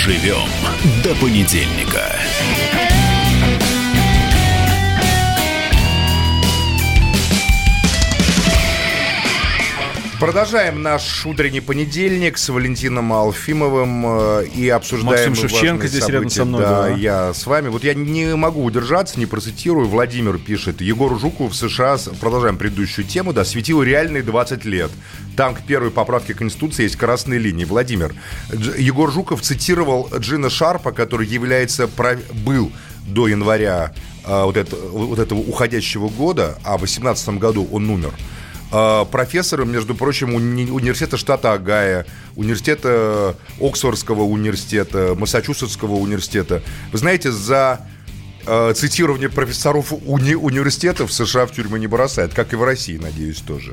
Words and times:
Доживем 0.00 0.48
до 1.04 1.14
понедельника. 1.16 2.19
Продолжаем 10.20 10.82
наш 10.82 11.24
утренний 11.24 11.62
понедельник 11.62 12.36
с 12.36 12.50
Валентином 12.50 13.10
Алфимовым 13.10 14.04
э, 14.06 14.46
и 14.54 14.68
обсуждаем 14.68 15.30
Максим 15.30 15.34
Шевченко 15.34 15.86
здесь 15.88 16.00
события. 16.00 16.12
рядом 16.18 16.30
со 16.30 16.44
мной. 16.44 16.60
Да, 16.60 16.82
Да, 16.82 16.88
я 16.90 17.32
с 17.32 17.46
вами. 17.46 17.68
Вот 17.68 17.84
я 17.84 17.94
не 17.94 18.36
могу 18.36 18.62
удержаться, 18.62 19.18
не 19.18 19.24
процитирую. 19.24 19.88
Владимир 19.88 20.36
пишет. 20.36 20.82
Егор 20.82 21.18
Жуков 21.18 21.52
в 21.52 21.56
США, 21.56 21.96
продолжаем 22.20 22.58
предыдущую 22.58 23.06
тему, 23.06 23.32
да, 23.32 23.46
светил 23.46 23.82
реальные 23.82 24.22
20 24.22 24.66
лет. 24.66 24.90
Там 25.38 25.54
к 25.54 25.62
первой 25.62 25.90
поправке 25.90 26.34
Конституции 26.34 26.82
есть 26.82 26.96
красные 26.96 27.40
линии. 27.40 27.64
Владимир, 27.64 28.14
Дж- 28.50 28.78
Егор 28.78 29.10
Жуков 29.10 29.40
цитировал 29.40 30.10
Джина 30.18 30.50
Шарпа, 30.50 30.92
который 30.92 31.26
является, 31.26 31.88
был 32.44 32.70
до 33.06 33.26
января 33.26 33.94
а, 34.24 34.44
вот, 34.44 34.58
это- 34.58 34.76
вот 34.76 35.18
этого 35.18 35.38
уходящего 35.38 36.08
года, 36.08 36.58
а 36.62 36.74
в 36.76 36.80
2018 36.80 37.38
году 37.38 37.66
он 37.72 37.88
умер 37.88 38.12
э, 38.12 38.39
профессором, 38.70 39.72
между 39.72 39.94
прочим, 39.94 40.30
уни- 40.36 40.70
университета 40.70 41.16
штата 41.16 41.52
Огайо, 41.52 42.04
университета 42.36 43.36
Оксфордского 43.60 44.22
университета, 44.22 45.14
Массачусетского 45.18 45.94
университета. 45.94 46.62
Вы 46.92 46.98
знаете, 46.98 47.32
за 47.32 47.80
э, 48.46 48.72
цитирование 48.74 49.28
профессоров 49.28 49.92
уни- 49.92 50.34
университетов 50.34 51.12
США 51.12 51.46
в 51.46 51.52
тюрьму 51.52 51.76
не 51.76 51.86
бросают, 51.86 52.32
как 52.34 52.52
и 52.52 52.56
в 52.56 52.62
России, 52.64 52.96
надеюсь, 52.96 53.38
тоже. 53.38 53.72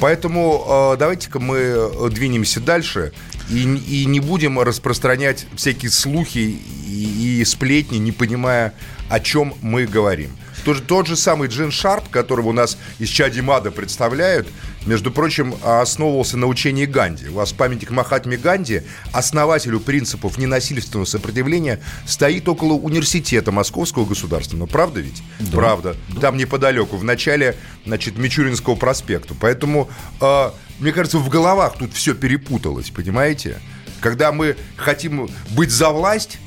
Поэтому 0.00 0.92
э, 0.94 0.96
давайте-ка 0.98 1.38
мы 1.38 1.56
э, 1.58 2.08
двинемся 2.10 2.60
дальше 2.60 3.12
и, 3.48 3.62
и 3.62 4.04
не 4.06 4.18
будем 4.18 4.58
распространять 4.58 5.46
всякие 5.54 5.92
слухи 5.92 6.58
и, 6.88 7.40
и 7.40 7.44
сплетни, 7.44 7.98
не 7.98 8.10
понимая, 8.10 8.74
о 9.08 9.20
чем 9.20 9.54
мы 9.62 9.86
говорим. 9.86 10.30
Тот 10.66 10.78
же, 10.78 10.82
тот 10.82 11.06
же 11.06 11.14
самый 11.14 11.46
Джин 11.46 11.70
Шарп, 11.70 12.08
которого 12.08 12.48
у 12.48 12.52
нас 12.52 12.76
из 12.98 13.08
Чади 13.08 13.40
Мада 13.40 13.70
представляют, 13.70 14.48
между 14.84 15.12
прочим, 15.12 15.54
основывался 15.62 16.36
на 16.36 16.48
учении 16.48 16.86
Ганди. 16.86 17.28
У 17.28 17.34
вас 17.34 17.52
памятник 17.52 17.92
Махатме 17.92 18.36
Ганди, 18.36 18.82
основателю 19.12 19.78
принципов 19.78 20.38
ненасильственного 20.38 21.04
сопротивления, 21.04 21.80
стоит 22.04 22.48
около 22.48 22.72
университета 22.72 23.52
Московского 23.52 24.06
государственного. 24.06 24.66
Правда 24.66 24.98
ведь? 24.98 25.22
Правда. 25.52 25.94
Там 26.20 26.36
неподалеку, 26.36 26.96
в 26.96 27.04
начале, 27.04 27.54
значит, 27.84 28.18
Мичуринского 28.18 28.74
проспекта. 28.74 29.36
Поэтому, 29.40 29.88
э, 30.20 30.50
мне 30.80 30.90
кажется, 30.90 31.18
в 31.18 31.28
головах 31.28 31.78
тут 31.78 31.92
все 31.94 32.12
перепуталось, 32.12 32.90
понимаете? 32.90 33.60
Когда 34.00 34.32
мы 34.32 34.56
хотим 34.76 35.30
быть 35.50 35.70
за 35.70 35.90
власть, 35.90 36.40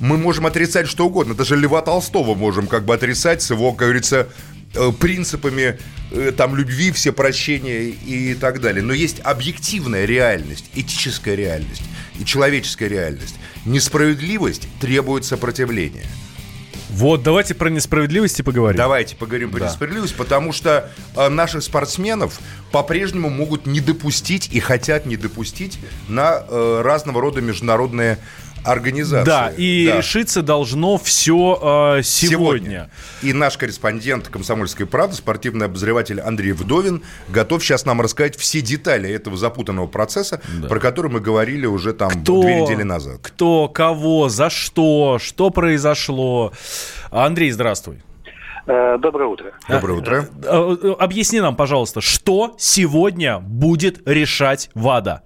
мы 0.00 0.16
можем 0.18 0.46
отрицать 0.46 0.88
что 0.88 1.06
угодно. 1.06 1.34
Даже 1.34 1.56
Льва 1.56 1.82
Толстого 1.82 2.34
можем 2.34 2.66
как 2.66 2.84
бы 2.84 2.94
отрицать 2.94 3.42
с 3.42 3.50
его, 3.50 3.72
как 3.72 3.88
говорится, 3.88 4.28
э, 4.74 4.92
принципами 4.92 5.78
э, 6.10 6.32
там 6.36 6.54
любви, 6.56 6.90
все 6.92 7.12
прощения 7.12 7.84
и 7.84 8.34
так 8.34 8.60
далее. 8.60 8.82
Но 8.82 8.92
есть 8.92 9.20
объективная 9.24 10.04
реальность, 10.04 10.66
этическая 10.74 11.34
реальность 11.34 11.82
и 12.18 12.24
человеческая 12.24 12.88
реальность. 12.88 13.36
Несправедливость 13.64 14.68
требует 14.80 15.24
сопротивления. 15.24 16.04
Вот, 16.88 17.22
давайте 17.22 17.54
про 17.54 17.68
несправедливости 17.68 18.42
поговорим. 18.42 18.76
Давайте 18.78 19.16
поговорим 19.16 19.50
про 19.50 19.58
Да. 19.60 19.66
несправедливость, 19.66 20.14
потому 20.14 20.52
что 20.52 20.90
э, 21.16 21.28
наших 21.28 21.62
спортсменов 21.62 22.38
по-прежнему 22.70 23.28
могут 23.28 23.66
не 23.66 23.80
допустить 23.80 24.48
и 24.52 24.60
хотят 24.60 25.04
не 25.04 25.16
допустить 25.16 25.78
на 26.08 26.44
э, 26.48 26.80
разного 26.84 27.20
рода 27.20 27.40
международные 27.40 28.18
организации. 28.66 29.26
Да, 29.26 29.52
и 29.56 29.86
Да. 29.86 29.98
решиться 29.98 30.42
должно 30.42 30.98
все 30.98 32.00
сегодня. 32.02 32.90
И 33.22 33.32
наш 33.32 33.56
корреспондент 33.56 34.28
«Комсомольской 34.28 34.86
правды», 34.86 35.16
спортивный 35.16 35.66
обозреватель 35.66 36.20
Андрей 36.20 36.52
Вдовин, 36.52 37.02
готов 37.28 37.62
сейчас 37.64 37.84
нам 37.84 38.00
рассказать 38.00 38.36
все 38.36 38.60
детали 38.60 39.08
этого 39.10 39.36
запутанного 39.36 39.86
процесса, 39.86 40.40
про 40.68 40.80
который 40.80 41.10
мы 41.10 41.20
говорили 41.20 41.66
уже 41.66 41.92
там 41.92 42.10
Кто, 42.10 42.42
две 42.42 42.60
недели 42.62 42.82
назад. 42.82 43.18
кто, 43.22 43.68
кого, 43.68 44.28
за 44.28 44.50
что, 44.50 45.18
что 45.20 45.50
произошло. 45.50 46.52
Андрей, 47.10 47.50
здравствуй. 47.50 48.02
Э, 48.66 48.98
Доброе 48.98 49.28
утро. 49.28 49.52
Доброе 49.68 49.98
утро. 49.98 50.28
Э, 50.42 50.76
э, 50.82 50.94
Объясни 50.98 51.40
нам, 51.40 51.54
пожалуйста, 51.54 52.00
что 52.00 52.56
сегодня 52.58 53.38
будет 53.38 54.02
решать 54.08 54.70
ВАДА? 54.74 55.22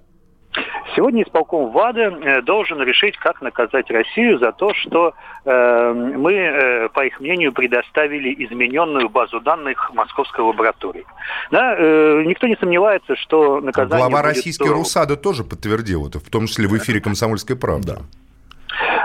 Сегодня 0.97 1.23
исполком 1.23 1.71
ВАДА 1.73 2.01
э, 2.01 2.43
должен 2.43 2.83
решить, 2.83 3.17
как 3.17 3.41
наказать 3.41 3.91
Россию 3.91 4.39
за 4.39 4.53
то, 4.53 4.73
что 4.75 5.15
э, 5.45 5.93
мы, 5.93 6.33
э, 6.33 6.89
по 6.89 7.05
их 7.05 7.21
мнению, 7.21 7.53
предоставили 7.53 8.35
измененную 8.45 9.09
базу 9.09 9.41
данных 9.41 9.93
Московской 9.95 10.45
лаборатории. 10.45 11.05
Да, 11.51 11.77
э, 11.79 12.23
никто 12.27 12.47
не 12.47 12.57
сомневается, 12.57 13.17
что 13.17 13.61
наказание 13.61 14.09
Глава 14.09 14.23
будет 14.23 14.37
российской. 14.37 14.69
РУСАДА 14.69 15.17
тоже 15.17 15.45
подтвердил 15.45 16.09
это, 16.09 16.19
в 16.19 16.29
том 16.29 16.47
числе 16.47 16.67
в 16.67 16.77
эфире 16.77 17.01
«Комсомольской 17.01 17.57
правды». 17.57 17.97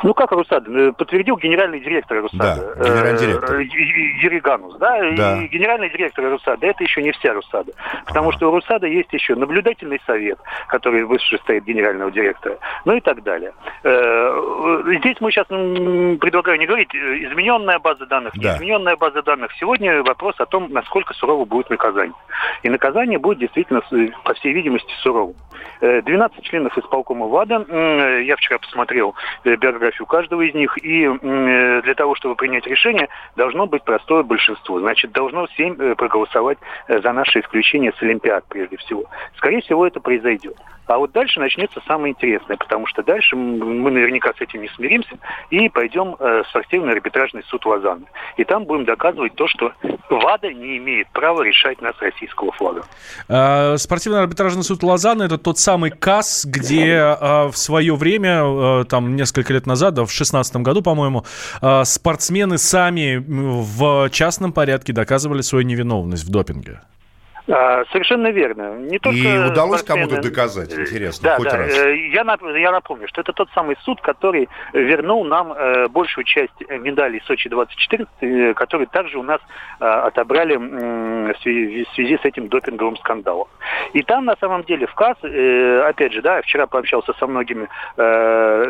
Ну, 0.05 0.13
как 0.13 0.31
РУСАДА? 0.31 0.71
Э, 0.71 0.91
Подтвердил 0.93 1.35
генеральный 1.37 1.79
директор 1.79 2.21
РУСАДА. 2.21 2.75
Да, 2.75 2.85
генеральный 2.85 3.17
директор. 3.19 3.55
Э, 3.55 3.63
Ю- 3.63 3.85
Ю- 3.85 4.21
Юрий 4.21 4.39
Ганус, 4.39 4.77
да? 4.77 4.99
Да. 5.17 5.41
И 5.41 5.47
генеральный 5.47 5.89
директор 5.89 6.29
РУСАДА, 6.29 6.67
это 6.67 6.83
еще 6.83 7.01
не 7.01 7.11
вся 7.11 7.33
РУСАДА. 7.33 7.71
Потому 8.05 8.31
что 8.31 8.47
у 8.49 8.51
РУСАДА 8.51 8.85
есть 8.85 9.11
еще 9.13 9.33
наблюдательный 9.33 9.99
совет, 10.05 10.37
который 10.67 11.05
выше 11.05 11.39
стоит 11.39 11.63
генерального 11.65 12.11
директора, 12.11 12.59
ну 12.85 12.93
и 12.95 12.99
так 13.01 13.23
далее. 13.23 13.51
Э, 13.83 14.83
Здесь 14.99 15.17
мы 15.21 15.31
сейчас 15.31 15.47
м, 15.49 16.17
предлагаю 16.19 16.59
не 16.59 16.67
говорить, 16.67 16.93
э, 16.93 16.97
измененная 17.25 17.79
база 17.79 18.05
данных, 18.05 18.33
Да. 18.35 18.51
не 18.51 18.55
измененная 18.57 18.95
база 18.97 19.23
данных. 19.23 19.51
Сегодня 19.59 20.03
вопрос 20.03 20.35
о 20.39 20.45
том, 20.45 20.67
насколько 20.71 21.15
сурово 21.15 21.45
будет 21.45 21.71
наказание. 21.71 22.13
И 22.61 22.69
наказание 22.69 23.17
будет 23.17 23.39
действительно, 23.39 23.81
по 24.23 24.33
всей 24.35 24.53
видимости, 24.53 24.91
суровым. 25.01 25.35
Э, 25.81 26.01
12 26.03 26.43
членов 26.43 26.77
исполкома 26.77 27.25
ВАДА. 27.27 27.65
Я 28.21 28.35
вчера 28.35 28.59
посмотрел 28.59 29.15
э, 29.95 30.05
биографию 30.05 30.05
каждого 30.05 30.41
из 30.41 30.53
них. 30.53 30.77
И 30.83 31.03
э, 31.03 31.81
для 31.83 31.93
того, 31.95 32.15
чтобы 32.15 32.35
принять 32.35 32.67
решение, 32.67 33.07
должно 33.35 33.65
быть 33.65 33.83
простое 33.83 34.23
большинство. 34.23 34.79
Значит, 34.79 35.11
должно 35.11 35.47
7 35.47 35.95
проголосовать 35.95 36.57
э, 36.87 37.01
за 37.01 37.11
наше 37.13 37.39
исключение 37.39 37.93
с 37.97 38.01
Олимпиад, 38.01 38.45
прежде 38.49 38.77
всего. 38.77 39.05
Скорее 39.37 39.61
всего, 39.61 39.85
это 39.85 39.99
произойдет. 39.99 40.55
А 40.87 40.97
вот 40.97 41.11
дальше 41.11 41.39
начнется 41.39 41.81
самое 41.87 42.13
интересное, 42.13 42.57
потому 42.57 42.87
что 42.87 43.03
дальше 43.03 43.35
мы 43.35 43.91
наверняка 43.91 44.33
с 44.37 44.41
этим 44.41 44.61
не 44.61 44.69
смиримся 44.69 45.17
и 45.49 45.69
пойдем 45.69 46.15
э, 46.19 46.43
в 46.43 46.47
спортивный 46.49 46.93
арбитражный 46.93 47.43
суд 47.47 47.65
Лозанны. 47.65 48.05
И 48.37 48.43
там 48.43 48.65
будем 48.65 48.85
доказывать 48.85 49.35
то, 49.35 49.47
что 49.47 49.71
ВАДА 50.09 50.53
не 50.53 50.77
имеет 50.77 51.07
права 51.09 51.41
решать 51.41 51.81
нас 51.81 51.95
российского 51.99 52.51
флага. 52.51 52.83
Э, 53.27 53.77
Спортивный 53.77 54.21
арбитражный 54.21 54.63
суд 54.63 54.83
Лозанны 54.83 55.23
это 55.23 55.37
тот 55.37 55.57
самый 55.59 55.91
КАС, 55.91 56.45
где 56.45 56.95
э, 56.95 57.47
в 57.47 57.57
свое 57.57 57.95
время, 57.95 58.81
э, 58.81 58.85
там 58.85 59.15
несколько 59.15 59.53
лет 59.53 59.65
назад, 59.65 59.95
да, 59.95 60.05
в 60.05 60.11
шестнадцатом 60.11 60.63
году, 60.63 60.81
по-моему, 60.81 61.25
э, 61.61 61.83
спортсмены 61.83 62.57
сами 62.57 63.23
в 63.27 64.09
частном 64.11 64.53
порядке 64.53 64.93
доказывали 64.93 65.41
свою 65.41 65.65
невиновность 65.65 66.25
в 66.25 66.31
допинге. 66.31 66.81
А, 67.47 67.85
совершенно 67.91 68.29
верно. 68.31 68.75
Не 68.77 68.97
только 68.97 69.17
И 69.17 69.37
удалось 69.37 69.81
спортсмены- 69.81 70.07
кому-то 70.09 70.21
доказать, 70.21 70.73
интересно, 70.73 71.29
да, 71.29 71.35
хоть 71.37 71.49
да. 71.49 71.57
раз? 71.57 71.77
Э, 71.77 71.95
Я, 71.95 72.25
я 72.57 72.71
напомню, 72.71 73.07
что 73.07 73.21
это 73.21 73.33
тот 73.33 73.49
самый 73.53 73.77
суд, 73.83 74.01
который 74.01 74.49
вернул 74.73 75.23
нам 75.25 75.53
э, 75.53 75.87
большую 75.89 76.23
часть 76.23 76.53
медалей 76.69 77.21
Сочи-2014, 77.25 78.07
э, 78.21 78.53
которые 78.55 78.87
также 78.87 79.19
у 79.19 79.23
нас 79.23 79.39
отобрали 79.79 80.55
в 80.55 81.37
связи, 81.41 81.85
в 81.85 81.93
связи 81.93 82.17
с 82.17 82.25
этим 82.25 82.47
допинговым 82.47 82.97
скандалом. 82.97 83.47
И 83.93 84.01
там, 84.01 84.25
на 84.25 84.35
самом 84.37 84.63
деле, 84.63 84.87
в 84.87 84.93
КАС, 84.95 85.17
опять 85.21 86.13
же, 86.13 86.21
да, 86.21 86.41
вчера 86.41 86.65
пообщался 86.65 87.13
со 87.19 87.27
многими 87.27 87.67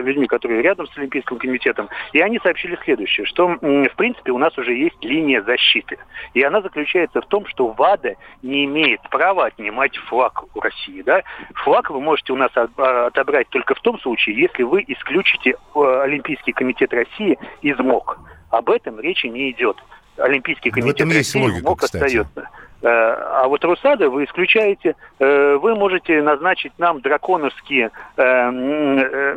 людьми, 0.04 0.28
которые 0.28 0.62
рядом 0.62 0.88
с 0.88 0.98
Олимпийским 0.98 1.38
комитетом, 1.38 1.90
и 2.14 2.22
они 2.22 2.40
сообщили 2.40 2.78
следующее, 2.84 3.26
что, 3.26 3.48
в 3.48 3.96
принципе, 3.96 4.32
у 4.32 4.38
нас 4.38 4.58
уже 4.58 4.74
есть 4.74 5.04
линия 5.04 5.42
защиты. 5.44 5.98
И 6.34 6.42
она 6.42 6.62
заключается 6.62 7.22
в 7.22 7.28
том, 7.28 7.46
что 7.48 7.68
ВАДА 7.68 8.16
не 8.42 8.65
имеет 8.66 9.02
права 9.10 9.46
отнимать 9.46 9.96
флаг 9.98 10.44
у 10.56 10.60
России. 10.60 11.02
Да? 11.02 11.22
Флаг 11.64 11.90
вы 11.90 12.02
можете 12.02 12.34
у 12.34 12.36
нас 12.36 12.52
а, 12.56 13.08
отобрать 13.08 13.50
только 13.50 13.76
в 13.76 13.82
том 13.82 14.00
случае, 14.00 14.40
если 14.40 14.64
вы 14.64 14.84
исключите 14.88 15.52
э, 15.52 16.02
Олимпийский 16.04 16.52
комитет 16.52 16.94
России 16.94 17.38
из 17.62 17.78
МОК. 17.80 18.20
Об 18.50 18.70
этом 18.70 19.00
речи 19.00 19.28
не 19.28 19.52
идет. 19.52 19.78
Олимпийский 20.18 20.72
комитет 20.72 21.08
есть 21.08 21.36
России 21.36 21.40
в 21.40 21.44
логика, 21.44 21.70
МОК 21.70 21.82
кстати. 21.82 22.18
остается. 22.18 22.50
Э, 22.82 22.88
а 22.88 23.48
вот 23.48 23.64
Русада 23.64 24.10
вы 24.10 24.26
исключаете, 24.26 24.96
э, 25.20 25.56
вы 25.56 25.76
можете 25.76 26.22
назначить 26.22 26.74
нам 26.78 27.02
драконовские 27.02 27.92
э, 28.18 28.52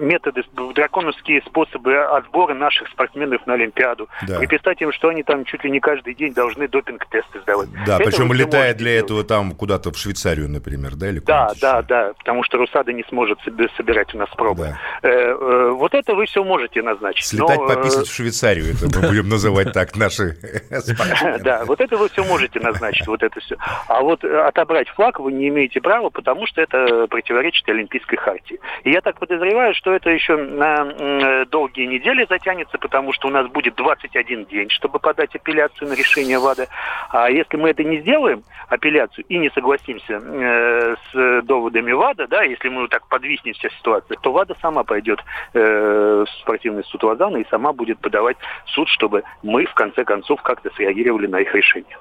методы, 0.01 0.45
драконовские 0.75 1.43
способы 1.43 1.97
отбора 1.97 2.55
наших 2.55 2.89
спортсменов 2.89 3.47
на 3.47 3.55
Олимпиаду. 3.55 4.09
Да. 4.27 4.39
Приписать 4.39 4.81
им, 4.83 4.93
что 4.93 5.09
они 5.09 5.23
там 5.23 5.45
чуть 5.45 5.65
ли 5.65 5.71
не 5.71 5.81
каждый 5.81 6.15
день 6.15 6.35
должны 6.35 6.69
допинг-тесты 6.69 7.41
сдавать. 7.41 7.69
Да, 7.87 7.97
это 7.97 8.11
причем 8.11 8.33
летая 8.33 8.75
для 8.75 8.93
делать. 8.93 9.05
этого 9.05 9.25
там 9.25 9.53
куда-то 9.53 9.93
в 9.93 9.97
Швейцарию, 9.97 10.49
например, 10.49 10.97
да? 10.97 11.09
Или 11.09 11.21
да, 11.21 11.53
да, 11.61 11.83
да, 11.83 12.13
потому 12.19 12.43
что 12.45 12.59
Русада 12.59 12.93
не 12.93 13.05
сможет 13.05 13.39
собирать 13.77 14.15
у 14.15 14.19
нас 14.19 14.29
пробы. 14.31 14.77
Да. 15.03 15.37
Вот 15.73 15.95
это 15.95 16.15
вы 16.15 16.27
все 16.27 16.45
можете 16.45 16.83
назначить. 16.83 17.27
Слетать 17.27 17.61
но... 17.61 17.69
пописать 17.69 18.07
в 18.07 18.15
Швейцарию, 18.15 18.75
это 18.75 19.01
мы 19.01 19.09
будем 19.09 19.29
называть 19.29 19.73
так 19.73 19.97
наши 19.97 20.37
Да, 21.41 21.65
вот 21.65 21.81
это 21.81 21.97
вы 21.97 22.09
все 22.09 22.25
можете 22.25 22.61
назначить, 22.61 23.07
вот 23.07 23.23
это 23.23 23.28
все. 23.37 23.57
А 23.89 24.01
вот 24.01 24.25
э, 24.25 24.41
отобрать 24.41 24.89
флаг 24.89 25.19
вы 25.21 25.33
не 25.33 25.49
имеете 25.49 25.81
права, 25.81 26.11
потому 26.11 26.47
что 26.47 26.61
это 26.61 27.07
противоречит 27.09 27.69
Олимпийской 27.69 28.17
хартии. 28.17 28.61
И 28.85 28.91
я 28.91 29.01
так 29.01 29.19
подозреваю, 29.19 29.75
что 29.75 29.93
это 29.93 30.11
еще 30.11 30.37
на 30.37 30.93
э, 30.99 31.45
долгие 31.47 31.87
недели 31.87 32.27
затянется, 32.29 32.79
потому 32.79 33.13
что 33.13 33.29
у 33.29 33.31
нас 33.31 33.47
будет 33.49 33.75
21 33.75 34.47
день, 34.47 34.71
чтобы 34.71 34.99
подать 34.99 35.35
апелляцию 35.35 35.89
на 35.89 35.95
решение 35.95 36.39
ВАДА. 36.39 36.69
А 37.11 37.31
если 37.31 37.57
мы 37.57 37.71
это 37.71 37.85
не 37.85 38.01
сделаем, 38.01 38.43
апелляцию, 38.69 39.25
и 39.29 39.39
не 39.39 39.51
согласимся 39.51 40.21
э, 40.23 40.97
с 41.13 41.43
доводами 41.43 41.93
ВАДА, 41.93 42.27
да, 42.27 42.43
если 42.43 42.69
мы 42.69 42.89
так 42.89 43.07
подвиснем 43.09 43.55
вся 43.55 43.69
ситуация, 43.71 44.17
то 44.19 44.33
ВАДА 44.33 44.57
сама 44.61 44.85
пойдет 44.85 45.23
в 45.53 46.27
спортивный 46.41 46.85
суд 46.85 47.03
Лозанна 47.03 47.39
и 47.39 47.49
сама 47.51 47.73
будет 47.73 47.99
подавать 47.99 48.37
суд, 48.67 48.89
чтобы 48.89 49.23
мы 49.43 49.67
в 49.67 49.75
конце 49.75 50.05
концов 50.05 50.43
как-то 50.43 50.71
среагировали 50.75 51.27
на 51.27 51.41
их 51.41 51.55
решение. 51.55 51.99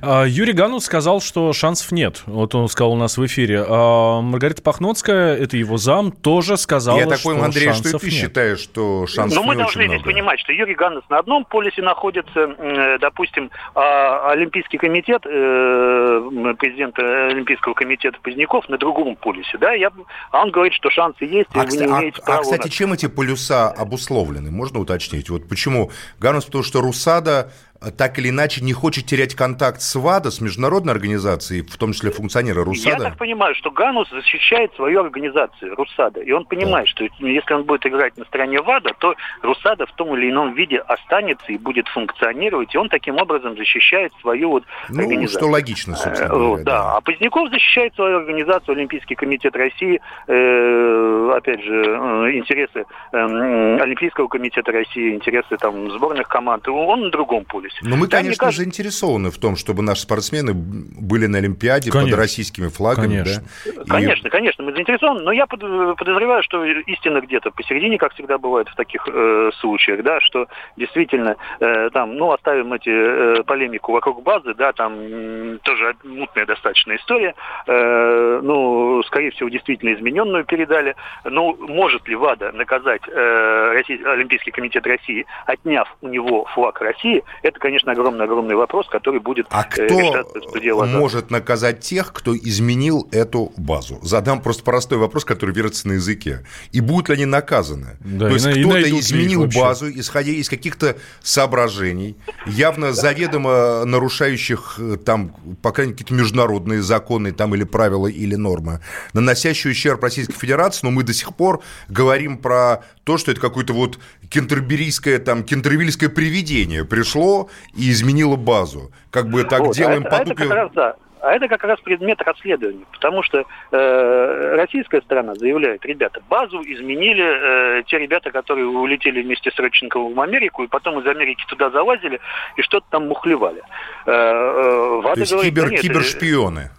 А, 0.00 0.24
Юрий 0.24 0.52
Ганут 0.52 0.82
сказал, 0.82 1.20
что 1.20 1.52
шансов 1.52 1.92
нет. 1.92 2.22
Вот 2.26 2.54
он 2.54 2.68
сказал 2.68 2.92
у 2.92 2.96
нас 2.96 3.16
в 3.16 3.26
эфире. 3.26 3.64
А 3.66 4.20
Маргарита 4.20 4.62
Пахноцкая, 4.62 5.36
это 5.36 5.56
его 5.56 5.76
зам, 5.76 6.12
тоже 6.12 6.56
сказала, 6.56 6.98
Я 6.98 7.06
так 7.06 7.20
понял, 7.22 7.44
Андрей, 7.44 7.72
что 7.72 7.88
и 7.88 7.98
ты 7.98 8.06
нет. 8.06 8.14
считаешь, 8.14 8.60
что 8.60 9.06
шансов 9.06 9.38
Но 9.38 9.44
мы 9.44 9.56
должны 9.56 9.86
здесь 9.86 10.02
понимать, 10.02 10.40
что 10.40 10.52
Юрий 10.52 10.74
Ганус 10.74 11.04
на 11.08 11.18
одном 11.18 11.44
полюсе 11.44 11.82
находится, 11.82 12.54
э, 12.58 12.98
допустим, 12.98 13.50
а 13.74 14.30
Олимпийский 14.32 14.78
комитет, 14.78 15.22
э, 15.26 16.54
президент 16.58 16.98
Олимпийского 16.98 17.74
комитета 17.74 18.18
Поздняков 18.22 18.68
на 18.68 18.78
другом 18.78 19.16
полюсе. 19.16 19.58
Да? 19.58 19.72
Я, 19.72 19.90
а 20.30 20.42
он 20.42 20.50
говорит, 20.50 20.74
что 20.74 20.90
шансы 20.90 21.24
есть, 21.24 21.48
а, 21.54 21.64
и 21.64 21.66
вы 21.68 21.76
не 21.76 21.84
имеете 21.84 22.20
а, 22.22 22.26
права... 22.26 22.40
А, 22.40 22.42
кстати, 22.42 22.68
чем 22.68 22.92
эти 22.92 23.06
полюса 23.06 23.70
обусловлены? 23.70 24.50
Можно 24.50 24.80
уточнить? 24.80 25.30
Вот 25.30 25.48
почему? 25.48 25.90
Ганус, 26.18 26.44
потому 26.44 26.64
что 26.64 26.80
Русада 26.80 27.52
так 27.90 28.18
или 28.18 28.28
иначе 28.28 28.62
не 28.62 28.72
хочет 28.72 29.06
терять 29.06 29.34
контакт 29.34 29.80
с 29.80 29.94
ВАДА, 29.94 30.30
с 30.30 30.40
международной 30.40 30.92
организацией, 30.92 31.62
в 31.62 31.76
том 31.76 31.92
числе 31.92 32.10
функционеры 32.10 32.64
РУСАДА? 32.64 33.04
Я 33.04 33.10
так 33.10 33.18
понимаю, 33.18 33.54
что 33.54 33.70
Ганус 33.70 34.08
защищает 34.10 34.74
свою 34.74 35.00
организацию, 35.00 35.74
РУСАДА. 35.74 36.20
И 36.20 36.32
он 36.32 36.44
понимает, 36.44 36.86
да. 36.86 37.06
что 37.06 37.26
если 37.26 37.54
он 37.54 37.64
будет 37.64 37.86
играть 37.86 38.16
на 38.16 38.24
стороне 38.24 38.60
ВАДА, 38.60 38.94
то 38.98 39.14
РУСАДА 39.42 39.86
в 39.86 39.92
том 39.92 40.16
или 40.16 40.30
ином 40.30 40.54
виде 40.54 40.78
останется 40.78 41.46
и 41.52 41.58
будет 41.58 41.88
функционировать. 41.88 42.74
И 42.74 42.78
он 42.78 42.88
таким 42.88 43.16
образом 43.16 43.56
защищает 43.56 44.12
свою 44.20 44.50
вот 44.50 44.64
ну, 44.88 45.00
организацию. 45.00 45.40
что 45.40 45.50
логично, 45.50 45.96
собственно 45.96 46.26
э, 46.26 46.30
говоря. 46.30 46.64
Да. 46.64 46.72
да. 46.72 46.96
А 46.96 47.00
Поздняков 47.00 47.50
защищает 47.50 47.94
свою 47.94 48.18
организацию, 48.18 48.76
Олимпийский 48.76 49.14
комитет 49.14 49.56
России, 49.56 50.00
э, 50.26 51.32
опять 51.36 51.62
же, 51.62 51.82
э, 51.82 52.36
интересы 52.36 52.84
э, 53.12 53.78
Олимпийского 53.80 54.28
комитета 54.28 54.72
России, 54.72 55.14
интересы 55.14 55.56
там 55.56 55.90
сборных 55.90 56.28
команд. 56.28 56.68
Он 56.68 57.02
на 57.02 57.10
другом 57.10 57.44
поле 57.44 57.70
есть. 57.80 57.90
Но 57.90 57.96
мы, 57.96 58.08
да, 58.08 58.18
конечно, 58.18 58.46
кажется... 58.46 58.62
заинтересованы 58.62 59.30
в 59.30 59.38
том, 59.38 59.56
чтобы 59.56 59.82
наши 59.82 60.02
спортсмены 60.02 60.52
были 60.54 61.26
на 61.26 61.38
Олимпиаде 61.38 61.90
конечно. 61.90 62.10
под 62.10 62.18
российскими 62.18 62.68
флагами. 62.68 63.22
Конечно. 63.22 63.42
Да? 63.76 63.84
конечно, 63.88 64.28
И... 64.28 64.30
конечно, 64.30 64.64
мы 64.64 64.72
заинтересованы, 64.72 65.22
но 65.22 65.32
я 65.32 65.46
подозреваю, 65.46 66.42
что 66.42 66.64
истина 66.64 67.20
где-то 67.20 67.50
посередине, 67.50 67.98
как 67.98 68.14
всегда 68.14 68.38
бывает 68.38 68.68
в 68.68 68.74
таких 68.74 69.06
э, 69.08 69.50
случаях, 69.60 70.02
да, 70.02 70.20
что 70.20 70.46
действительно 70.76 71.36
э, 71.60 71.90
там, 71.90 72.16
ну, 72.16 72.32
оставим 72.32 72.72
эти 72.72 72.90
э, 72.90 73.42
полемику 73.44 73.92
вокруг 73.92 74.22
базы, 74.22 74.54
да, 74.54 74.72
там 74.72 75.58
тоже 75.62 75.94
мутная 76.04 76.46
достаточно 76.46 76.96
история, 76.96 77.34
э, 77.66 78.40
ну, 78.42 79.02
скорее 79.04 79.30
всего, 79.30 79.48
действительно 79.48 79.94
измененную 79.94 80.44
передали. 80.44 80.96
Ну, 81.24 81.56
может 81.58 82.06
ли 82.08 82.14
ВАДА 82.14 82.52
наказать 82.52 83.02
э, 83.08 83.72
Россий, 83.74 84.00
Олимпийский 84.04 84.50
комитет 84.50 84.86
России, 84.86 85.26
отняв 85.46 85.88
у 86.00 86.08
него 86.08 86.44
флаг 86.54 86.80
России, 86.80 87.22
это, 87.42 87.58
конечно, 87.62 87.92
огромный-огромный 87.92 88.56
вопрос, 88.56 88.88
который 88.88 89.20
будет 89.20 89.46
а 89.50 89.62
э, 89.62 89.86
кто 89.86 90.50
суде 90.52 90.74
может 90.74 91.30
наказать 91.30 91.80
тех, 91.80 92.12
кто 92.12 92.36
изменил 92.36 93.08
эту 93.12 93.52
базу? 93.56 94.00
Задам 94.02 94.42
просто 94.42 94.64
простой 94.64 94.98
вопрос, 94.98 95.24
который 95.24 95.54
вертится 95.54 95.88
на 95.88 95.92
языке. 95.92 96.44
И 96.72 96.80
будут 96.80 97.08
ли 97.08 97.14
они 97.14 97.24
наказаны? 97.24 97.96
Да, 98.00 98.28
То 98.28 98.34
есть 98.34 98.50
кто-то 98.50 98.98
изменил 98.98 99.46
базу, 99.46 99.88
исходя 99.90 100.32
из 100.32 100.48
каких-то 100.48 100.96
соображений, 101.22 102.16
явно 102.46 102.92
заведомо 102.92 103.84
нарушающих 103.84 104.76
э, 104.78 104.96
там, 104.96 105.34
по 105.62 105.70
крайней 105.70 105.92
мере, 105.92 106.02
какие-то 106.02 106.20
международные 106.20 106.82
законы 106.82 107.30
там 107.30 107.54
или 107.54 107.64
правила, 107.64 108.08
или 108.08 108.34
нормы, 108.34 108.80
наносящие 109.12 109.70
ущерб 109.70 110.02
Российской 110.02 110.34
Федерации, 110.34 110.80
но 110.82 110.90
мы 110.90 111.04
до 111.04 111.14
сих 111.14 111.34
пор 111.36 111.62
говорим 111.88 112.38
про 112.38 112.82
то, 113.04 113.18
что 113.18 113.30
это 113.30 113.40
какое-то 113.40 113.72
вот 113.72 113.98
кентерберийское, 114.28 115.18
там, 115.18 115.44
кентервильское 115.44 116.08
привидение 116.08 116.84
пришло 116.84 117.50
и 117.74 117.90
изменило 117.90 118.36
базу. 118.36 118.90
Как 119.10 119.28
бы 119.28 119.44
так 119.44 119.60
вот, 119.60 119.76
делаем 119.76 120.04
а 120.04 120.06
это, 120.06 120.10
по 120.10 120.16
а 120.16 120.22
это 120.22 120.34
как 120.34 120.50
раз, 120.50 120.70
да. 120.72 120.96
А 121.22 121.30
это 121.34 121.46
как 121.46 121.62
раз 121.62 121.78
предмет 121.78 122.20
расследования, 122.20 122.84
потому 122.90 123.22
что 123.22 123.44
э, 123.70 124.54
российская 124.56 125.00
сторона 125.02 125.36
заявляет, 125.36 125.84
ребята, 125.86 126.20
базу 126.28 126.60
изменили 126.62 127.78
э, 127.78 127.82
те 127.86 127.98
ребята, 127.98 128.32
которые 128.32 128.66
улетели 128.66 129.22
вместе 129.22 129.52
с 129.52 129.56
Родченковым 129.56 130.14
в 130.14 130.20
Америку, 130.20 130.64
и 130.64 130.66
потом 130.66 130.98
из 130.98 131.06
Америки 131.06 131.44
туда 131.46 131.70
залазили 131.70 132.18
и 132.56 132.62
что-то 132.62 132.86
там 132.90 133.06
мухлевали. 133.06 133.62
Э, 134.04 134.10
э, 134.10 135.14
То 135.14 135.20
есть 135.20 135.32
говорит, 135.32 135.54
кибер, 135.54 135.64
да 135.66 135.70
нет, 135.70 135.80
кибершпионы. 135.82 136.70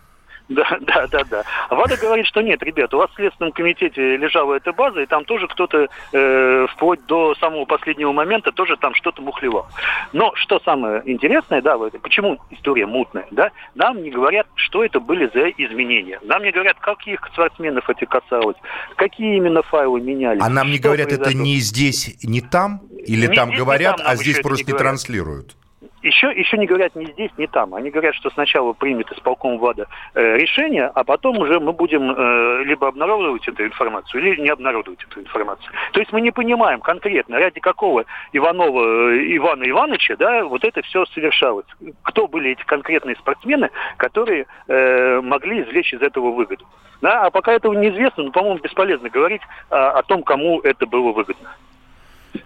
Да, 0.54 0.78
да, 0.82 1.08
да, 1.08 1.24
да. 1.30 1.44
А 1.70 1.76
ВАДА 1.76 1.98
говорит, 1.98 2.26
что 2.26 2.42
нет, 2.42 2.62
ребята, 2.64 2.96
у 2.96 3.00
вас 3.00 3.10
в 3.12 3.16
Следственном 3.16 3.52
комитете 3.52 4.18
лежала 4.18 4.56
эта 4.56 4.72
база, 4.72 5.02
и 5.02 5.06
там 5.06 5.26
тоже 5.26 5.48
кто-то 5.48 5.88
э, 6.12 6.68
вплоть 6.72 7.06
до 7.06 7.36
самого 7.36 7.66
последнего 7.66 8.12
момента 8.12 8.52
тоже 8.52 8.78
там 8.78 8.94
что-то 8.96 9.22
мухлевал. 9.22 9.68
Но 10.14 10.34
что 10.36 10.60
самое 10.60 11.02
интересное, 11.06 11.62
да, 11.62 11.78
почему 12.02 12.40
история 12.52 12.86
мутная, 12.86 13.26
да, 13.32 13.52
нам 13.76 14.04
не 14.04 14.10
говорят, 14.10 14.48
что 14.56 14.84
это 14.84 15.00
были 15.00 15.30
за 15.34 15.50
изменения. 15.50 16.20
Нам 16.24 16.44
не 16.44 16.52
говорят, 16.52 16.78
каких 16.80 17.28
спортсменов 17.34 17.90
это 17.90 18.06
касалось, 18.06 18.58
какие 18.96 19.38
именно 19.38 19.62
файлы 19.64 20.02
меняли. 20.02 20.40
А 20.42 20.50
нам 20.50 20.70
не 20.70 20.80
говорят, 20.80 21.08
произошло. 21.08 21.32
это 21.32 21.38
не 21.38 21.56
здесь, 21.58 22.16
не 22.24 22.42
там? 22.42 22.82
Или 23.06 23.28
не 23.28 23.36
там 23.36 23.50
здесь, 23.50 23.60
говорят, 23.60 23.98
там, 23.98 24.06
а 24.08 24.16
здесь 24.16 24.40
просто 24.40 24.66
не, 24.66 24.72
не 24.72 24.78
транслируют? 24.78 25.56
Еще, 26.04 26.32
еще 26.32 26.58
не 26.58 26.68
говорят 26.68 26.96
ни 26.96 27.06
здесь, 27.06 27.32
ни 27.38 27.46
там. 27.46 27.74
Они 27.74 27.90
говорят, 27.90 28.14
что 28.16 28.30
сначала 28.30 28.74
примет 28.74 29.12
исполком 29.12 29.58
ВАДА 29.58 29.88
э, 30.14 30.38
решение, 30.38 30.92
а 30.94 31.04
потом 31.04 31.38
уже 31.38 31.60
мы 31.60 31.74
будем 31.74 32.12
э, 32.12 32.64
либо 32.66 32.88
обнародовать 32.88 33.48
эту 33.48 33.66
информацию, 33.66 34.22
или 34.22 34.42
не 34.42 34.50
обнародовать 34.50 35.04
эту 35.04 35.22
информацию. 35.22 35.72
То 35.94 36.00
есть 36.00 36.12
мы 36.12 36.22
не 36.22 36.32
понимаем 36.32 36.82
конкретно, 36.82 37.40
ради 37.40 37.60
какого 37.60 38.06
Иванова 38.34 39.12
э, 39.12 39.36
Ивана 39.38 39.64
Ивановича, 39.64 40.16
да, 40.18 40.44
вот 40.44 40.64
это 40.64 40.82
все 40.82 41.06
совершалось. 41.08 41.66
Кто 42.04 42.28
были 42.28 42.52
эти 42.52 42.64
конкретные 42.64 43.16
спортсмены, 43.16 43.72
которые 43.98 44.46
э, 44.68 45.22
могли 45.22 45.62
извлечь 45.64 45.94
из 45.94 46.02
этого 46.02 46.32
выгоду. 46.32 46.66
Да, 47.02 47.24
а 47.24 47.32
пока 47.32 47.52
этого 47.52 47.74
неизвестно, 47.74 48.24
ну, 48.24 48.32
по-моему, 48.32 48.60
бесполезно 48.60 49.10
говорить 49.10 49.42
а, 49.70 49.92
о 49.92 50.04
том, 50.04 50.24
кому 50.24 50.62
это 50.62 50.86
было 50.86 51.12
выгодно. 51.12 51.50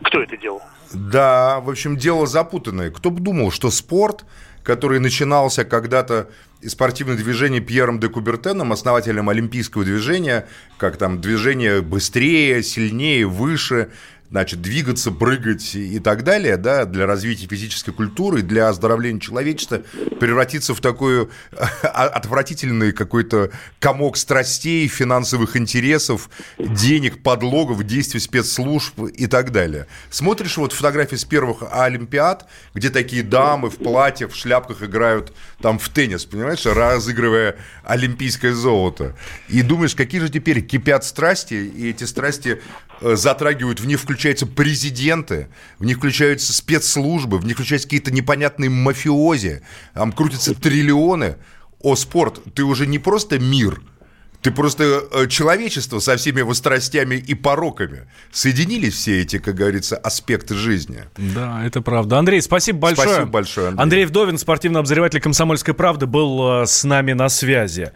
Кто 0.03 0.21
это 0.21 0.37
делал? 0.37 0.61
Да, 0.93 1.59
в 1.59 1.69
общем, 1.69 1.97
дело 1.97 2.27
запутанное. 2.27 2.91
Кто 2.91 3.09
бы 3.09 3.19
думал, 3.19 3.51
что 3.51 3.71
спорт, 3.71 4.25
который 4.63 4.99
начинался 4.99 5.65
когда-то 5.65 6.29
из 6.61 6.71
спортивного 6.71 7.17
движения 7.17 7.59
Пьером 7.59 7.99
де 7.99 8.07
Кубертеном, 8.07 8.71
основателем 8.71 9.29
олимпийского 9.29 9.83
движения, 9.83 10.47
как 10.77 10.97
там 10.97 11.21
движение 11.21 11.81
быстрее, 11.81 12.63
сильнее, 12.63 13.25
выше, 13.27 13.89
значит, 14.29 14.61
двигаться, 14.61 15.11
прыгать 15.11 15.75
и 15.75 15.99
так 15.99 16.23
далее, 16.23 16.57
да, 16.57 16.85
для 16.85 17.05
развития 17.05 17.47
физической 17.47 17.93
культуры, 17.93 18.41
для 18.41 18.67
оздоровления 18.67 19.21
человечества, 19.21 19.81
превратиться 20.19 20.73
в 20.73 20.81
такой 20.81 21.29
отвратительный 21.81 22.91
какой-то 22.91 23.51
комок 23.79 24.17
страстей, 24.17 24.87
финансовых 24.87 25.55
интересов, 25.55 26.29
денег, 26.57 27.23
подлогов, 27.23 27.83
действий 27.83 28.19
спецслужб 28.19 28.99
и 28.99 29.27
так 29.27 29.51
далее. 29.51 29.87
Смотришь 30.09 30.57
вот 30.57 30.73
фотографии 30.73 31.15
с 31.15 31.23
первых 31.23 31.63
Олимпиад, 31.71 32.49
где 32.73 32.89
такие 32.89 33.23
дамы 33.23 33.69
в 33.69 33.77
платьях, 33.77 34.31
в 34.31 34.35
шляпках 34.35 34.83
играют 34.83 35.33
там 35.61 35.79
в 35.79 35.87
теннис, 35.89 36.25
понимаешь, 36.25 36.65
разыгрывая 36.65 37.55
олимпийское 37.83 38.53
золото. 38.53 39.15
И 39.47 39.61
думаешь, 39.61 39.95
какие 39.95 40.19
же 40.19 40.29
теперь 40.29 40.61
кипят 40.61 41.05
страсти, 41.05 41.53
и 41.53 41.89
эти 41.89 42.03
страсти 42.03 42.61
э, 43.01 43.15
затрагивают 43.15 43.79
в 43.79 43.87
невключенные 43.87 44.16
включаются 44.17 44.47
президенты, 44.47 45.47
в 45.77 45.85
них 45.85 45.97
включаются 45.97 46.51
спецслужбы, 46.51 47.37
в 47.37 47.45
них 47.45 47.55
включаются 47.55 47.87
какие-то 47.87 48.11
непонятные 48.11 48.69
мафиози, 48.69 49.61
там 49.93 50.11
крутятся 50.11 50.55
триллионы. 50.55 51.37
О, 51.79 51.95
спорт, 51.95 52.41
ты 52.55 52.63
уже 52.63 52.87
не 52.87 52.99
просто 52.99 53.39
мир– 53.39 53.81
ты 54.47 54.51
просто 54.51 55.03
э, 55.11 55.27
человечество 55.27 55.99
со 55.99 56.15
всеми 56.15 56.39
его 56.39 56.53
страстями 56.53 57.15
и 57.15 57.33
пороками. 57.33 58.07
Соединились 58.31 58.93
все 58.93 59.21
эти, 59.21 59.39
как 59.39 59.55
говорится, 59.55 59.97
аспекты 59.97 60.55
жизни. 60.55 61.03
Да, 61.17 61.65
это 61.65 61.81
правда. 61.81 62.17
Андрей, 62.17 62.41
спасибо 62.41 62.79
большое. 62.79 63.07
Спасибо 63.09 63.29
большое, 63.29 63.67
Андрей. 63.67 63.83
Андрей 63.83 64.05
Вдовин, 64.05 64.37
спортивный 64.37 64.79
обозреватель 64.79 65.19
«Комсомольской 65.19 65.73
правды», 65.73 66.05
был 66.05 66.61
э, 66.61 66.65
с 66.65 66.85
нами 66.85 67.11
на 67.11 67.27
связи. 67.27 67.91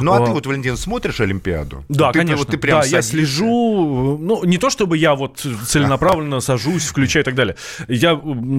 Ну, 0.00 0.12
а, 0.12 0.22
а 0.22 0.26
ты 0.26 0.30
вот, 0.30 0.46
Валентин, 0.46 0.76
смотришь 0.76 1.20
Олимпиаду? 1.20 1.84
Да, 1.88 2.12
ты, 2.12 2.20
конечно. 2.20 2.44
Вот, 2.44 2.48
ты 2.52 2.58
прям 2.58 2.80
да, 2.80 2.86
я 2.86 3.02
слежу. 3.02 4.18
Ну, 4.20 4.44
не 4.44 4.58
то, 4.58 4.70
чтобы 4.70 4.98
я 4.98 5.16
вот 5.16 5.44
целенаправленно 5.66 6.38
сажусь, 6.40 6.86
включаю 6.86 7.24
и 7.24 7.26
так 7.26 7.34
далее. 7.34 7.56
Я 7.88 8.14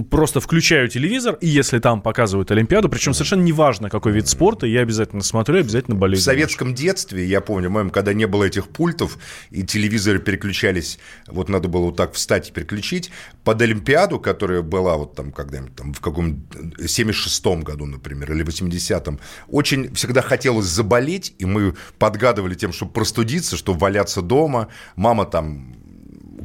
просто 0.10 0.42
включаю 0.42 0.90
телевизор, 0.90 1.38
и 1.40 1.48
если 1.48 1.80
там 1.80 2.02
показывают 2.02 2.52
Олимпиаду, 2.52 2.90
причем 2.90 3.14
совершенно 3.14 3.44
неважно, 3.44 3.90
какой 3.90 4.12
вид 4.12 4.28
спорта, 4.28 4.68
я 4.68 4.82
обязательно 4.82 5.24
смотрю, 5.24 5.60
обязательно 5.60 5.96
болею. 5.96 6.20
В 6.20 6.24
советском 6.26 6.74
детстве 6.76 7.29
я 7.30 7.42
помню, 7.42 7.70
моем, 7.70 7.90
когда 7.90 8.14
не 8.14 8.26
было 8.26 8.46
этих 8.46 8.70
пультов, 8.70 9.18
и 9.52 9.64
телевизоры 9.64 10.20
переключались, 10.20 11.00
вот 11.28 11.50
надо 11.50 11.68
было 11.68 11.86
вот 11.86 11.98
так 11.98 12.14
встать 12.14 12.50
и 12.50 12.52
переключить, 12.52 13.12
под 13.44 13.62
Олимпиаду, 13.62 14.20
которая 14.20 14.62
была 14.62 14.98
вот 14.98 15.16
там 15.16 15.32
когда-нибудь 15.32 15.76
там 15.76 15.94
в 15.94 16.02
каком 16.02 16.46
76-м 16.78 17.62
году, 17.62 17.86
например, 17.86 18.32
или 18.32 18.46
80-м, 18.46 19.20
очень 19.48 19.94
всегда 19.94 20.22
хотелось 20.22 20.66
заболеть, 20.66 21.34
и 21.40 21.46
мы 21.46 21.76
подгадывали 21.98 22.56
тем, 22.56 22.74
чтобы 22.74 22.92
простудиться, 22.92 23.58
чтобы 23.58 23.80
валяться 23.80 24.22
дома, 24.22 24.68
мама 24.96 25.26
там 25.26 25.79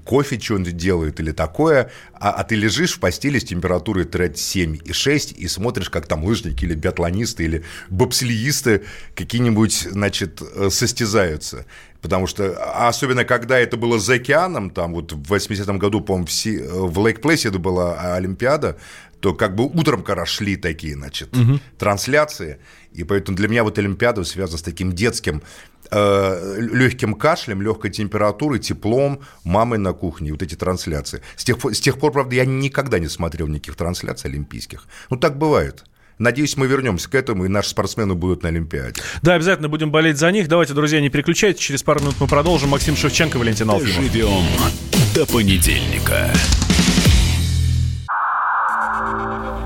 кофе 0.04 0.38
что-нибудь 0.38 0.76
делает 0.76 1.20
или 1.20 1.32
такое, 1.32 1.90
а, 2.12 2.30
а 2.30 2.44
ты 2.44 2.54
лежишь 2.54 2.94
в 2.94 3.00
постели 3.00 3.38
с 3.38 3.44
температурой 3.44 4.04
37 4.04 4.78
и 4.84 4.92
6 4.92 5.32
и 5.32 5.48
смотришь, 5.48 5.90
как 5.90 6.06
там 6.06 6.24
лыжники 6.24 6.64
или 6.64 6.74
биатлонисты 6.74 7.44
или 7.44 7.64
бобслеисты 7.90 8.82
какие-нибудь, 9.14 9.88
значит, 9.90 10.40
э, 10.42 10.70
состязаются. 10.70 11.66
Потому 12.00 12.26
что, 12.26 12.54
а 12.58 12.88
особенно 12.88 13.24
когда 13.24 13.58
это 13.58 13.78
было 13.78 13.98
за 13.98 14.14
океаном, 14.14 14.68
там 14.68 14.92
вот 14.92 15.12
в 15.12 15.32
80-м 15.32 15.78
году, 15.78 16.02
по-моему, 16.02 16.26
в, 16.26 16.90
в 16.90 16.98
Лейк-Плейсе 16.98 17.48
это 17.48 17.58
была 17.58 18.14
Олимпиада, 18.14 18.76
то 19.24 19.32
как 19.32 19.54
бы 19.54 19.64
утром 19.64 20.04
раз 20.06 20.28
шли 20.28 20.54
такие, 20.54 20.96
значит, 20.96 21.34
угу. 21.34 21.58
трансляции. 21.78 22.58
И 22.92 23.04
поэтому 23.04 23.38
для 23.38 23.48
меня 23.48 23.64
вот 23.64 23.78
Олимпиада 23.78 24.22
связана 24.22 24.58
с 24.58 24.62
таким 24.62 24.92
детским 24.92 25.40
э, 25.90 26.56
легким 26.58 27.14
кашлем, 27.14 27.62
легкой 27.62 27.90
температурой, 27.90 28.58
теплом, 28.58 29.20
мамой 29.42 29.78
на 29.78 29.94
кухне, 29.94 30.30
вот 30.32 30.42
эти 30.42 30.56
трансляции. 30.56 31.22
С 31.36 31.44
тех, 31.44 31.56
с 31.58 31.80
тех 31.80 31.98
пор, 31.98 32.12
правда, 32.12 32.34
я 32.34 32.44
никогда 32.44 32.98
не 32.98 33.08
смотрел 33.08 33.46
никаких 33.46 33.76
трансляций 33.76 34.28
олимпийских. 34.28 34.84
Ну, 35.08 35.16
так 35.16 35.38
бывает. 35.38 35.84
Надеюсь, 36.18 36.58
мы 36.58 36.66
вернемся 36.66 37.08
к 37.08 37.14
этому, 37.14 37.46
и 37.46 37.48
наши 37.48 37.70
спортсмены 37.70 38.12
будут 38.12 38.42
на 38.42 38.50
Олимпиаде. 38.50 39.00
Да, 39.22 39.36
обязательно 39.36 39.70
будем 39.70 39.90
болеть 39.90 40.18
за 40.18 40.30
них. 40.32 40.48
Давайте, 40.48 40.74
друзья, 40.74 41.00
не 41.00 41.08
переключайтесь. 41.08 41.62
Через 41.62 41.82
пару 41.82 42.00
минут 42.00 42.16
мы 42.20 42.26
продолжим. 42.26 42.68
Максим 42.68 42.94
Шевченко, 42.94 43.38
Валентин 43.38 43.70
Алфимов. 43.70 44.12
Живем 44.12 44.44
до 45.14 45.24
понедельника. 45.24 46.30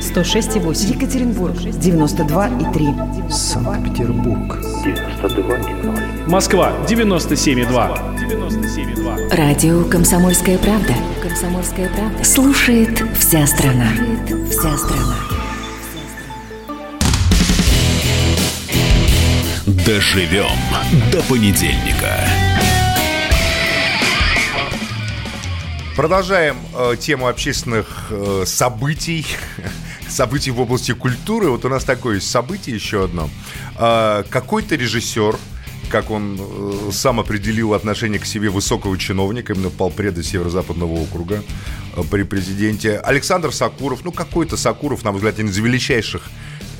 106,8. 0.00 0.94
Екатеринбург. 0.94 1.54
92,3. 1.56 3.30
Санкт-Петербург. 3.30 4.58
92,0. 4.84 6.28
Москва 6.28 6.72
97,2. 6.88 7.68
97,2. 8.18 9.36
Радио 9.36 9.84
«Комсомольская 9.84 10.58
правда». 10.58 10.94
«Комсомольская 11.22 11.88
правда». 11.90 12.24
Слушает 12.24 13.02
вся 13.18 13.46
страна. 13.46 13.88
Слушает 13.94 14.50
вся 14.50 14.76
страна. 14.78 15.16
Доживем 19.86 20.58
до 21.12 21.22
понедельника. 21.22 22.26
Продолжаем 25.96 26.56
э, 26.74 26.96
тему 26.98 27.26
общественных 27.28 28.06
э, 28.10 28.44
событий, 28.46 29.26
событий 30.10 30.50
в 30.50 30.60
области 30.60 30.92
культуры. 30.92 31.50
Вот 31.50 31.64
у 31.64 31.68
нас 31.68 31.84
такое 31.84 32.20
событие 32.20 32.74
еще 32.74 33.04
одно. 33.04 33.30
Э, 33.78 34.24
какой-то 34.28 34.76
режиссер, 34.76 35.36
как 35.90 36.10
он 36.10 36.38
э, 36.40 36.90
сам 36.92 37.20
определил 37.20 37.74
отношение 37.74 38.20
к 38.20 38.26
себе 38.26 38.50
высокого 38.50 38.96
чиновника, 38.98 39.52
именно 39.52 39.70
полпреда 39.70 40.22
Северо-Западного 40.22 40.92
округа 40.92 41.42
э, 41.96 42.02
при 42.10 42.22
президенте, 42.22 42.98
Александр 42.98 43.52
Сакуров, 43.52 44.04
ну 44.04 44.12
какой-то 44.12 44.56
Сакуров, 44.56 45.04
на 45.04 45.10
мой 45.10 45.18
взгляд, 45.18 45.34
один 45.34 45.48
из 45.48 45.58
величайших 45.58 46.22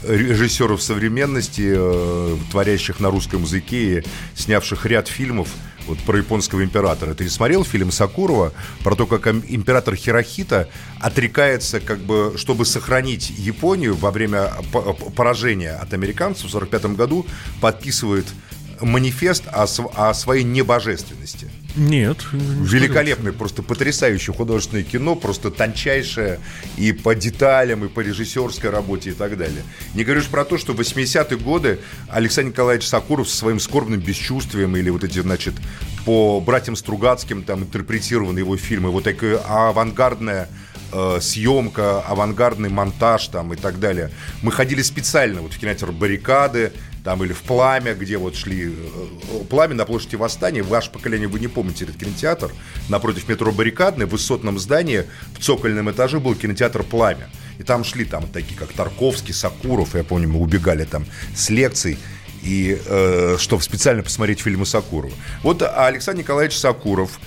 режиссеров 0.06 0.82
современности, 0.82 1.74
э, 1.74 2.36
творящих 2.50 3.00
на 3.00 3.10
русском 3.10 3.42
языке 3.42 3.98
и 3.98 4.04
снявших 4.34 4.86
ряд 4.86 5.08
фильмов 5.08 5.48
вот 5.86 5.98
про 6.00 6.18
японского 6.18 6.62
императора. 6.62 7.14
Ты 7.14 7.28
смотрел 7.28 7.64
фильм 7.64 7.90
Сакурова 7.90 8.52
про 8.82 8.94
то, 8.94 9.06
как 9.06 9.26
император 9.26 9.94
Хирохита 9.96 10.68
отрекается, 11.00 11.80
как 11.80 11.98
бы, 12.00 12.34
чтобы 12.36 12.64
сохранить 12.64 13.30
Японию 13.30 13.96
во 13.96 14.10
время 14.10 14.52
поражения 15.16 15.72
от 15.72 15.92
американцев 15.92 16.50
в 16.50 16.56
1945 16.56 16.96
году, 16.96 17.26
подписывает 17.60 18.26
манифест 18.80 19.44
о, 19.46 19.66
о 19.94 20.14
своей 20.14 20.44
небожественности. 20.44 21.49
Нет. 21.76 22.24
Великолепное, 22.32 23.32
просто 23.32 23.62
потрясающее 23.62 24.34
художественное 24.34 24.82
кино, 24.84 25.14
просто 25.14 25.50
тончайшее 25.50 26.40
и 26.76 26.92
по 26.92 27.14
деталям, 27.14 27.84
и 27.84 27.88
по 27.88 28.00
режиссерской 28.00 28.70
работе 28.70 29.10
и 29.10 29.12
так 29.12 29.36
далее. 29.36 29.62
Не 29.94 30.04
говоришь 30.04 30.26
про 30.26 30.44
то, 30.44 30.58
что 30.58 30.72
в 30.72 30.80
80-е 30.80 31.38
годы 31.38 31.80
Александр 32.08 32.50
Николаевич 32.50 32.86
Сакуров 32.86 33.28
со 33.28 33.36
своим 33.36 33.60
скорбным 33.60 34.00
бесчувствием 34.00 34.76
или 34.76 34.90
вот 34.90 35.04
эти, 35.04 35.20
значит, 35.20 35.54
по 36.04 36.40
братьям 36.40 36.76
Стругацким 36.76 37.42
там 37.42 37.62
интерпретированы 37.62 38.38
его 38.38 38.56
фильмы, 38.56 38.90
вот 38.90 39.04
такое 39.04 39.38
авангардное 39.38 40.48
э, 40.92 41.18
съемка, 41.20 42.00
авангардный 42.00 42.68
монтаж 42.68 43.28
там 43.28 43.52
и 43.52 43.56
так 43.56 43.78
далее. 43.78 44.10
Мы 44.42 44.50
ходили 44.52 44.82
специально 44.82 45.40
вот 45.40 45.52
в 45.52 45.58
кинотеатр 45.58 45.92
«Баррикады», 45.92 46.72
там 47.04 47.24
или 47.24 47.32
в 47.32 47.42
«Пламя», 47.42 47.94
где 47.94 48.18
вот 48.18 48.36
шли 48.36 48.72
э, 48.72 49.44
«Пламя» 49.48 49.74
на 49.74 49.84
площади 49.84 50.16
Восстания. 50.16 50.62
Ваше 50.62 50.90
поколение, 50.90 51.28
вы 51.28 51.40
не 51.40 51.48
помните 51.48 51.84
этот 51.84 51.96
кинотеатр. 51.96 52.50
Напротив 52.88 53.28
метро 53.28 53.52
«Баррикадный» 53.52 54.06
в 54.06 54.10
высотном 54.10 54.58
здании 54.58 55.04
в 55.34 55.42
цокольном 55.42 55.90
этаже 55.90 56.20
был 56.20 56.34
кинотеатр 56.34 56.82
«Пламя». 56.82 57.28
И 57.58 57.62
там 57.62 57.84
шли 57.84 58.04
там 58.04 58.26
такие, 58.26 58.58
как 58.58 58.72
Тарковский, 58.72 59.34
Сакуров. 59.34 59.94
Я 59.94 60.04
помню, 60.04 60.28
мы 60.28 60.40
убегали 60.40 60.84
там 60.84 61.04
с 61.34 61.50
лекций 61.50 61.98
и 62.42 62.78
э, 62.84 63.36
чтобы 63.38 63.62
специально 63.62 64.02
посмотреть 64.02 64.40
фильмы 64.40 64.66
Сакурова. 64.66 65.12
Вот 65.42 65.62
Александр 65.62 66.22
Николаевич 66.22 66.56
Сакуров, 66.56 67.20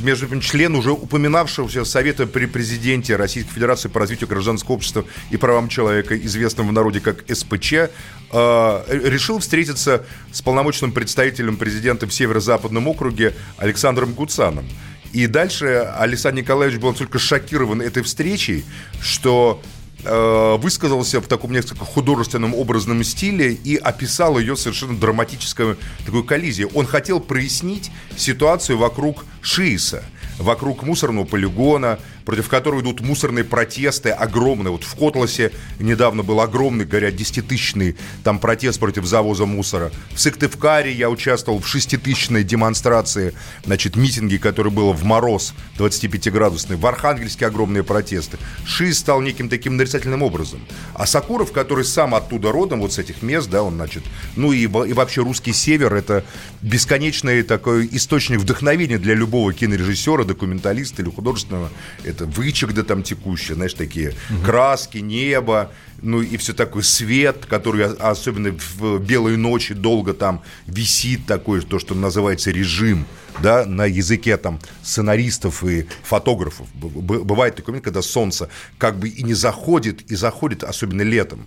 между 0.00 0.26
прочим, 0.26 0.42
член 0.42 0.74
уже 0.74 0.92
упоминавшегося 0.92 1.84
Совета 1.84 2.26
при 2.26 2.46
президенте 2.46 3.16
Российской 3.16 3.52
Федерации 3.52 3.88
по 3.88 4.00
развитию 4.00 4.28
гражданского 4.28 4.74
общества 4.76 5.04
и 5.30 5.36
правам 5.36 5.68
человека, 5.68 6.16
известного 6.16 6.68
в 6.68 6.72
народе 6.72 7.00
как 7.00 7.24
СПЧ, 7.28 7.72
э, 7.72 7.88
решил 8.30 9.38
встретиться 9.38 10.04
с 10.32 10.42
полномочным 10.42 10.92
представителем 10.92 11.56
президента 11.56 12.06
в 12.06 12.14
Северо-Западном 12.14 12.88
округе 12.88 13.34
Александром 13.58 14.12
Гуцаном. 14.12 14.66
И 15.12 15.26
дальше 15.26 15.92
Александр 15.98 16.42
Николаевич 16.42 16.78
был 16.78 16.90
настолько 16.90 17.18
шокирован 17.18 17.82
этой 17.82 18.04
встречей, 18.04 18.64
что 19.00 19.60
высказался 20.04 21.20
в 21.20 21.26
таком 21.26 21.52
несколько 21.52 21.84
художественном 21.84 22.54
образном 22.54 23.04
стиле 23.04 23.52
и 23.52 23.76
описал 23.76 24.38
ее 24.38 24.56
совершенно 24.56 24.96
драматической 24.96 25.76
такой 26.06 26.24
коллизией. 26.24 26.70
Он 26.74 26.86
хотел 26.86 27.20
прояснить 27.20 27.90
ситуацию 28.16 28.78
вокруг 28.78 29.24
Шииса, 29.42 30.04
вокруг 30.38 30.82
мусорного 30.82 31.24
полигона, 31.24 31.98
против 32.30 32.48
которого 32.48 32.80
идут 32.80 33.00
мусорные 33.00 33.42
протесты 33.44 34.10
огромные. 34.10 34.70
Вот 34.70 34.84
в 34.84 34.94
Котласе 34.94 35.50
недавно 35.80 36.22
был 36.22 36.40
огромный, 36.40 36.84
говорят, 36.84 37.16
десятитысячный 37.16 37.96
там 38.22 38.38
протест 38.38 38.78
против 38.78 39.04
завоза 39.04 39.46
мусора. 39.46 39.90
В 40.14 40.20
Сыктывкаре 40.20 40.92
я 40.92 41.10
участвовал 41.10 41.58
в 41.58 41.66
шеститысячной 41.66 42.44
демонстрации, 42.44 43.34
значит, 43.64 43.96
митинге, 43.96 44.38
который 44.38 44.70
был 44.70 44.92
в 44.92 45.02
мороз 45.02 45.54
25-градусный. 45.76 46.76
В 46.76 46.86
Архангельске 46.86 47.46
огромные 47.46 47.82
протесты. 47.82 48.38
ШИ 48.64 48.92
стал 48.92 49.20
неким 49.22 49.48
таким 49.48 49.76
нарицательным 49.76 50.22
образом. 50.22 50.60
А 50.94 51.06
Сакуров, 51.06 51.50
который 51.50 51.84
сам 51.84 52.14
оттуда 52.14 52.52
родом, 52.52 52.82
вот 52.82 52.92
с 52.92 53.00
этих 53.00 53.22
мест, 53.22 53.50
да, 53.50 53.64
он, 53.64 53.74
значит, 53.74 54.04
ну 54.36 54.52
и, 54.52 54.62
и 54.62 54.92
вообще 54.92 55.22
русский 55.22 55.52
север, 55.52 55.92
это 55.94 56.24
бесконечный 56.62 57.42
такой 57.42 57.88
источник 57.90 58.38
вдохновения 58.38 58.98
для 58.98 59.14
любого 59.14 59.52
кинорежиссера, 59.52 60.22
документалиста 60.22 61.02
или 61.02 61.10
художественного. 61.10 61.70
Это 62.04 62.19
вычек 62.26 62.72
да 62.72 62.82
там 62.82 63.02
текущие, 63.02 63.54
знаешь, 63.54 63.74
такие 63.74 64.14
угу. 64.30 64.44
краски, 64.44 64.98
небо, 64.98 65.70
ну 66.02 66.22
и 66.22 66.36
все 66.36 66.52
такой 66.52 66.82
свет, 66.82 67.46
который 67.46 67.86
особенно 67.86 68.56
в 68.78 68.98
белые 68.98 69.36
ночи 69.36 69.74
долго 69.74 70.14
там 70.14 70.42
висит 70.66 71.26
такой, 71.26 71.60
то, 71.60 71.78
что 71.78 71.94
называется 71.94 72.50
режим, 72.50 73.06
да, 73.42 73.64
на 73.66 73.86
языке 73.86 74.36
там 74.36 74.60
сценаристов 74.82 75.64
и 75.64 75.86
фотографов. 76.02 76.66
Бывает 76.74 77.56
такой 77.56 77.72
момент, 77.72 77.84
когда 77.84 78.02
солнце 78.02 78.48
как 78.78 78.98
бы 78.98 79.08
и 79.08 79.22
не 79.22 79.34
заходит, 79.34 80.10
и 80.10 80.14
заходит, 80.14 80.64
особенно 80.64 81.02
летом. 81.02 81.46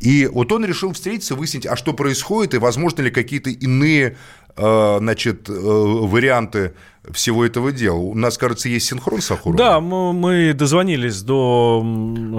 И 0.00 0.26
вот 0.26 0.52
он 0.52 0.64
решил 0.64 0.92
встретиться, 0.92 1.34
выяснить, 1.34 1.66
а 1.66 1.76
что 1.76 1.92
происходит, 1.92 2.54
и 2.54 2.58
возможно 2.58 3.02
ли 3.02 3.10
какие-то 3.10 3.50
иные 3.50 4.16
значит, 4.56 5.48
э, 5.48 5.52
варианты 5.52 6.74
всего 7.12 7.44
этого 7.44 7.72
дела. 7.72 7.96
У 7.96 8.14
нас, 8.14 8.38
кажется, 8.38 8.68
есть 8.68 8.86
синхрон 8.86 9.20
с 9.20 9.30
Ахуровым. 9.30 9.58
Да, 9.58 9.80
мы, 9.80 10.12
мы 10.12 10.54
дозвонились 10.54 11.22
до... 11.22 11.82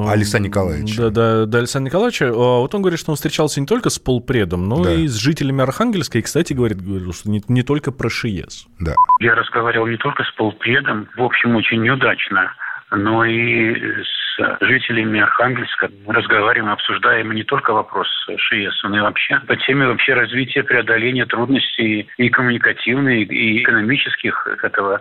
Александра 0.07 0.50
Николаевича. 0.50 1.01
Да, 1.03 1.10
да, 1.10 1.45
до 1.45 1.57
Александра 1.60 1.89
Николаевича. 1.89 2.29
А 2.29 2.60
вот 2.60 2.74
он 2.74 2.81
говорит, 2.81 3.00
что 3.00 3.12
он 3.12 3.15
встречался 3.15 3.60
не 3.60 3.67
только 3.67 3.89
с 3.89 4.00
полпредом, 4.00 4.67
но 4.67 4.84
да. 4.84 4.93
и 4.93 5.07
с 5.07 5.15
жителями 5.15 5.62
Архангельска. 5.62 6.17
И, 6.17 6.22
кстати, 6.22 6.53
говорит, 6.53 6.81
говорил, 6.81 7.13
что 7.13 7.29
не, 7.29 7.43
не 7.48 7.63
только 7.63 7.91
про 7.91 8.10
ШИЕС. 8.10 8.67
Да. 8.79 8.95
Я 9.19 9.36
разговаривал 9.36 9.88
не 9.88 9.98
только 9.98 10.24
с 10.24 10.31
полпредом, 10.31 11.07
в 11.15 11.22
общем, 11.22 11.55
очень 11.55 11.81
неудачно, 11.84 12.51
но 12.91 13.24
и 13.25 13.75
с 13.75 14.25
жителями 14.61 15.19
Архангельска. 15.21 15.89
Разговариваем, 16.07 16.71
обсуждаем 16.71 17.31
не 17.31 17.43
только 17.43 17.73
вопрос 17.73 18.07
ШИЭС, 18.37 18.83
но 18.83 18.97
и 18.97 19.01
вообще 19.01 19.39
по 19.47 19.55
теме 19.55 19.87
вообще 19.87 20.13
развития, 20.13 20.63
преодоления 20.63 21.25
трудностей 21.25 22.07
и 22.17 22.29
коммуникативных, 22.29 23.31
и 23.31 23.63
экономических 23.63 24.47
этого 24.63 24.99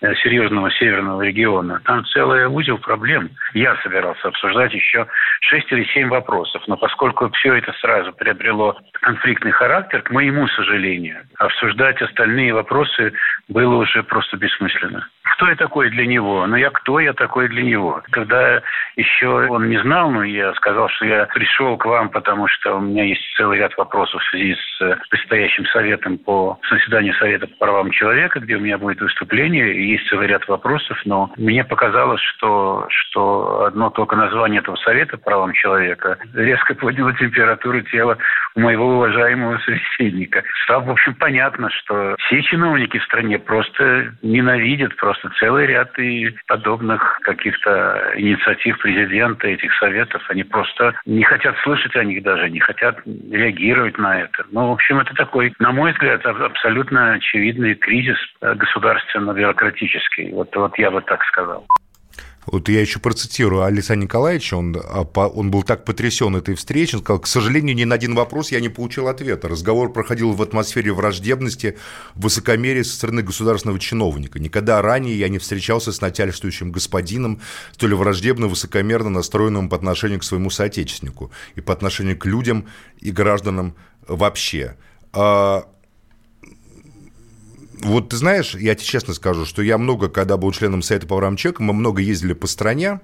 э, 0.00 0.14
серьезного 0.16 0.70
северного 0.72 1.22
региона. 1.22 1.80
Там 1.84 2.04
целый 2.06 2.46
узел 2.46 2.78
проблем. 2.78 3.30
Я 3.54 3.76
собирался 3.82 4.28
обсуждать 4.28 4.72
еще 4.72 5.06
шесть 5.40 5.70
или 5.72 5.84
семь 5.94 6.08
вопросов, 6.08 6.62
но 6.66 6.76
поскольку 6.76 7.30
все 7.30 7.54
это 7.54 7.72
сразу 7.80 8.12
приобрело 8.12 8.76
конфликтный 9.00 9.52
характер, 9.52 10.02
к 10.02 10.10
моему 10.10 10.46
сожалению, 10.48 11.22
обсуждать 11.38 12.00
остальные 12.02 12.54
вопросы 12.54 13.12
было 13.48 13.76
уже 13.76 14.02
просто 14.02 14.36
бессмысленно 14.36 15.08
кто 15.34 15.48
я 15.48 15.56
такой 15.56 15.90
для 15.90 16.06
него? 16.06 16.46
Ну, 16.46 16.56
я 16.56 16.70
кто 16.70 17.00
я 17.00 17.12
такой 17.12 17.48
для 17.48 17.62
него? 17.62 18.00
Когда 18.10 18.62
еще 18.96 19.28
он 19.28 19.68
не 19.68 19.80
знал, 19.82 20.10
но 20.10 20.22
я 20.22 20.52
сказал, 20.54 20.88
что 20.88 21.04
я 21.04 21.26
пришел 21.26 21.76
к 21.76 21.84
вам, 21.84 22.10
потому 22.10 22.46
что 22.48 22.76
у 22.76 22.80
меня 22.80 23.04
есть 23.04 23.22
целый 23.36 23.58
ряд 23.58 23.76
вопросов 23.76 24.22
в 24.22 24.30
связи 24.30 24.54
с 24.54 24.82
э, 24.82 24.96
предстоящим 25.10 25.66
советом 25.66 26.18
по 26.18 26.58
заседанию 26.70 27.14
Совета 27.14 27.46
по 27.46 27.56
правам 27.56 27.90
человека, 27.90 28.40
где 28.40 28.56
у 28.56 28.60
меня 28.60 28.78
будет 28.78 29.00
выступление, 29.00 29.90
есть 29.90 30.08
целый 30.08 30.28
ряд 30.28 30.46
вопросов, 30.48 31.00
но 31.04 31.32
мне 31.36 31.64
показалось, 31.64 32.20
что, 32.20 32.86
что 32.88 33.64
одно 33.64 33.90
только 33.90 34.16
название 34.16 34.60
этого 34.60 34.76
Совета 34.76 35.18
по 35.18 35.24
правам 35.24 35.52
человека 35.52 36.18
резко 36.34 36.74
подняло 36.74 37.12
температуру 37.14 37.80
тела 37.82 38.18
моего 38.54 38.96
уважаемого 38.96 39.58
собеседника. 39.58 40.42
Стало, 40.62 40.84
в 40.84 40.90
общем, 40.90 41.14
понятно, 41.14 41.70
что 41.70 42.16
все 42.20 42.42
чиновники 42.42 42.98
в 42.98 43.04
стране 43.04 43.38
просто 43.38 44.12
ненавидят, 44.22 44.96
просто 44.96 45.30
целый 45.38 45.66
ряд 45.66 45.98
и 45.98 46.34
подобных 46.46 47.20
каких-то 47.22 48.12
инициатив 48.16 48.78
президента, 48.78 49.48
этих 49.48 49.74
советов. 49.74 50.22
Они 50.28 50.44
просто 50.44 50.94
не 51.06 51.24
хотят 51.24 51.56
слышать 51.58 51.96
о 51.96 52.04
них 52.04 52.22
даже, 52.22 52.50
не 52.50 52.60
хотят 52.60 53.00
реагировать 53.30 53.98
на 53.98 54.20
это. 54.20 54.44
Ну, 54.50 54.68
в 54.68 54.72
общем, 54.72 55.00
это 55.00 55.14
такой, 55.14 55.52
на 55.58 55.72
мой 55.72 55.92
взгляд, 55.92 56.24
абсолютно 56.24 57.14
очевидный 57.14 57.74
кризис 57.74 58.16
государственно-бюрократический. 58.40 60.32
Вот, 60.32 60.54
вот 60.54 60.78
я 60.78 60.90
бы 60.90 61.00
так 61.02 61.24
сказал. 61.24 61.66
Вот 62.46 62.68
я 62.68 62.80
еще 62.80 62.98
процитирую 62.98 63.62
Александра 63.62 64.04
Николаевича, 64.04 64.56
он, 64.56 64.76
а, 64.76 65.02
он 65.02 65.50
был 65.50 65.62
так 65.62 65.84
потрясен 65.84 66.36
этой 66.36 66.54
встречей, 66.54 66.96
он 66.96 67.02
сказал, 67.02 67.20
к 67.20 67.26
сожалению, 67.26 67.74
ни 67.74 67.84
на 67.84 67.94
один 67.94 68.14
вопрос 68.14 68.52
я 68.52 68.60
не 68.60 68.68
получил 68.68 69.08
ответа. 69.08 69.48
Разговор 69.48 69.92
проходил 69.92 70.32
в 70.32 70.42
атмосфере 70.42 70.92
враждебности, 70.92 71.78
высокомерия 72.14 72.84
со 72.84 72.94
стороны 72.94 73.22
государственного 73.22 73.78
чиновника. 73.78 74.38
Никогда 74.38 74.82
ранее 74.82 75.18
я 75.18 75.28
не 75.28 75.38
встречался 75.38 75.92
с 75.92 76.00
начальствующим 76.00 76.72
господином, 76.72 77.40
столь 77.72 77.94
враждебно, 77.94 78.46
высокомерно 78.46 79.10
настроенным 79.10 79.68
по 79.68 79.76
отношению 79.76 80.20
к 80.20 80.24
своему 80.24 80.50
соотечественнику 80.50 81.30
и 81.54 81.60
по 81.60 81.72
отношению 81.72 82.18
к 82.18 82.26
людям 82.26 82.66
и 83.00 83.10
гражданам 83.10 83.74
вообще. 84.06 84.76
А, 85.12 85.66
вот 87.82 88.10
ты 88.10 88.16
знаешь, 88.16 88.54
я 88.54 88.74
тебе 88.74 88.86
честно 88.86 89.14
скажу, 89.14 89.44
что 89.44 89.62
я 89.62 89.78
много, 89.78 90.08
когда 90.08 90.36
был 90.36 90.52
членом 90.52 90.82
Совета 90.82 91.06
по 91.06 91.16
правам 91.16 91.36
мы 91.58 91.72
много 91.72 92.02
ездили 92.02 92.32
по 92.32 92.46
стране, 92.46 93.00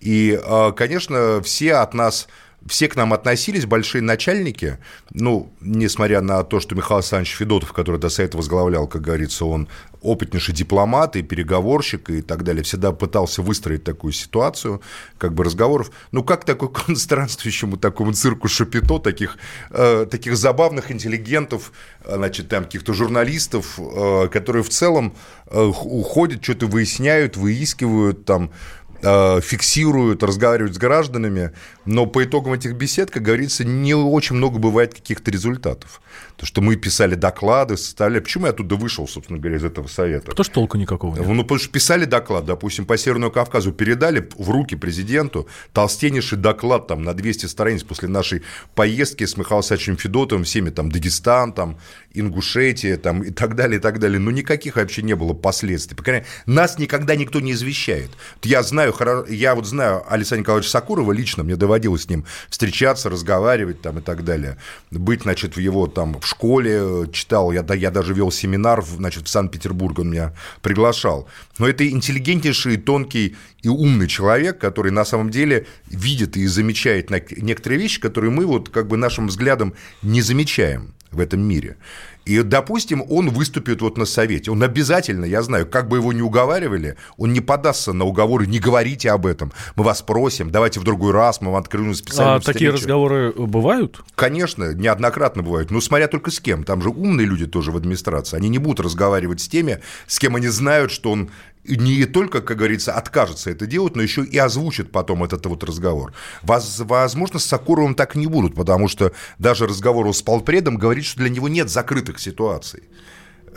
и, 0.00 0.38
а, 0.44 0.72
конечно, 0.72 1.40
все 1.42 1.74
от 1.74 1.94
нас 1.94 2.28
все 2.66 2.88
к 2.88 2.96
нам 2.96 3.12
относились, 3.12 3.66
большие 3.66 4.02
начальники, 4.02 4.78
ну, 5.10 5.52
несмотря 5.60 6.20
на 6.20 6.42
то, 6.44 6.60
что 6.60 6.74
Михаил 6.74 6.98
Александрович 6.98 7.36
Федотов, 7.36 7.72
который 7.72 8.00
до 8.00 8.08
совета 8.08 8.36
возглавлял, 8.36 8.86
как 8.86 9.02
говорится, 9.02 9.44
он 9.44 9.68
опытнейший 10.04 10.54
дипломат 10.54 11.16
и 11.16 11.22
переговорщик 11.22 12.10
и 12.10 12.22
так 12.22 12.44
далее, 12.44 12.62
всегда 12.62 12.92
пытался 12.92 13.42
выстроить 13.42 13.84
такую 13.84 14.12
ситуацию, 14.12 14.80
как 15.18 15.34
бы 15.34 15.44
разговоров. 15.44 15.90
Ну, 16.12 16.22
как 16.22 16.44
такой 16.44 16.70
странствующему 16.96 17.76
такому 17.76 18.12
цирку 18.12 18.48
Шапито, 18.48 18.98
таких, 18.98 19.38
э, 19.70 20.06
таких 20.10 20.36
забавных 20.36 20.90
интеллигентов, 20.90 21.72
значит, 22.06 22.48
там 22.48 22.64
каких-то 22.64 22.92
журналистов, 22.92 23.78
э, 23.78 24.28
которые 24.28 24.62
в 24.62 24.68
целом 24.68 25.14
э, 25.46 25.60
уходят, 25.60 26.44
что-то 26.44 26.66
выясняют, 26.66 27.36
выискивают, 27.36 28.24
там, 28.24 28.50
Э, 28.50 28.83
фиксируют, 29.04 30.22
разговаривают 30.22 30.74
с 30.74 30.78
гражданами, 30.78 31.52
но 31.84 32.06
по 32.06 32.24
итогам 32.24 32.54
этих 32.54 32.74
бесед, 32.74 33.10
как 33.10 33.22
говорится, 33.22 33.64
не 33.64 33.94
очень 33.94 34.36
много 34.36 34.58
бывает 34.58 34.94
каких-то 34.94 35.30
результатов. 35.30 36.00
То, 36.36 36.46
что 36.46 36.60
мы 36.60 36.76
писали 36.76 37.14
доклады, 37.14 37.76
составляли... 37.76 38.20
Почему 38.20 38.46
я 38.46 38.52
оттуда 38.52 38.76
вышел, 38.76 39.06
собственно 39.06 39.38
говоря, 39.38 39.56
из 39.58 39.64
этого 39.64 39.86
совета? 39.86 40.26
Потому 40.26 40.44
что 40.44 40.54
толку 40.54 40.78
никакого 40.78 41.16
нет. 41.16 41.26
Ну, 41.26 41.42
потому 41.42 41.58
что 41.60 41.68
писали 41.68 42.04
доклад, 42.06 42.44
допустим, 42.44 42.86
по 42.86 42.96
Северному 42.96 43.30
Кавказу, 43.30 43.72
передали 43.72 44.28
в 44.36 44.50
руки 44.50 44.74
президенту 44.74 45.48
толстеннейший 45.72 46.38
доклад 46.38 46.86
там 46.86 47.02
на 47.02 47.14
200 47.14 47.46
страниц 47.46 47.82
после 47.84 48.08
нашей 48.08 48.42
поездки 48.74 49.24
с 49.24 49.36
Михаилом 49.36 49.96
Федотовым, 49.96 50.44
всеми 50.44 50.70
там 50.70 50.90
Дагестан, 50.90 51.52
там 51.52 51.78
Ингушетия, 52.14 52.96
там 52.96 53.22
и 53.22 53.30
так 53.30 53.56
далее, 53.56 53.78
и 53.78 53.82
так 53.82 53.98
далее. 53.98 54.18
Но 54.20 54.30
никаких 54.30 54.76
вообще 54.76 55.02
не 55.02 55.14
было 55.14 55.32
последствий. 55.34 55.96
По 55.96 56.02
крайней 56.02 56.22
мере, 56.22 56.32
нас 56.46 56.78
никогда 56.78 57.16
никто 57.16 57.40
не 57.40 57.52
извещает. 57.52 58.10
Я 58.42 58.62
знаю, 58.62 58.94
я 59.28 59.54
вот 59.54 59.66
знаю 59.66 60.04
Александра 60.08 60.42
Николаевича 60.42 60.70
Сакурова 60.70 61.12
лично, 61.12 61.42
мне 61.42 61.56
доводилось 61.56 62.02
с 62.02 62.08
ним 62.08 62.24
встречаться, 62.48 63.10
разговаривать 63.10 63.82
там 63.82 63.98
и 63.98 64.00
так 64.00 64.24
далее. 64.24 64.58
Быть, 64.90 65.22
значит, 65.22 65.56
в 65.56 65.60
его 65.60 65.86
там 65.86 66.20
в 66.20 66.26
школе 66.26 66.78
э, 66.80 67.06
читал, 67.12 67.52
я, 67.52 67.64
я 67.74 67.90
даже 67.90 68.14
вел 68.14 68.30
семинар 68.30 68.84
значит, 68.84 69.26
в 69.26 69.30
Санкт-Петербург, 69.30 69.98
он 69.98 70.10
меня 70.10 70.34
приглашал. 70.62 71.28
Но 71.58 71.68
это 71.68 71.88
интеллигентнейший, 71.88 72.76
тонкий 72.76 73.36
и 73.62 73.68
умный 73.68 74.06
человек, 74.06 74.58
который 74.58 74.92
на 74.92 75.04
самом 75.04 75.30
деле 75.30 75.66
видит 75.86 76.36
и 76.36 76.46
замечает 76.46 77.10
некоторые 77.10 77.80
вещи, 77.80 78.00
которые 78.00 78.30
мы 78.30 78.46
вот 78.46 78.68
как 78.68 78.86
бы 78.86 78.96
нашим 78.96 79.28
взглядом 79.28 79.74
не 80.02 80.22
замечаем 80.22 80.94
в 81.14 81.20
этом 81.20 81.40
мире. 81.40 81.76
И, 82.24 82.40
допустим, 82.42 83.04
он 83.08 83.28
выступит 83.28 83.82
вот 83.82 83.98
на 83.98 84.06
совете. 84.06 84.50
Он 84.50 84.62
обязательно, 84.62 85.24
я 85.26 85.42
знаю, 85.42 85.66
как 85.66 85.88
бы 85.88 85.98
его 85.98 86.12
ни 86.12 86.22
уговаривали, 86.22 86.96
он 87.18 87.32
не 87.32 87.40
подастся 87.40 87.92
на 87.92 88.04
уговоры, 88.04 88.46
не 88.46 88.58
говорите 88.58 89.10
об 89.10 89.26
этом. 89.26 89.52
Мы 89.76 89.84
вас 89.84 90.00
просим, 90.00 90.50
давайте 90.50 90.80
в 90.80 90.84
другой 90.84 91.12
раз, 91.12 91.40
мы 91.40 91.50
вам 91.50 91.60
откроем 91.60 91.94
специальную 91.94 92.36
А 92.36 92.40
встречу. 92.40 92.54
такие 92.54 92.70
разговоры 92.70 93.32
бывают? 93.32 94.02
Конечно, 94.14 94.72
неоднократно 94.74 95.42
бывают. 95.42 95.70
Но 95.70 95.80
смотря 95.80 96.08
только 96.08 96.30
с 96.30 96.40
кем. 96.40 96.64
Там 96.64 96.80
же 96.80 96.88
умные 96.88 97.26
люди 97.26 97.46
тоже 97.46 97.72
в 97.72 97.76
администрации. 97.76 98.36
Они 98.36 98.48
не 98.48 98.58
будут 98.58 98.80
разговаривать 98.80 99.40
с 99.40 99.48
теми, 99.48 99.80
с 100.06 100.18
кем 100.18 100.36
они 100.36 100.48
знают, 100.48 100.90
что 100.92 101.10
он 101.10 101.30
не 101.64 102.04
только, 102.04 102.40
как 102.42 102.58
говорится, 102.58 102.92
откажется 102.92 103.50
это 103.50 103.66
делать, 103.66 103.96
но 103.96 104.02
еще 104.02 104.24
и 104.24 104.36
озвучит 104.36 104.92
потом 104.92 105.24
этот 105.24 105.46
вот 105.46 105.64
разговор. 105.64 106.12
Возможно, 106.42 107.38
с 107.38 107.44
Сакуровым 107.44 107.94
так 107.94 108.14
не 108.14 108.26
будут, 108.26 108.54
потому 108.54 108.88
что 108.88 109.12
даже 109.38 109.66
разговор 109.66 110.12
с 110.14 110.22
полпредом 110.22 110.76
говорит, 110.76 111.04
что 111.04 111.20
для 111.20 111.30
него 111.30 111.48
нет 111.48 111.70
закрытых 111.70 112.20
ситуаций. 112.20 112.84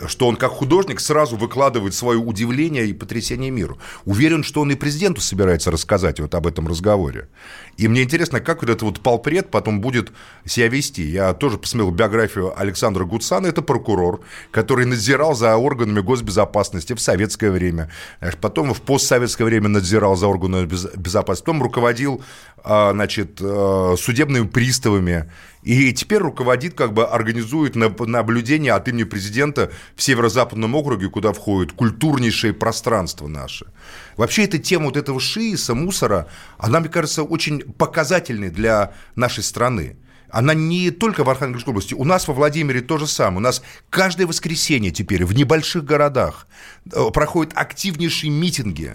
Что 0.06 0.28
он 0.28 0.36
как 0.36 0.52
художник 0.52 1.00
сразу 1.00 1.36
выкладывает 1.36 1.94
свое 1.94 2.18
удивление 2.18 2.86
и 2.86 2.92
потрясение 2.92 3.50
миру. 3.50 3.78
Уверен, 4.04 4.44
что 4.44 4.60
он 4.60 4.70
и 4.70 4.74
президенту 4.74 5.20
собирается 5.20 5.70
рассказать 5.70 6.20
вот 6.20 6.34
об 6.34 6.46
этом 6.46 6.68
разговоре. 6.68 7.28
И 7.76 7.88
мне 7.88 8.02
интересно, 8.02 8.40
как 8.40 8.62
вот 8.62 8.70
этот 8.70 8.82
вот 8.82 9.00
полпред 9.00 9.50
потом 9.50 9.80
будет 9.80 10.12
себя 10.44 10.68
вести. 10.68 11.02
Я 11.02 11.34
тоже 11.34 11.58
посмотрел 11.58 11.90
биографию 11.90 12.58
Александра 12.58 13.04
Гуцана, 13.04 13.46
это 13.46 13.62
прокурор, 13.62 14.20
который 14.50 14.86
надзирал 14.86 15.34
за 15.34 15.56
органами 15.56 16.00
госбезопасности 16.00 16.92
в 16.94 17.00
советское 17.00 17.50
время, 17.50 17.90
потом 18.40 18.74
в 18.74 18.80
постсоветское 18.82 19.44
время 19.44 19.68
надзирал 19.68 20.16
за 20.16 20.26
органами 20.26 20.66
безопасности, 20.66 21.44
потом 21.44 21.62
руководил 21.62 22.22
а, 22.64 22.92
значит, 22.92 23.38
а, 23.40 23.94
судебными 23.96 24.46
приставами, 24.46 25.30
и 25.68 25.92
теперь 25.92 26.20
руководит, 26.20 26.72
как 26.72 26.94
бы 26.94 27.06
организует 27.06 27.76
наблюдение 27.76 28.72
от 28.72 28.88
имени 28.88 29.04
президента 29.04 29.70
в 29.96 30.02
Северо-Западном 30.02 30.74
округе, 30.74 31.10
куда 31.10 31.34
входит 31.34 31.72
культурнейшее 31.72 32.54
пространство 32.54 33.26
наше. 33.26 33.66
Вообще 34.16 34.44
эта 34.44 34.56
тема 34.56 34.86
вот 34.86 34.96
этого 34.96 35.20
шииса, 35.20 35.74
мусора, 35.74 36.26
она, 36.56 36.80
мне 36.80 36.88
кажется, 36.88 37.22
очень 37.22 37.60
показательной 37.60 38.48
для 38.48 38.94
нашей 39.14 39.44
страны. 39.44 39.98
Она 40.30 40.54
не 40.54 40.90
только 40.90 41.22
в 41.22 41.28
Архангельской 41.28 41.72
области. 41.72 41.92
У 41.92 42.04
нас 42.04 42.26
во 42.28 42.32
Владимире 42.32 42.80
то 42.80 42.96
же 42.96 43.06
самое. 43.06 43.36
У 43.36 43.42
нас 43.42 43.62
каждое 43.90 44.26
воскресенье 44.26 44.90
теперь 44.90 45.26
в 45.26 45.34
небольших 45.34 45.84
городах 45.84 46.46
э, 46.90 47.10
проходят 47.12 47.52
активнейшие 47.54 48.30
митинги 48.30 48.94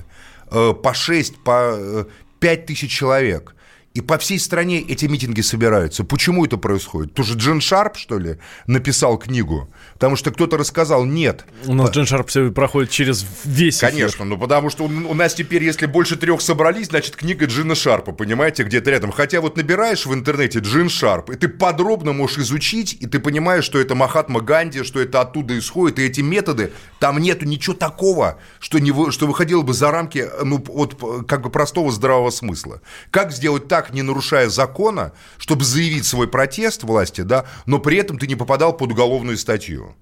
э, 0.49 0.73
по 0.73 0.95
6, 0.95 1.43
по 1.43 2.07
5 2.39 2.59
э, 2.59 2.65
тысяч 2.65 2.91
человек– 2.91 3.53
и 3.93 4.01
по 4.01 4.17
всей 4.17 4.39
стране 4.39 4.81
эти 4.81 5.05
митинги 5.05 5.41
собираются. 5.41 6.03
Почему 6.03 6.45
это 6.45 6.57
происходит? 6.57 7.13
Тоже 7.13 7.35
Джин 7.35 7.61
Шарп, 7.61 7.97
что 7.97 8.17
ли, 8.17 8.39
написал 8.65 9.17
книгу? 9.17 9.69
Потому 9.93 10.15
что 10.15 10.31
кто-то 10.31 10.57
рассказал, 10.57 11.05
нет. 11.05 11.45
У 11.65 11.75
нас 11.75 11.91
Джин 11.91 12.07
Шарп 12.07 12.29
все 12.29 12.51
проходит 12.51 12.89
через 12.89 13.25
весь 13.45 13.79
Конечно, 13.79 14.25
ну 14.25 14.37
потому 14.37 14.69
что 14.69 14.85
у 14.85 15.13
нас 15.13 15.35
теперь, 15.35 15.63
если 15.63 15.85
больше 15.85 16.15
трех 16.15 16.41
собрались, 16.41 16.87
значит, 16.87 17.15
книга 17.15 17.45
Джина 17.45 17.75
Шарпа, 17.75 18.13
понимаете, 18.13 18.63
где-то 18.63 18.89
рядом. 18.89 19.11
Хотя 19.11 19.41
вот 19.41 19.57
набираешь 19.57 20.05
в 20.05 20.13
интернете 20.13 20.59
Джин 20.59 20.89
Шарп, 20.89 21.29
и 21.29 21.35
ты 21.35 21.47
подробно 21.47 22.13
можешь 22.13 22.39
изучить, 22.39 22.97
и 22.99 23.05
ты 23.05 23.19
понимаешь, 23.19 23.63
что 23.63 23.79
это 23.79 23.93
Махатма 23.93 24.41
Ганди, 24.41 24.83
что 24.83 24.99
это 24.99 25.21
оттуда 25.21 25.57
исходит, 25.57 25.99
и 25.99 26.03
эти 26.03 26.21
методы, 26.21 26.71
там 26.99 27.19
нету 27.19 27.45
ничего 27.45 27.75
такого, 27.75 28.39
что, 28.59 28.79
не, 28.79 29.11
что 29.11 29.27
выходило 29.27 29.61
бы 29.61 29.73
за 29.73 29.91
рамки, 29.91 30.27
ну, 30.43 30.63
вот, 30.67 31.27
как 31.27 31.41
бы 31.41 31.49
простого 31.49 31.91
здравого 31.91 32.31
смысла. 32.31 32.81
Как 33.11 33.31
сделать 33.31 33.67
так, 33.67 33.82
так, 33.83 33.93
не 33.93 34.01
нарушая 34.01 34.49
закона, 34.49 35.11
чтобы 35.37 35.63
заявить 35.63 36.05
свой 36.05 36.27
протест 36.27 36.83
власти, 36.83 37.21
да, 37.21 37.45
но 37.65 37.79
при 37.79 37.97
этом 37.97 38.17
ты 38.17 38.27
не 38.27 38.35
попадал 38.35 38.77
под 38.77 38.91
уголовную 38.91 39.37
статью. 39.37 39.95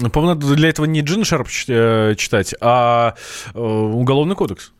Ну, 0.00 0.10
по-моему, 0.10 0.40
надо 0.40 0.54
для 0.54 0.68
этого 0.68 0.86
не 0.86 1.00
Джин 1.00 1.24
Шарп 1.24 1.48
э, 1.68 2.14
читать, 2.16 2.54
а 2.60 3.14
э, 3.54 3.60
Уголовный 3.60 4.36
кодекс. 4.36 4.72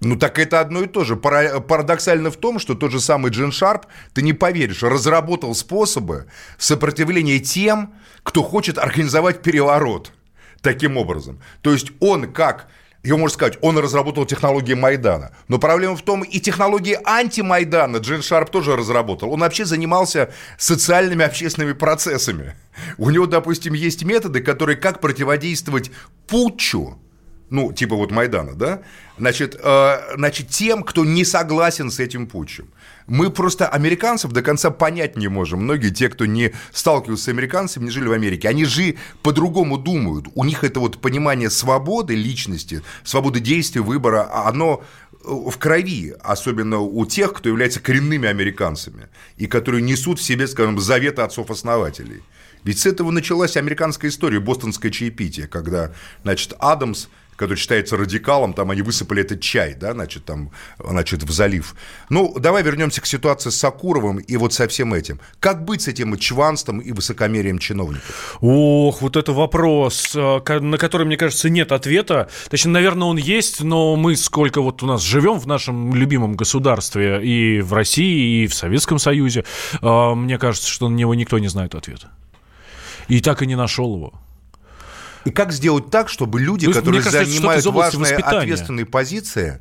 Ну 0.00 0.16
так 0.16 0.38
это 0.38 0.60
одно 0.60 0.82
и 0.82 0.86
то 0.86 1.04
же. 1.04 1.16
Парадоксально 1.16 2.30
в 2.30 2.36
том, 2.36 2.60
что 2.60 2.74
тот 2.74 2.92
же 2.92 3.00
самый 3.00 3.32
Джин 3.32 3.50
Шарп, 3.50 3.86
ты 4.14 4.22
не 4.22 4.32
поверишь, 4.32 4.82
разработал 4.82 5.54
способы 5.54 6.26
сопротивления 6.56 7.40
тем, 7.40 7.92
кто 8.22 8.42
хочет 8.42 8.78
организовать 8.78 9.42
переворот 9.42 10.12
таким 10.60 10.96
образом. 10.96 11.40
То 11.62 11.72
есть 11.72 11.90
он 12.00 12.32
как 12.32 12.68
его 13.08 13.18
можно 13.18 13.34
сказать, 13.34 13.58
он 13.62 13.78
разработал 13.78 14.26
технологии 14.26 14.74
Майдана. 14.74 15.32
Но 15.48 15.58
проблема 15.58 15.96
в 15.96 16.02
том, 16.02 16.22
и 16.22 16.40
технологии 16.40 16.98
антимайдана 17.04 17.96
Джин 17.96 18.22
Шарп 18.22 18.50
тоже 18.50 18.76
разработал. 18.76 19.32
Он 19.32 19.40
вообще 19.40 19.64
занимался 19.64 20.30
социальными 20.58 21.24
общественными 21.24 21.72
процессами. 21.72 22.54
У 22.98 23.08
него, 23.10 23.26
допустим, 23.26 23.72
есть 23.72 24.04
методы, 24.04 24.40
которые 24.40 24.76
как 24.76 25.00
противодействовать 25.00 25.90
путчу, 26.26 26.98
ну, 27.48 27.72
типа 27.72 27.96
вот 27.96 28.10
Майдана, 28.10 28.54
да, 28.54 28.82
значит, 29.16 29.58
э, 29.58 29.96
значит, 30.16 30.48
тем, 30.48 30.82
кто 30.82 31.04
не 31.04 31.24
согласен 31.24 31.90
с 31.90 31.98
этим 31.98 32.26
путчем. 32.26 32.68
Мы 33.08 33.30
просто 33.30 33.66
американцев 33.66 34.32
до 34.32 34.42
конца 34.42 34.70
понять 34.70 35.16
не 35.16 35.28
можем. 35.28 35.60
Многие 35.60 35.88
те, 35.88 36.10
кто 36.10 36.26
не 36.26 36.52
сталкивался 36.72 37.24
с 37.24 37.28
американцами, 37.28 37.84
не 37.84 37.90
жили 37.90 38.06
в 38.06 38.12
Америке, 38.12 38.48
они 38.50 38.66
же 38.66 38.96
по-другому 39.22 39.78
думают. 39.78 40.26
У 40.34 40.44
них 40.44 40.62
это 40.62 40.78
вот 40.78 40.98
понимание 40.98 41.48
свободы 41.48 42.14
личности, 42.14 42.82
свободы 43.04 43.40
действия, 43.40 43.80
выбора, 43.80 44.28
а 44.30 44.46
оно 44.50 44.84
э, 45.12 45.16
в 45.26 45.56
крови, 45.56 46.14
особенно 46.20 46.80
у 46.80 47.06
тех, 47.06 47.32
кто 47.32 47.48
является 47.48 47.80
коренными 47.80 48.28
американцами 48.28 49.08
и 49.38 49.46
которые 49.46 49.80
несут 49.80 50.18
в 50.18 50.22
себе, 50.22 50.46
скажем, 50.46 50.78
заветы 50.78 51.22
отцов-основателей. 51.22 52.22
Ведь 52.62 52.78
с 52.78 52.84
этого 52.84 53.10
началась 53.10 53.56
американская 53.56 54.10
история, 54.10 54.40
бостонское 54.40 54.90
чаепитие, 54.90 55.46
когда, 55.46 55.92
значит, 56.24 56.52
Адамс 56.58 57.08
который 57.38 57.56
считается 57.56 57.96
радикалом, 57.96 58.52
там 58.52 58.70
они 58.72 58.82
высыпали 58.82 59.22
этот 59.22 59.40
чай, 59.40 59.74
да, 59.74 59.92
значит, 59.92 60.24
там, 60.24 60.50
значит, 60.78 61.22
в 61.22 61.30
залив. 61.30 61.76
Ну, 62.10 62.34
давай 62.36 62.64
вернемся 62.64 63.00
к 63.00 63.06
ситуации 63.06 63.50
с 63.50 63.56
Сакуровым 63.56 64.18
и 64.18 64.36
вот 64.36 64.52
со 64.52 64.66
всем 64.66 64.92
этим. 64.92 65.20
Как 65.38 65.64
быть 65.64 65.82
с 65.82 65.88
этим 65.88 66.18
чванством 66.18 66.80
и 66.80 66.90
высокомерием 66.90 67.58
чиновников? 67.58 68.38
Ох, 68.40 69.00
вот 69.00 69.16
это 69.16 69.32
вопрос, 69.32 70.16
э, 70.16 70.58
на 70.60 70.78
который, 70.78 71.06
мне 71.06 71.16
кажется, 71.16 71.48
нет 71.48 71.70
ответа. 71.70 72.28
Точнее, 72.50 72.72
наверное, 72.72 73.06
он 73.06 73.16
есть, 73.16 73.62
но 73.62 73.94
мы 73.94 74.16
сколько 74.16 74.60
вот 74.60 74.82
у 74.82 74.86
нас 74.86 75.02
живем 75.02 75.38
в 75.38 75.46
нашем 75.46 75.94
любимом 75.94 76.34
государстве 76.34 77.20
и 77.22 77.60
в 77.60 77.72
России, 77.72 78.42
и 78.42 78.46
в 78.48 78.54
Советском 78.54 78.98
Союзе, 78.98 79.44
э, 79.80 80.14
мне 80.14 80.38
кажется, 80.38 80.68
что 80.68 80.88
на 80.88 80.96
него 80.96 81.14
никто 81.14 81.38
не 81.38 81.48
знает 81.48 81.76
ответа. 81.76 82.10
И 83.06 83.20
так 83.20 83.42
и 83.42 83.46
не 83.46 83.54
нашел 83.54 83.94
его. 83.94 84.12
И 85.24 85.30
как 85.30 85.52
сделать 85.52 85.90
так, 85.90 86.08
чтобы 86.08 86.40
люди, 86.40 86.66
есть, 86.66 86.78
которые 86.78 87.02
кажется, 87.02 87.24
занимают 87.24 87.64
важные 87.66 88.16
ответственные 88.16 88.86
позиции, 88.86 89.60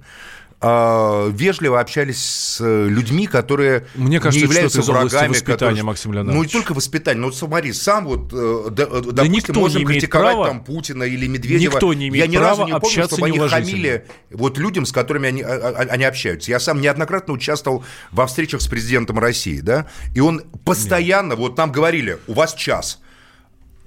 а, 0.60 1.30
вежливо 1.30 1.80
общались 1.80 2.18
с 2.18 2.66
людьми, 2.66 3.28
которые 3.28 3.86
Мне 3.94 4.20
кажется, 4.20 4.44
не 4.44 4.52
являются 4.52 4.82
что 4.82 4.92
врагами. 4.92 5.30
воспитания, 5.30 5.54
которые... 5.54 5.84
Максим 5.84 6.14
Леонидович. 6.14 6.36
Ну, 6.36 6.44
не 6.44 6.50
только 6.50 6.74
воспитание, 6.74 7.22
но 7.22 7.28
вот 7.28 7.36
смотри, 7.36 7.74
сам 7.74 8.06
вот, 8.06 8.34
э, 8.34 8.70
допустим, 8.72 9.16
да 9.16 9.28
никто 9.28 9.54
можем 9.54 9.86
критиковать 9.86 10.34
права, 10.34 10.48
там 10.48 10.64
Путина 10.64 11.04
или 11.04 11.28
Медведева. 11.28 11.74
Никто 11.74 11.94
не 11.94 12.08
имеет 12.08 12.26
Я 12.26 12.32
ни 12.32 12.38
разу 12.38 12.66
не 12.66 12.72
помню, 12.72 13.04
чтобы 13.04 13.28
они 13.28 13.38
хамили 13.38 14.08
вот 14.32 14.58
людям, 14.58 14.88
с 14.88 14.92
которыми 14.92 15.28
они, 15.28 15.44
а, 15.44 15.48
а, 15.48 15.82
они 15.92 16.06
общаются. 16.06 16.50
Я 16.50 16.60
сам 16.60 16.82
неоднократно 16.82 17.36
участвовал 17.36 17.84
во 18.12 18.26
встречах 18.26 18.62
с 18.62 18.68
президентом 18.68 19.20
России, 19.20 19.60
да, 19.60 19.86
и 20.16 20.22
он 20.22 20.42
постоянно, 20.66 21.34
Нет. 21.34 21.40
вот 21.40 21.58
нам 21.58 21.72
говорили, 21.72 22.18
у 22.26 22.34
вас 22.34 22.56
час– 22.56 23.00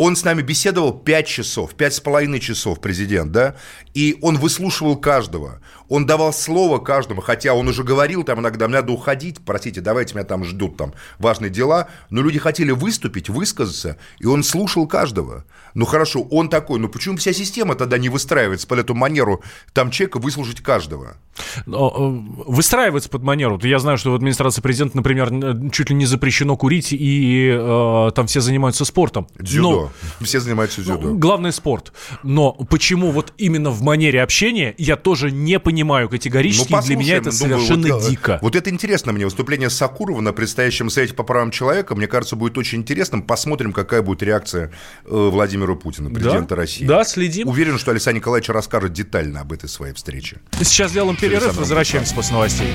он 0.00 0.16
с 0.16 0.24
нами 0.24 0.40
беседовал 0.40 0.94
5 0.94 1.26
часов, 1.26 1.74
пять 1.74 1.92
с 1.92 2.00
половиной 2.00 2.40
часов 2.40 2.80
президент, 2.80 3.32
да, 3.32 3.56
и 3.92 4.16
он 4.22 4.38
выслушивал 4.38 4.96
каждого. 4.96 5.60
Он 5.90 6.06
давал 6.06 6.32
слово 6.32 6.78
каждому, 6.78 7.20
хотя 7.20 7.52
он 7.52 7.68
уже 7.68 7.84
говорил 7.84 8.22
там 8.22 8.40
иногда, 8.40 8.66
мне 8.66 8.76
надо 8.76 8.92
уходить, 8.92 9.40
простите, 9.44 9.82
давайте 9.82 10.14
меня 10.14 10.24
там 10.24 10.42
ждут 10.44 10.78
там 10.78 10.94
важные 11.18 11.50
дела, 11.50 11.88
но 12.08 12.22
люди 12.22 12.38
хотели 12.38 12.70
выступить, 12.70 13.28
высказаться, 13.28 13.98
и 14.18 14.24
он 14.24 14.42
слушал 14.42 14.86
каждого. 14.86 15.44
Ну 15.74 15.84
хорошо, 15.84 16.22
он 16.22 16.48
такой, 16.48 16.78
но 16.78 16.88
почему 16.88 17.18
вся 17.18 17.34
система 17.34 17.74
тогда 17.74 17.98
не 17.98 18.08
выстраивается 18.08 18.66
под 18.66 18.78
эту 18.78 18.94
манеру 18.94 19.42
там 19.74 19.90
человека 19.90 20.18
выслушать 20.18 20.62
каждого? 20.62 21.18
Но, 21.66 21.88
э, 21.90 22.50
выстраивается 22.50 23.10
под 23.10 23.22
манеру. 23.22 23.58
Я 23.62 23.78
знаю, 23.78 23.98
что 23.98 24.12
в 24.12 24.14
администрации 24.14 24.62
президента, 24.62 24.96
например, 24.96 25.70
чуть 25.72 25.90
ли 25.90 25.96
не 25.96 26.06
запрещено 26.06 26.56
курить, 26.56 26.92
и 26.92 27.50
э, 27.52 28.10
там 28.14 28.26
все 28.26 28.40
занимаются 28.40 28.84
спортом. 28.84 29.28
Дзюдо. 29.38 29.70
Но, 29.70 29.89
все 30.20 30.40
занимаются 30.40 30.83
дзюдо. 30.83 31.09
Ну, 31.09 31.18
главный 31.18 31.53
спорт. 31.53 31.92
Но 32.22 32.53
почему 32.53 33.11
вот 33.11 33.33
именно 33.38 33.70
в 33.70 33.83
манере 33.83 34.22
общения, 34.22 34.74
я 34.79 34.96
тоже 34.96 35.31
не 35.31 35.59
понимаю 35.59 36.09
категорически, 36.09 36.72
ну, 36.72 36.83
для 36.83 36.96
меня 36.96 37.16
это 37.16 37.33
совершенно 37.33 37.83
думаю, 37.83 38.00
вот, 38.00 38.11
дико. 38.11 38.38
Вот 38.42 38.57
это 38.57 38.70
интересно 38.70 39.12
мне. 39.12 39.24
Выступление 39.24 39.70
Сакурова 39.70 40.20
на 40.20 40.33
предстоящем 40.33 40.90
совете 40.90 41.14
по 41.14 41.22
правам 41.22 41.50
человека, 41.50 41.94
мне 41.94 42.07
кажется, 42.07 42.37
будет 42.37 42.59
очень 42.59 42.79
интересным. 42.79 43.22
Посмотрим, 43.22 43.72
какая 43.72 44.03
будет 44.03 44.22
реакция 44.22 44.72
э, 45.05 45.09
Владимира 45.11 45.74
Путина, 45.74 46.11
президента 46.11 46.50
да? 46.50 46.57
России. 46.57 46.85
Да, 46.85 47.05
следим. 47.05 47.48
Уверен, 47.48 47.79
что 47.79 47.90
Александр 47.90 48.18
Николаевич 48.18 48.48
расскажет 48.48 48.92
детально 48.92 49.40
об 49.40 49.53
этой 49.53 49.68
своей 49.68 49.94
встрече. 49.94 50.38
Сейчас 50.61 50.92
делаем 50.92 51.16
перерыв, 51.16 51.57
возвращаемся 51.57 52.14
после 52.14 52.35
новостей. 52.35 52.74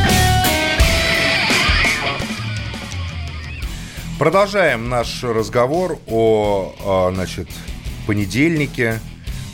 Продолжаем 4.21 4.87
наш 4.87 5.23
разговор 5.23 5.97
о, 6.05 6.75
о, 6.85 7.11
значит, 7.11 7.47
понедельнике. 8.05 8.99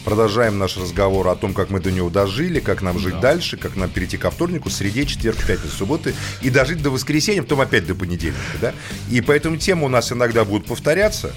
Продолжаем 0.03 0.59
наш 0.59 0.75
разговор 0.75 1.29
о 1.29 1.37
том, 1.37 1.53
как 1.53 1.69
мы 1.69 1.79
до 1.79 1.89
него 1.89 2.09
дожили, 2.09 2.59
как 2.59 2.81
нам 2.81 2.99
жить 2.99 3.13
Да. 3.13 3.21
дальше, 3.21 3.55
как 3.55 3.77
нам 3.77 3.89
перейти 3.89 4.17
ко 4.17 4.29
вторнику, 4.29 4.69
среде, 4.69 5.05
четверг, 5.05 5.37
пятница, 5.37 5.73
субботы 5.73 6.13
и 6.41 6.49
дожить 6.49 6.83
до 6.83 6.89
воскресенья, 6.89 7.43
потом 7.43 7.61
опять 7.61 7.87
до 7.87 7.95
понедельника, 7.95 8.41
да? 8.59 8.73
И 9.09 9.21
поэтому 9.21 9.55
темы 9.55 9.85
у 9.85 9.89
нас 9.89 10.11
иногда 10.11 10.43
будут 10.43 10.67
повторяться, 10.67 11.31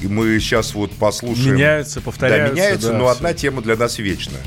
и 0.00 0.06
мы 0.06 0.40
сейчас 0.40 0.72
вот 0.72 0.90
послушаем... 0.92 1.56
Меняются, 1.56 2.00
повторяются, 2.00 2.48
Да, 2.48 2.62
меняются, 2.62 2.88
да, 2.92 2.96
но 2.96 3.04
всё. 3.04 3.12
одна 3.12 3.34
тема 3.34 3.60
для 3.60 3.76
нас 3.76 3.98
вечная. 3.98 4.40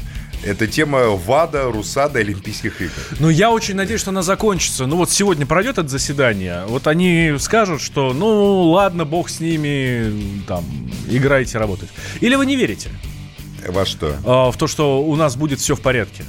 Это 0.46 0.68
тема 0.68 1.10
ВАДА, 1.10 1.64
РУСАДА, 1.72 2.20
Олимпийских 2.20 2.82
игр. 2.82 2.92
Ну, 3.20 3.30
я 3.30 3.50
очень 3.52 3.76
надеюсь, 3.76 4.02
что 4.02 4.10
она 4.12 4.22
закончится. 4.24 4.86
Ну, 4.86 4.98
вот 4.98 5.10
сегодня 5.10 5.46
пройдет 5.46 5.78
это 5.78 5.88
заседание, 5.88 6.66
вот 6.68 6.88
они 6.88 7.36
скажут, 7.40 7.82
что, 7.82 8.14
ну, 8.14 8.72
ладно, 8.72 9.06
бог 9.06 9.30
с 9.30 9.40
ними, 9.40 10.44
там, 10.48 10.66
играйте, 11.10 11.58
работать. 11.58 11.90
Или 12.20 12.36
вы 12.36 12.46
не 12.46 12.56
верите 12.58 12.90
Во 13.68 13.86
что? 13.86 14.18
а, 14.26 14.52
в 14.52 14.58
то, 14.58 14.68
что 14.68 15.02
у 15.02 15.16
нас 15.16 15.36
будет 15.38 15.60
все 15.60 15.76
в 15.76 15.82
порядке? 15.82 16.26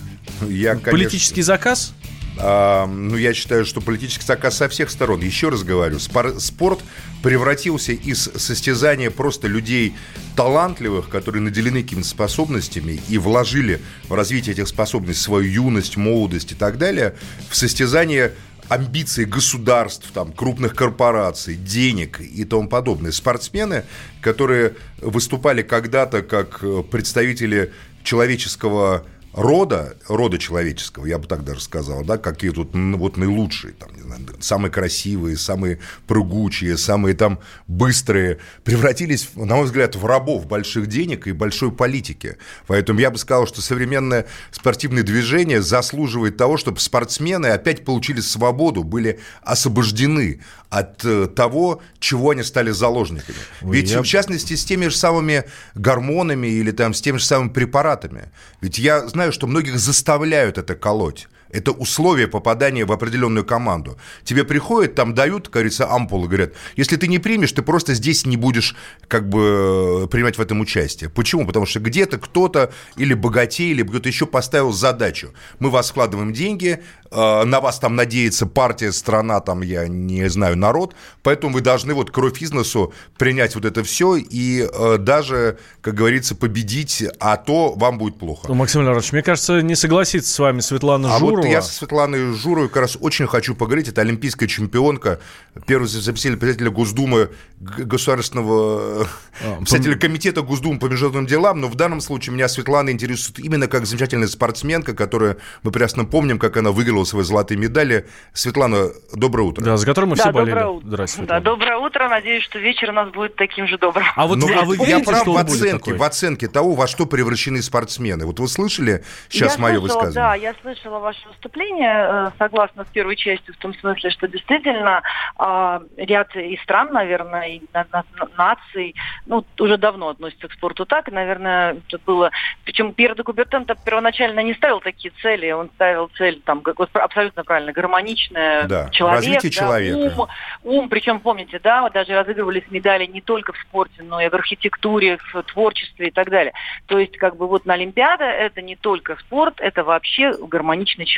Я, 0.49 0.71
конечно, 0.73 0.93
Политический 0.93 1.43
заказ? 1.43 1.93
А, 2.39 2.87
ну, 2.87 3.17
я 3.17 3.33
считаю, 3.33 3.65
что 3.65 3.81
политический 3.81 4.27
заказ 4.27 4.57
со 4.57 4.69
всех 4.69 4.91
сторон. 4.91 5.21
Еще 5.21 5.49
раз 5.49 5.63
говорю, 5.63 5.99
спор- 5.99 6.41
спорт 6.41 6.81
превратился 7.23 7.93
из 7.93 8.31
состязания 8.37 9.11
просто 9.11 9.47
людей 9.47 9.95
талантливых, 10.37 11.09
которые 11.09 11.43
наделены 11.43 11.83
какими-то 11.83 12.09
способностями 12.09 13.01
и 13.09 13.19
вложили 13.19 13.81
в 14.09 14.15
развитие 14.15 14.55
этих 14.55 14.69
способностей 14.69 15.23
свою 15.23 15.51
юность, 15.51 15.97
молодость 15.97 16.53
и 16.53 16.55
так 16.55 16.79
далее, 16.79 17.15
в 17.49 17.57
состязание 17.57 18.33
амбиций 18.69 19.27
государств, 19.27 20.11
там, 20.13 20.33
крупных 20.33 20.75
корпораций, 20.75 21.55
денег 21.55 22.21
и 22.21 22.45
тому 22.45 22.69
подобное. 22.69 23.13
Спортсмены, 23.13 23.85
которые 24.21 24.75
выступали 25.01 25.63
когда-то 25.63 26.23
как 26.23 26.61
э, 26.63 26.83
представители 26.91 27.73
человеческого 28.03 29.05
рода, 29.35 29.97
рода 30.09 30.39
человеческого, 30.39 31.07
я 31.07 31.19
бы 31.19 31.27
так 31.27 31.45
даже 31.45 31.61
сказал, 31.61 32.05
да, 32.05 32.19
какие 32.19 32.51
тут 32.51 32.71
вот 32.73 33.17
наилучшие, 33.17 33.73
там, 33.75 33.95
не 33.95 34.03
знаю, 34.03 34.23
самые 34.41 34.71
красивые, 34.71 35.37
самые 35.37 35.81
прыгучие, 36.07 36.77
самые 36.79 37.15
там 37.15 37.41
быстрые, 37.67 38.39
превратились, 38.63 39.29
на 39.35 39.57
мой 39.57 39.65
взгляд, 39.65 39.97
в 39.97 40.07
рабов 40.07 40.47
больших 40.47 40.87
денег 40.87 41.27
и 41.27 41.33
большой 41.33 41.73
политики. 41.73 42.37
Поэтому 42.67 43.01
я 43.01 43.11
бы 43.11 43.19
сказал, 43.19 43.47
что 43.47 43.61
современное 43.61 44.27
спортивное 44.53 45.03
движение 45.03 45.61
заслуживает 45.63 46.37
того, 46.37 46.57
чтобы 46.57 46.79
спортсмены 46.81 47.49
опять 47.49 47.85
получили 47.85 48.21
свободу, 48.21 48.85
были 48.85 49.19
освобождены 49.43 50.41
от 50.71 51.05
э, 51.05 51.29
того, 51.29 51.83
чего 52.01 52.31
они 52.31 52.43
стали 52.43 52.71
заложниками. 52.71 53.39
Ой, 53.63 53.77
Ведь 53.77 53.91
я- 53.93 54.03
в 54.03 54.07
частности 54.07 54.55
с 54.57 54.65
теми 54.65 54.89
же 54.89 54.97
самыми 54.97 55.45
гормонами 55.75 56.49
или 56.49 56.73
там 56.73 56.95
с 56.95 57.01
теми 57.01 57.19
же 57.19 57.25
самыми 57.25 57.51
препаратами. 57.51 58.31
Ведь 58.61 58.79
я 58.79 59.07
знаю, 59.07 59.24
что 59.33 59.47
многих 59.47 59.79
заставляют 59.79 60.59
это 60.59 60.75
колоть. 60.75 61.29
Это 61.55 61.71
условие 61.71 62.27
попадания 62.27 62.85
в 62.85 62.93
определенную 62.93 63.45
команду. 63.45 63.97
Тебе 64.25 64.45
приходят, 64.45 64.95
там 64.95 65.15
дают, 65.15 65.45
как 65.45 65.55
говорится, 65.55 65.89
ампулы, 65.91 66.27
говорят, 66.27 66.53
если 66.77 66.97
ты 66.97 67.07
не 67.07 67.19
примешь, 67.21 67.53
ты 67.53 67.63
просто 67.63 67.95
здесь 67.95 68.27
не 68.27 68.37
будешь 68.37 68.75
как 69.07 69.29
бы 69.29 70.09
принимать 70.11 70.37
в 70.37 70.41
этом 70.41 70.61
участие. 70.61 71.09
Почему? 71.11 71.47
Потому 71.47 71.65
что 71.67 71.79
где-то 71.79 72.19
кто-то 72.19 72.73
или 72.97 73.15
богатей, 73.15 73.71
или 73.71 73.83
кто-то 73.83 74.09
еще 74.09 74.27
поставил 74.27 74.73
задачу. 74.73 75.33
Мы 75.61 75.71
вас 75.71 75.91
вкладываем 75.91 76.33
деньги, 76.33 76.83
э, 77.11 77.45
на 77.45 77.61
вас 77.61 77.79
там 77.79 77.95
надеется 77.95 78.47
партия, 78.47 78.91
страна, 78.93 79.41
там, 79.41 79.63
я 79.63 79.87
не 79.87 80.29
знаю, 80.29 80.57
народ, 80.57 80.95
поэтому 81.23 81.53
вы 81.55 81.61
должны 81.61 81.95
вот 81.95 82.11
кровь 82.11 82.43
из 82.43 82.53
носу 82.53 82.93
принять 83.17 83.55
вот 83.55 83.65
это 83.65 83.85
все 83.85 84.17
и 84.17 84.67
э, 84.71 84.99
даже, 84.99 85.59
как 85.81 85.95
говорится, 85.95 86.35
победить, 86.35 87.05
а 87.21 87.37
то 87.37 87.75
вам 87.75 87.99
будет 87.99 88.19
плохо. 88.19 88.47
Ну, 88.49 88.55
Максим 88.55 88.83
Леонидович, 88.83 89.13
мне 89.13 89.23
кажется, 89.23 89.61
не 89.63 89.77
согласится 89.77 90.33
с 90.33 90.39
вами 90.39 90.61
Светлана 90.61 91.15
А 91.15 91.19
Журова. 91.19 91.37
вот 91.37 91.44
я 91.47 91.63
со 91.63 91.73
Светланой 91.73 92.35
Журовой 92.35 92.69
как 92.69 92.83
раз 92.83 92.97
очень 93.01 93.27
хочу 93.27 93.55
поговорить. 93.55 93.89
Это 93.89 94.01
олимпийская 94.01 94.49
чемпионка, 94.49 95.21
первый 95.67 95.87
заместитель 95.87 96.37
председателя 96.37 96.71
Госдумы 96.71 97.31
государственного 97.59 99.07
А, 99.43 99.57
председателя 99.61 99.97
комитета 99.99 100.43
Госдумы 100.43 100.79
по 100.79 100.87
международным 100.87 101.27
делам. 101.27 101.61
Но 101.61 101.69
в 101.69 101.75
данном 101.75 102.01
случае 102.01 102.35
меня 102.35 102.49
Светлана 102.49 102.91
интересует 102.91 103.39
именно 103.39 103.69
как 103.69 103.87
замечательная 103.87 104.29
спортсменка, 104.29 104.95
которая, 104.95 105.37
мы 105.63 105.71
прекрасно 105.71 106.05
помним, 106.05 106.39
как 106.39 106.57
она 106.57 106.71
выиграла 106.73 107.05
свои 107.05 107.25
золотые 107.25 107.59
медали. 107.59 108.07
Светлана, 108.33 108.91
доброе 109.13 109.43
утро. 109.45 109.63
Да, 109.65 109.77
за 109.77 109.87
которым 109.87 110.11
мы 110.11 110.17
Да, 110.17 110.25
все 110.25 110.33
болели. 110.33 110.51
доброе 110.51 110.67
утро. 110.69 110.89
Здравствуйте. 110.89 111.29
Да, 111.29 111.41
доброе 111.41 111.77
утро. 111.79 112.09
Надеюсь, 112.09 112.45
что 112.45 112.59
вечер 112.59 112.91
у 112.91 112.93
нас 112.93 113.11
будет 113.11 113.37
таким 113.37 113.67
же 113.67 113.79
добрым. 113.79 114.07
А 114.17 114.27
вот 114.27 114.39
Ну, 114.39 114.49
а 114.55 114.65
вы 114.65 114.77
я 114.77 114.85
верите, 114.85 115.05
прав 115.05 115.23
что 115.23 115.33
в 115.33 115.37
оценке, 115.39 115.95
в 115.95 116.03
оценке 116.03 116.49
того, 116.49 116.75
во 116.75 116.87
что 116.87 117.07
превращены 117.07 117.63
спортсмены. 117.63 118.27
Вот 118.27 118.41
вы 118.41 118.49
слышали 118.49 119.05
сейчас 119.29 119.57
я 119.57 119.63
мое 119.63 119.79
слышала, 119.79 119.99
высказывание? 120.01 120.15
Да, 120.15 120.35
я 120.35 120.55
слышала 120.63 120.99
ваше 120.99 121.21
выступление, 121.35 122.07
э, 122.09 122.31
согласна 122.39 122.85
с 122.85 122.89
первой 122.89 123.17
частью, 123.17 123.55
в 123.55 123.59
том 123.59 123.75
смысле, 123.75 124.11
что 124.11 124.29
действительно 124.29 125.03
а, 125.37 125.83
ряд 125.97 126.35
и 126.37 126.57
стран, 126.63 126.89
наверное, 126.93 127.49
и 127.49 127.63
на- 127.73 127.87
на- 127.93 128.05
на- 128.19 128.29
наций, 128.37 128.95
ну, 129.27 129.45
уже 129.59 129.77
давно 129.77 130.09
относятся 130.11 130.49
к 130.49 130.53
спорту 130.53 130.87
так, 130.87 131.09
и, 131.09 131.13
наверное, 131.13 131.77
это 131.89 131.99
было... 132.07 132.31
Причем 132.65 132.93
Пьер 132.93 133.15
де 133.17 133.23
Кубертен 133.23 133.67
первоначально 133.85 134.41
не 134.41 134.55
ставил 134.55 134.81
такие 134.81 135.13
цели, 135.23 135.51
он 135.51 135.71
ставил 135.75 136.09
цель, 136.17 136.41
там, 136.45 136.61
как 136.61 136.79
вот 136.79 136.91
абсолютно 136.95 137.43
правильно, 137.45 137.73
гармоничное 137.73 138.65
Да, 138.65 138.89
человек, 138.91 139.17
развитие 139.19 139.51
да, 139.51 139.59
человека. 139.59 140.21
ум, 140.21 140.29
ум, 140.63 140.89
причем, 140.89 141.21
помните, 141.21 141.59
да, 141.63 141.89
даже 141.91 142.15
разыгрывались 142.15 142.65
медали 142.71 143.07
не 143.07 143.21
только 143.21 143.53
в 143.53 143.59
спорте, 143.59 144.03
но 144.03 144.21
и 144.21 144.29
в 144.29 144.35
архитектуре, 144.35 145.19
в 145.33 145.43
творчестве 145.43 146.09
и 146.09 146.11
так 146.11 146.31
далее. 146.31 146.53
То 146.87 146.99
есть, 146.99 147.17
как 147.17 147.37
бы 147.37 147.49
вот 147.49 147.67
на 147.67 147.75
Олимпиада 147.75 148.25
это 148.25 148.63
не 148.63 148.77
только 148.77 149.17
спорт, 149.17 149.55
это 149.59 149.83
вообще 149.85 150.33
гармоничный 150.33 151.07
человек. 151.07 151.14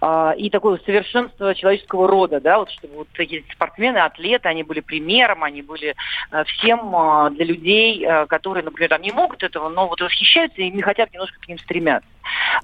А, 0.00 0.32
и 0.32 0.50
такое 0.50 0.80
совершенство 0.84 1.54
человеческого 1.54 2.08
рода, 2.08 2.40
да, 2.40 2.58
вот 2.58 2.70
чтобы 2.70 2.96
вот 2.96 3.08
такие 3.14 3.44
спортсмены, 3.52 3.98
атлеты, 3.98 4.48
они 4.48 4.62
были 4.62 4.80
примером, 4.80 5.44
они 5.44 5.62
были 5.62 5.94
э, 6.30 6.44
всем 6.44 6.94
а, 6.94 7.30
для 7.30 7.44
людей, 7.44 8.04
э, 8.04 8.26
которые, 8.26 8.64
например, 8.64 8.90
там 8.90 9.02
не 9.02 9.12
могут 9.12 9.42
этого, 9.42 9.68
но 9.68 9.86
вот 9.86 10.00
восхищаются 10.00 10.60
и 10.60 10.70
не 10.70 10.82
хотят 10.82 11.12
немножко 11.12 11.38
к 11.40 11.48
ним 11.48 11.58
стремятся. 11.58 12.08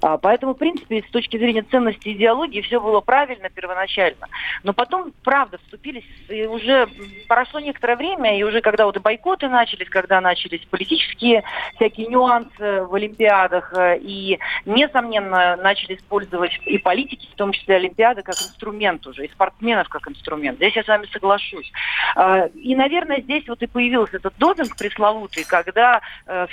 А, 0.01 0.17
Поэтому, 0.17 0.53
в 0.53 0.57
принципе, 0.57 1.03
с 1.07 1.11
точки 1.11 1.37
зрения 1.37 1.63
ценности 1.63 2.09
идеологии 2.09 2.61
все 2.61 2.79
было 2.79 3.01
правильно 3.01 3.49
первоначально. 3.49 4.27
Но 4.63 4.73
потом, 4.73 5.13
правда, 5.23 5.57
вступились, 5.59 6.05
и 6.29 6.45
уже 6.45 6.87
прошло 7.27 7.59
некоторое 7.59 7.95
время, 7.95 8.37
и 8.37 8.43
уже 8.43 8.61
когда 8.61 8.85
вот 8.85 8.97
и 8.97 8.99
бойкоты 8.99 9.49
начались, 9.49 9.89
когда 9.89 10.21
начались 10.21 10.65
политические 10.65 11.43
всякие 11.75 12.07
нюансы 12.07 12.83
в 12.83 12.93
Олимпиадах, 12.93 13.73
э, 13.73 13.99
и, 13.99 14.39
несомненно, 14.65 15.55
начали 15.57 15.95
использовать 15.95 16.38
и 16.45 16.77
политики, 16.77 17.27
в 17.31 17.35
том 17.35 17.51
числе 17.51 17.75
Олимпиады, 17.75 18.21
как 18.21 18.35
инструмент 18.35 19.05
уже, 19.07 19.25
и 19.25 19.31
спортсменов 19.31 19.89
как 19.89 20.07
инструмент. 20.07 20.57
Здесь 20.57 20.75
я 20.75 20.83
с 20.83 20.87
вами 20.87 21.07
соглашусь. 21.11 21.71
А, 22.15 22.47
И, 22.55 22.75
наверное, 22.75 23.21
здесь 23.21 23.47
вот 23.47 23.61
и 23.61 23.67
появился 23.67 24.17
этот 24.17 24.33
допинг 24.37 24.77
пресловутый, 24.77 25.43
когда 25.43 26.01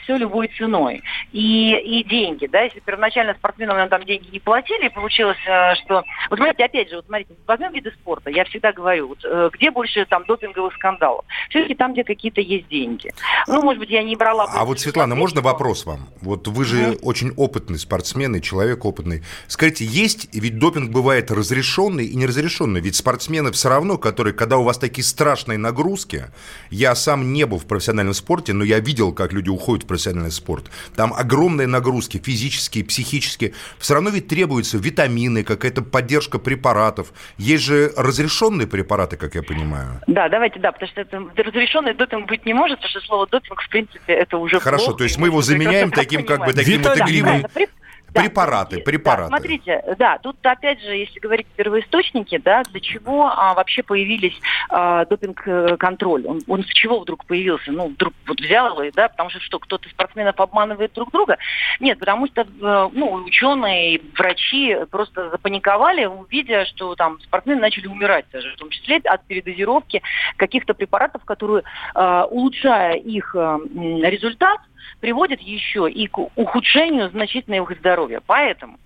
все 0.02 0.16
любой 0.16 0.48
ценой. 0.48 1.02
И, 1.32 1.76
и 1.76 2.04
деньги, 2.04 2.46
да, 2.46 2.62
если 2.62 2.80
первоначально 2.80 3.34
спортсменам 3.34 3.76
нам 3.76 3.88
там 3.88 4.04
деньги 4.04 4.28
не 4.30 4.40
платили, 4.40 4.86
и 4.86 4.94
получилось, 4.94 5.38
э, 5.46 5.74
что... 5.76 6.02
Вот 6.30 6.38
смотрите, 6.38 6.64
опять 6.64 6.90
же, 6.90 6.96
вот 6.96 7.06
смотрите, 7.06 7.34
возьмем 7.46 7.72
виды 7.72 7.90
спорта, 7.92 8.30
я 8.30 8.44
всегда 8.44 8.72
говорю, 8.72 9.08
вот, 9.08 9.18
э, 9.24 9.50
где 9.52 9.70
больше 9.70 10.04
там 10.06 10.24
допинговых 10.24 10.74
скандалов? 10.74 11.24
Все-таки 11.50 11.74
там, 11.74 11.92
где 11.92 12.04
какие-то 12.04 12.40
есть 12.40 12.68
деньги. 12.68 13.12
Ну, 13.46 13.62
может 13.62 13.80
быть, 13.80 13.90
я 13.90 14.02
не 14.02 14.16
брала... 14.16 14.46
А 14.48 14.64
вот, 14.64 14.80
Светлана, 14.80 15.14
можно 15.14 15.40
вопрос 15.40 15.86
вам? 15.86 16.08
Вот 16.22 16.48
вы 16.48 16.64
же 16.64 16.96
очень 17.02 17.32
опытный 17.36 17.78
спортсмен 17.78 18.34
и 18.36 18.42
человек 18.42 18.84
опытный. 18.84 19.22
Скажите, 19.46 19.75
есть, 19.84 20.28
ведь 20.32 20.58
допинг 20.58 20.90
бывает 20.90 21.30
разрешенный 21.30 22.06
и 22.06 22.16
неразрешенный, 22.16 22.80
ведь 22.80 22.96
спортсмены 22.96 23.52
все 23.52 23.68
равно, 23.68 23.98
которые, 23.98 24.34
когда 24.34 24.58
у 24.58 24.62
вас 24.62 24.78
такие 24.78 25.04
страшные 25.04 25.58
нагрузки, 25.58 26.26
я 26.70 26.94
сам 26.94 27.32
не 27.32 27.46
был 27.46 27.58
в 27.58 27.66
профессиональном 27.66 28.14
спорте, 28.14 28.52
но 28.52 28.64
я 28.64 28.80
видел, 28.80 29.12
как 29.12 29.32
люди 29.32 29.48
уходят 29.48 29.84
в 29.84 29.86
профессиональный 29.86 30.30
спорт. 30.30 30.70
Там 30.94 31.12
огромные 31.14 31.66
нагрузки, 31.66 32.20
физические, 32.22 32.84
психические. 32.84 33.54
Все 33.78 33.94
равно 33.94 34.10
ведь 34.10 34.28
требуются 34.28 34.78
витамины, 34.78 35.44
какая-то 35.44 35.82
поддержка 35.82 36.38
препаратов. 36.38 37.12
Есть 37.38 37.64
же 37.64 37.92
разрешенные 37.96 38.66
препараты, 38.66 39.16
как 39.16 39.34
я 39.34 39.42
понимаю. 39.42 40.00
Да, 40.06 40.28
давайте, 40.28 40.60
да, 40.60 40.72
потому 40.72 40.90
что 40.90 41.00
это 41.00 41.22
разрешенный 41.36 41.94
допинг 41.94 42.28
быть 42.28 42.44
не 42.46 42.54
может, 42.54 42.78
потому 42.78 42.90
что 42.90 43.00
слово 43.00 43.26
допинг, 43.26 43.60
в 43.62 43.68
принципе, 43.68 44.12
это 44.12 44.38
уже 44.38 44.60
Хорошо, 44.60 44.86
плохо, 44.86 44.98
то 44.98 45.04
есть 45.04 45.18
мы 45.18 45.28
его 45.28 45.42
заменяем 45.42 45.90
так 45.90 46.04
таким 46.04 46.24
как 46.24 46.44
бы 46.44 46.52
таким 46.52 46.82
вот 46.82 46.96
Витамины. 46.96 47.10
игривым... 47.10 47.46
Да, 48.16 48.22
преп- 48.22 48.24
Да, 48.24 48.28
препараты, 48.30 48.80
препараты. 48.80 49.30
Да, 49.30 49.36
смотрите, 49.36 49.84
да, 49.98 50.18
тут 50.18 50.36
опять 50.44 50.80
же, 50.80 50.94
если 50.94 51.18
говорить 51.20 51.46
первоисточники, 51.56 52.38
да, 52.38 52.62
для 52.64 52.80
чего 52.80 53.26
а, 53.26 53.54
вообще 53.54 53.82
появились 53.82 54.38
а, 54.68 55.04
допинг-контроль? 55.04 56.26
Он, 56.26 56.40
он 56.48 56.64
с 56.64 56.68
чего 56.68 57.00
вдруг 57.00 57.24
появился? 57.24 57.72
Ну, 57.72 57.88
вдруг 57.88 58.14
вот 58.26 58.40
взял 58.40 58.80
его, 58.80 58.90
да, 58.94 59.08
потому 59.08 59.30
что 59.30 59.40
что, 59.40 59.58
кто-то 59.58 59.88
спортсменов 59.88 60.38
обманывает 60.40 60.92
друг 60.94 61.10
друга? 61.10 61.38
Нет, 61.80 61.98
потому 61.98 62.26
что, 62.26 62.42
э, 62.42 62.88
ну, 62.92 63.12
ученые, 63.12 64.00
врачи 64.16 64.76
просто 64.90 65.30
запаниковали, 65.30 66.06
увидя, 66.06 66.64
что 66.66 66.94
там 66.94 67.20
спортсмены 67.20 67.60
начали 67.60 67.86
умирать 67.86 68.26
даже, 68.32 68.52
в 68.52 68.56
том 68.56 68.70
числе 68.70 68.96
от 69.04 69.24
передозировки 69.26 70.02
каких-то 70.36 70.74
препаратов, 70.74 71.24
которые, 71.24 71.62
э, 71.94 72.22
улучшая 72.30 72.94
их 72.94 73.34
э, 73.34 73.58
результат, 74.02 74.60
приводит 75.00 75.40
еще 75.40 75.90
и 75.90 76.06
к 76.06 76.18
ухудшению 76.18 77.10
значительного 77.10 77.70
их 77.70 77.78
здоровья. 77.78 78.20
Поэтому 78.26 78.78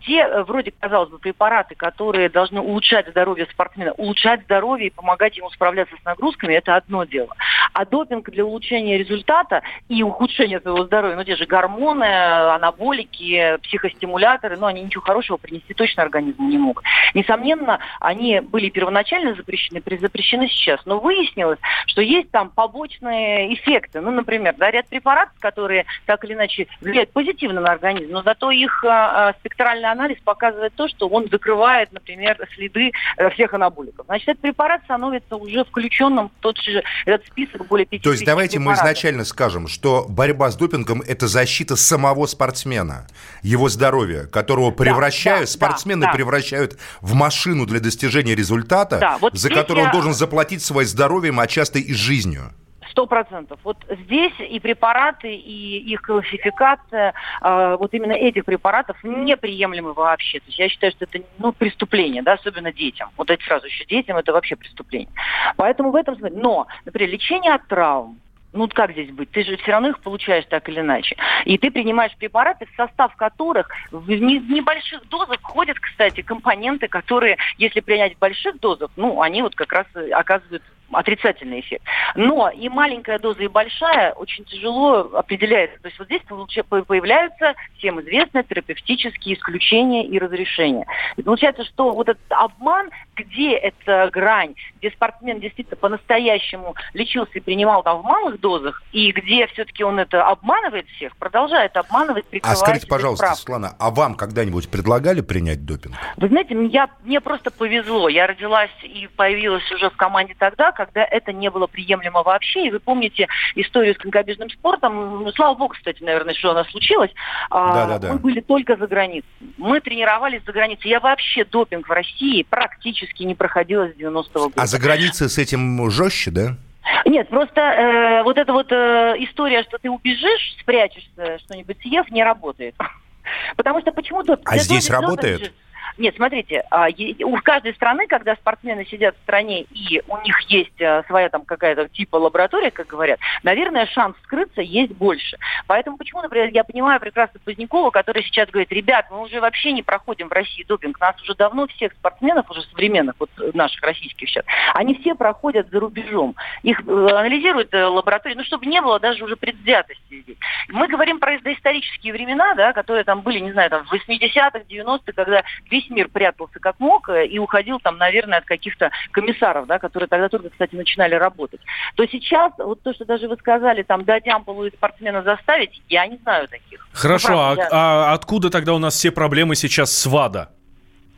те, 0.00 0.20
э, 0.20 0.42
вроде, 0.44 0.72
казалось 0.78 1.10
бы, 1.10 1.18
препараты, 1.18 1.74
которые 1.74 2.28
должны 2.28 2.60
улучшать 2.60 3.08
здоровье 3.08 3.46
спортсмена, 3.50 3.92
улучшать 3.92 4.42
здоровье 4.44 4.88
и 4.88 4.90
помогать 4.90 5.36
ему 5.36 5.50
справляться 5.50 5.94
с 6.00 6.04
нагрузками, 6.04 6.54
это 6.54 6.76
одно 6.76 7.04
дело. 7.04 7.34
А 7.72 7.84
допинг 7.84 8.30
для 8.30 8.44
улучшения 8.44 8.98
результата 8.98 9.62
и 9.88 10.02
ухудшения 10.02 10.60
своего 10.60 10.84
здоровья, 10.84 11.16
ну 11.16 11.24
те 11.24 11.36
же 11.36 11.46
гормоны, 11.46 12.04
анаболики, 12.04 13.58
психостимуляторы, 13.62 14.56
ну 14.56 14.66
они 14.66 14.82
ничего 14.82 15.02
хорошего 15.02 15.36
принести 15.36 15.74
точно 15.74 16.02
организму 16.02 16.48
не 16.48 16.58
могут. 16.58 16.84
Несомненно, 17.14 17.80
они 18.00 18.40
были 18.40 18.70
первоначально 18.70 19.34
запрещены, 19.34 19.82
запрещены 20.00 20.48
сейчас, 20.48 20.80
но 20.84 20.98
выяснилось, 20.98 21.58
что 21.86 22.02
есть 22.02 22.30
там 22.30 22.50
побочные 22.50 23.52
эффекты. 23.54 24.00
Ну, 24.00 24.10
например, 24.10 24.54
да, 24.56 24.70
ряд 24.70 24.86
препаратов, 24.88 25.29
которые 25.38 25.86
так 26.06 26.24
или 26.24 26.34
иначе 26.34 26.66
влияют 26.80 27.12
позитивно 27.12 27.60
на 27.60 27.72
организм, 27.72 28.12
но 28.12 28.22
зато 28.22 28.50
их 28.50 28.84
а, 28.84 29.28
а, 29.28 29.32
спектральный 29.40 29.90
анализ 29.90 30.18
показывает 30.24 30.74
то, 30.74 30.88
что 30.88 31.08
он 31.08 31.28
закрывает, 31.30 31.92
например, 31.92 32.36
следы 32.54 32.92
а, 33.16 33.30
всех 33.30 33.54
анаболиков. 33.54 34.06
Значит, 34.06 34.28
этот 34.30 34.42
препарат 34.42 34.82
становится 34.84 35.36
уже 35.36 35.64
включенным 35.64 36.28
в 36.28 36.40
тот 36.40 36.58
же 36.58 36.82
этот 37.06 37.26
список 37.26 37.66
более 37.66 37.86
50 37.86 38.04
То 38.04 38.12
есть 38.12 38.24
давайте 38.24 38.58
препаратов. 38.58 38.82
мы 38.84 38.88
изначально 38.88 39.24
скажем, 39.24 39.68
что 39.68 40.06
борьба 40.08 40.50
с 40.50 40.56
допингом– 40.56 41.02
это 41.06 41.26
защита 41.28 41.76
самого 41.76 42.26
спортсмена, 42.26 43.06
его 43.42 43.68
здоровья, 43.68 44.24
которого 44.26 44.70
превращают, 44.70 45.42
да, 45.42 45.46
спортсмены 45.46 46.06
да. 46.06 46.12
превращают 46.12 46.78
в 47.00 47.14
машину 47.14 47.66
для 47.66 47.80
достижения 47.80 48.34
результата, 48.34 48.98
Да, 48.98 49.18
вот 49.18 49.34
за 49.34 49.48
который 49.48 49.80
он 49.80 49.86
я- 49.86 49.92
должен 49.92 50.12
заплатить 50.14 50.62
своим 50.62 50.86
здоровьем, 50.88 51.40
а 51.40 51.46
часто 51.46 51.78
и 51.78 51.92
жизнью. 51.92 52.52
Сто 52.90 53.06
процентов. 53.06 53.60
Вот 53.64 53.76
здесь 53.88 54.32
и 54.38 54.58
препараты, 54.58 55.34
и 55.34 55.78
их 55.92 56.02
классификация, 56.02 57.14
э, 57.40 57.76
вот 57.78 57.94
именно 57.94 58.12
этих 58.12 58.44
препаратов 58.44 58.96
неприемлемы 59.02 59.92
вообще. 59.92 60.40
То 60.40 60.46
есть 60.46 60.58
я 60.58 60.68
считаю, 60.68 60.92
что 60.92 61.04
это 61.04 61.24
ну, 61.38 61.52
преступление, 61.52 62.22
да, 62.22 62.32
особенно 62.32 62.72
детям. 62.72 63.10
Вот 63.16 63.30
это 63.30 63.42
сразу 63.44 63.66
еще 63.66 63.84
детям 63.84 64.16
это 64.16 64.32
вообще 64.32 64.56
преступление. 64.56 65.08
Поэтому 65.56 65.90
в 65.90 65.96
этом 65.96 66.16
смысле. 66.16 66.36
Но, 66.40 66.66
например, 66.84 67.10
лечение 67.10 67.54
от 67.54 67.66
травм, 67.68 68.18
ну 68.52 68.68
как 68.68 68.92
здесь 68.92 69.10
быть? 69.10 69.30
Ты 69.30 69.44
же 69.44 69.56
все 69.56 69.72
равно 69.72 69.90
их 69.90 70.00
получаешь 70.00 70.44
так 70.48 70.68
или 70.68 70.80
иначе. 70.80 71.16
И 71.44 71.56
ты 71.58 71.70
принимаешь 71.70 72.16
препараты, 72.16 72.66
в 72.66 72.76
состав 72.76 73.14
которых 73.16 73.68
в 73.90 74.10
не- 74.10 74.40
в 74.40 74.50
небольших 74.50 75.08
дозах 75.08 75.38
входят, 75.40 75.78
кстати, 75.78 76.22
компоненты, 76.22 76.88
которые, 76.88 77.36
если 77.58 77.80
принять 77.80 78.16
в 78.16 78.18
больших 78.18 78.58
дозах, 78.60 78.90
ну, 78.96 79.22
они 79.22 79.42
вот 79.42 79.54
как 79.54 79.72
раз 79.72 79.86
и 79.94 80.10
оказывают 80.10 80.62
отрицательный 80.92 81.60
эффект. 81.60 81.84
Но 82.14 82.50
и 82.50 82.68
маленькая 82.68 83.18
доза, 83.18 83.42
и 83.42 83.48
большая 83.48 84.12
очень 84.12 84.44
тяжело 84.44 85.10
определяется. 85.14 85.78
То 85.80 85.88
есть 85.88 85.98
вот 85.98 86.06
здесь 86.06 86.22
появляются 86.22 87.54
всем 87.78 88.00
известные 88.00 88.44
терапевтические 88.44 89.36
исключения 89.36 90.06
и 90.06 90.18
разрешения. 90.18 90.86
И 91.16 91.22
получается, 91.22 91.64
что 91.64 91.90
вот 91.90 92.08
этот 92.08 92.22
обман, 92.30 92.90
где 93.16 93.52
эта 93.52 94.10
грань, 94.12 94.54
где 94.78 94.90
спортсмен 94.90 95.40
действительно 95.40 95.76
по-настоящему 95.76 96.74
лечился 96.94 97.32
и 97.34 97.40
принимал 97.40 97.82
там 97.82 98.02
в 98.02 98.04
малых 98.04 98.40
дозах, 98.40 98.82
и 98.92 99.12
где 99.12 99.46
все-таки 99.48 99.84
он 99.84 99.98
это 99.98 100.26
обманывает 100.26 100.86
всех, 100.88 101.16
продолжает 101.16 101.76
обманывать, 101.76 102.24
А 102.42 102.56
скажите, 102.56 102.86
пожалуйста, 102.86 103.26
справкой. 103.26 103.40
Светлана, 103.40 103.76
а 103.78 103.90
вам 103.90 104.14
когда-нибудь 104.14 104.68
предлагали 104.70 105.20
принять 105.20 105.64
допинг? 105.64 105.94
Вы 106.16 106.28
знаете, 106.28 106.56
я, 106.66 106.88
мне 107.04 107.20
просто 107.20 107.50
повезло. 107.50 108.08
Я 108.08 108.26
родилась 108.26 108.70
и 108.82 109.08
появилась 109.16 109.70
уже 109.72 109.90
в 109.90 109.96
команде 109.96 110.34
тогда, 110.38 110.72
когда 110.80 111.04
это 111.04 111.32
не 111.32 111.50
было 111.50 111.66
приемлемо 111.66 112.22
вообще. 112.22 112.66
И 112.66 112.70
вы 112.70 112.80
помните 112.80 113.28
историю 113.54 113.94
с 113.94 113.98
конькобежным 113.98 114.48
спортом. 114.48 115.24
Ну, 115.24 115.32
слава 115.32 115.54
богу, 115.54 115.74
кстати, 115.74 116.02
наверное, 116.02 116.32
что 116.32 116.52
у 116.52 116.54
нас 116.54 116.66
случилось. 116.70 117.10
А, 117.50 117.74
Да-да-да. 117.74 118.12
Мы 118.14 118.18
были 118.18 118.40
только 118.40 118.76
за 118.76 118.86
границей. 118.86 119.28
Мы 119.58 119.80
тренировались 119.80 120.42
за 120.46 120.52
границей. 120.52 120.90
Я 120.90 121.00
вообще 121.00 121.44
допинг 121.44 121.86
в 121.86 121.92
России 121.92 122.46
практически 122.48 123.24
не 123.24 123.34
проходила 123.34 123.88
с 123.88 123.92
90-го 123.92 124.44
года. 124.44 124.54
А 124.56 124.66
за 124.66 124.78
границей 124.78 125.28
с 125.28 125.36
этим 125.36 125.90
жестче, 125.90 126.30
да? 126.30 126.56
Нет, 127.04 127.28
просто 127.28 127.60
э, 127.60 128.22
вот 128.22 128.38
эта 128.38 128.52
вот 128.52 128.72
э, 128.72 129.14
история, 129.18 129.62
что 129.64 129.76
ты 129.76 129.90
убежишь, 129.90 130.56
спрячешься, 130.60 131.38
что-нибудь 131.44 131.76
съев, 131.82 132.10
не 132.10 132.24
работает. 132.24 132.74
Потому 133.56 133.82
что 133.82 133.92
почему-то... 133.92 134.38
А 134.46 134.56
здесь 134.56 134.88
работает? 134.88 135.52
Нет, 135.98 136.14
смотрите, 136.16 136.64
а, 136.70 136.88
у 137.24 137.36
каждой 137.42 137.74
страны, 137.74 138.06
когда 138.06 138.34
спортсмены 138.36 138.86
сидят 138.86 139.16
в 139.16 139.22
стране 139.22 139.62
и 139.62 140.02
у 140.08 140.16
них 140.22 140.40
есть 140.48 140.80
э, 140.80 141.02
своя 141.06 141.28
там 141.28 141.44
какая-то 141.44 141.88
типа 141.88 142.16
лаборатория, 142.16 142.70
как 142.70 142.86
говорят, 142.86 143.18
наверное, 143.42 143.86
шанс 143.86 144.16
скрыться 144.24 144.62
есть 144.62 144.92
больше. 144.92 145.38
Поэтому 145.66 145.96
почему, 145.96 146.22
например, 146.22 146.50
я 146.52 146.64
понимаю 146.64 147.00
прекрасно 147.00 147.40
Позднякова, 147.44 147.90
который 147.90 148.22
сейчас 148.22 148.48
говорит, 148.50 148.72
ребят, 148.72 149.06
мы 149.10 149.20
уже 149.22 149.40
вообще 149.40 149.72
не 149.72 149.82
проходим 149.82 150.28
в 150.28 150.32
России 150.32 150.64
допинг, 150.64 150.98
нас 151.00 151.20
уже 151.22 151.34
давно 151.34 151.66
всех 151.66 151.92
спортсменов, 151.92 152.50
уже 152.50 152.62
современных, 152.62 153.16
вот 153.18 153.30
э, 153.38 153.50
наших 153.54 153.82
российских 153.82 154.28
сейчас, 154.28 154.44
они 154.74 154.94
все 154.96 155.14
проходят 155.14 155.70
за 155.70 155.80
рубежом. 155.80 156.34
Их 156.62 156.80
э, 156.80 157.08
анализируют 157.10 157.72
э, 157.74 157.84
лаборатории, 157.84 158.34
ну, 158.34 158.44
чтобы 158.44 158.66
не 158.66 158.80
было 158.80 158.98
даже 159.00 159.24
уже 159.24 159.36
предвзятости 159.36 160.22
здесь. 160.22 160.36
Мы 160.68 160.88
говорим 160.88 161.18
про 161.18 161.38
доисторические 161.40 162.12
времена, 162.12 162.54
да, 162.54 162.72
которые 162.72 163.04
там 163.04 163.22
были, 163.22 163.38
не 163.38 163.52
знаю, 163.52 163.70
там 163.70 163.84
в 163.84 163.92
80-х, 163.92 164.60
90-х, 164.68 165.12
когда 165.12 165.42
весь 165.70 165.88
мир 165.90 166.08
прятался 166.08 166.58
как 166.60 166.78
мог 166.80 167.08
э, 167.08 167.26
и 167.26 167.38
уходил 167.38 167.78
там, 167.80 167.98
наверное, 167.98 168.38
от 168.38 168.44
каких-то 168.44 168.90
комиссаров, 169.12 169.66
да, 169.66 169.78
которые 169.78 170.08
тогда 170.08 170.28
только, 170.28 170.50
кстати, 170.50 170.74
начинали 170.74 171.14
работать. 171.14 171.60
То 171.96 172.06
сейчас, 172.06 172.52
вот 172.58 172.82
то, 172.82 172.92
что 172.92 173.04
даже 173.04 173.28
вы 173.28 173.36
сказали, 173.36 173.82
там, 173.82 174.04
дать 174.04 174.26
ампулу 174.28 174.66
и 174.66 174.70
спортсмена 174.70 175.22
заставить, 175.22 175.80
я 175.88 176.06
не 176.06 176.16
знаю 176.18 176.48
таких. 176.48 176.86
Хорошо, 176.92 177.28
Ну, 177.30 177.34
а, 177.38 177.54
правда, 177.54 177.62
я- 177.62 177.68
а 177.72 178.12
откуда 178.14 178.50
тогда 178.50 178.74
у 178.74 178.78
нас 178.78 178.94
все 178.94 179.10
проблемы 179.10 179.54
сейчас 179.56 179.92
с 179.96 180.06
ВАДА? 180.06 180.50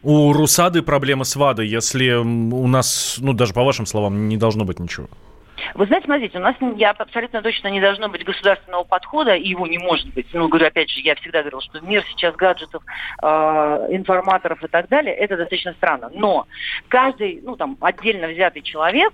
У 0.03 0.33
Русады 0.33 0.83
проблемы 0.83 1.25
с 1.25 1.37
ВАДой, 1.37 1.69
если 1.69 2.11
у 2.12 2.67
нас, 2.67 3.19
ну, 3.21 3.33
даже 3.33 3.53
по 3.53 3.62
вашим 3.62 3.87
словам, 3.87 4.29
не 4.29 4.37
должно 4.37 4.65
быть 4.65 4.81
ничего. 4.81 5.07
Вы 5.75 5.87
знаете, 5.87 6.07
смотрите, 6.07 6.38
у 6.38 6.40
нас 6.40 6.57
я 6.77 6.90
абсолютно 6.90 7.42
точно 7.42 7.68
не 7.68 7.81
должно 7.81 8.09
быть 8.09 8.25
государственного 8.25 8.85
подхода, 8.85 9.35
и 9.35 9.48
его 9.48 9.66
не 9.66 9.79
может 9.79 10.12
быть. 10.14 10.27
Ну, 10.33 10.48
говорю, 10.48 10.66
опять 10.66 10.90
же, 10.90 11.01
я 11.01 11.14
всегда 11.16 11.40
говорила, 11.40 11.62
что 11.62 11.81
мир 11.81 12.05
сейчас 12.11 12.35
гаджетов, 12.37 12.83
э, 13.22 13.27
информаторов 13.90 14.62
и 14.62 14.68
так 14.68 14.88
далее, 14.88 15.14
это 15.14 15.37
достаточно 15.37 15.72
странно. 15.75 16.11
Но 16.12 16.46
каждый, 16.88 17.40
ну, 17.42 17.57
там, 17.57 17.77
отдельно 17.81 18.29
взятый 18.29 18.62
человек, 18.62 19.12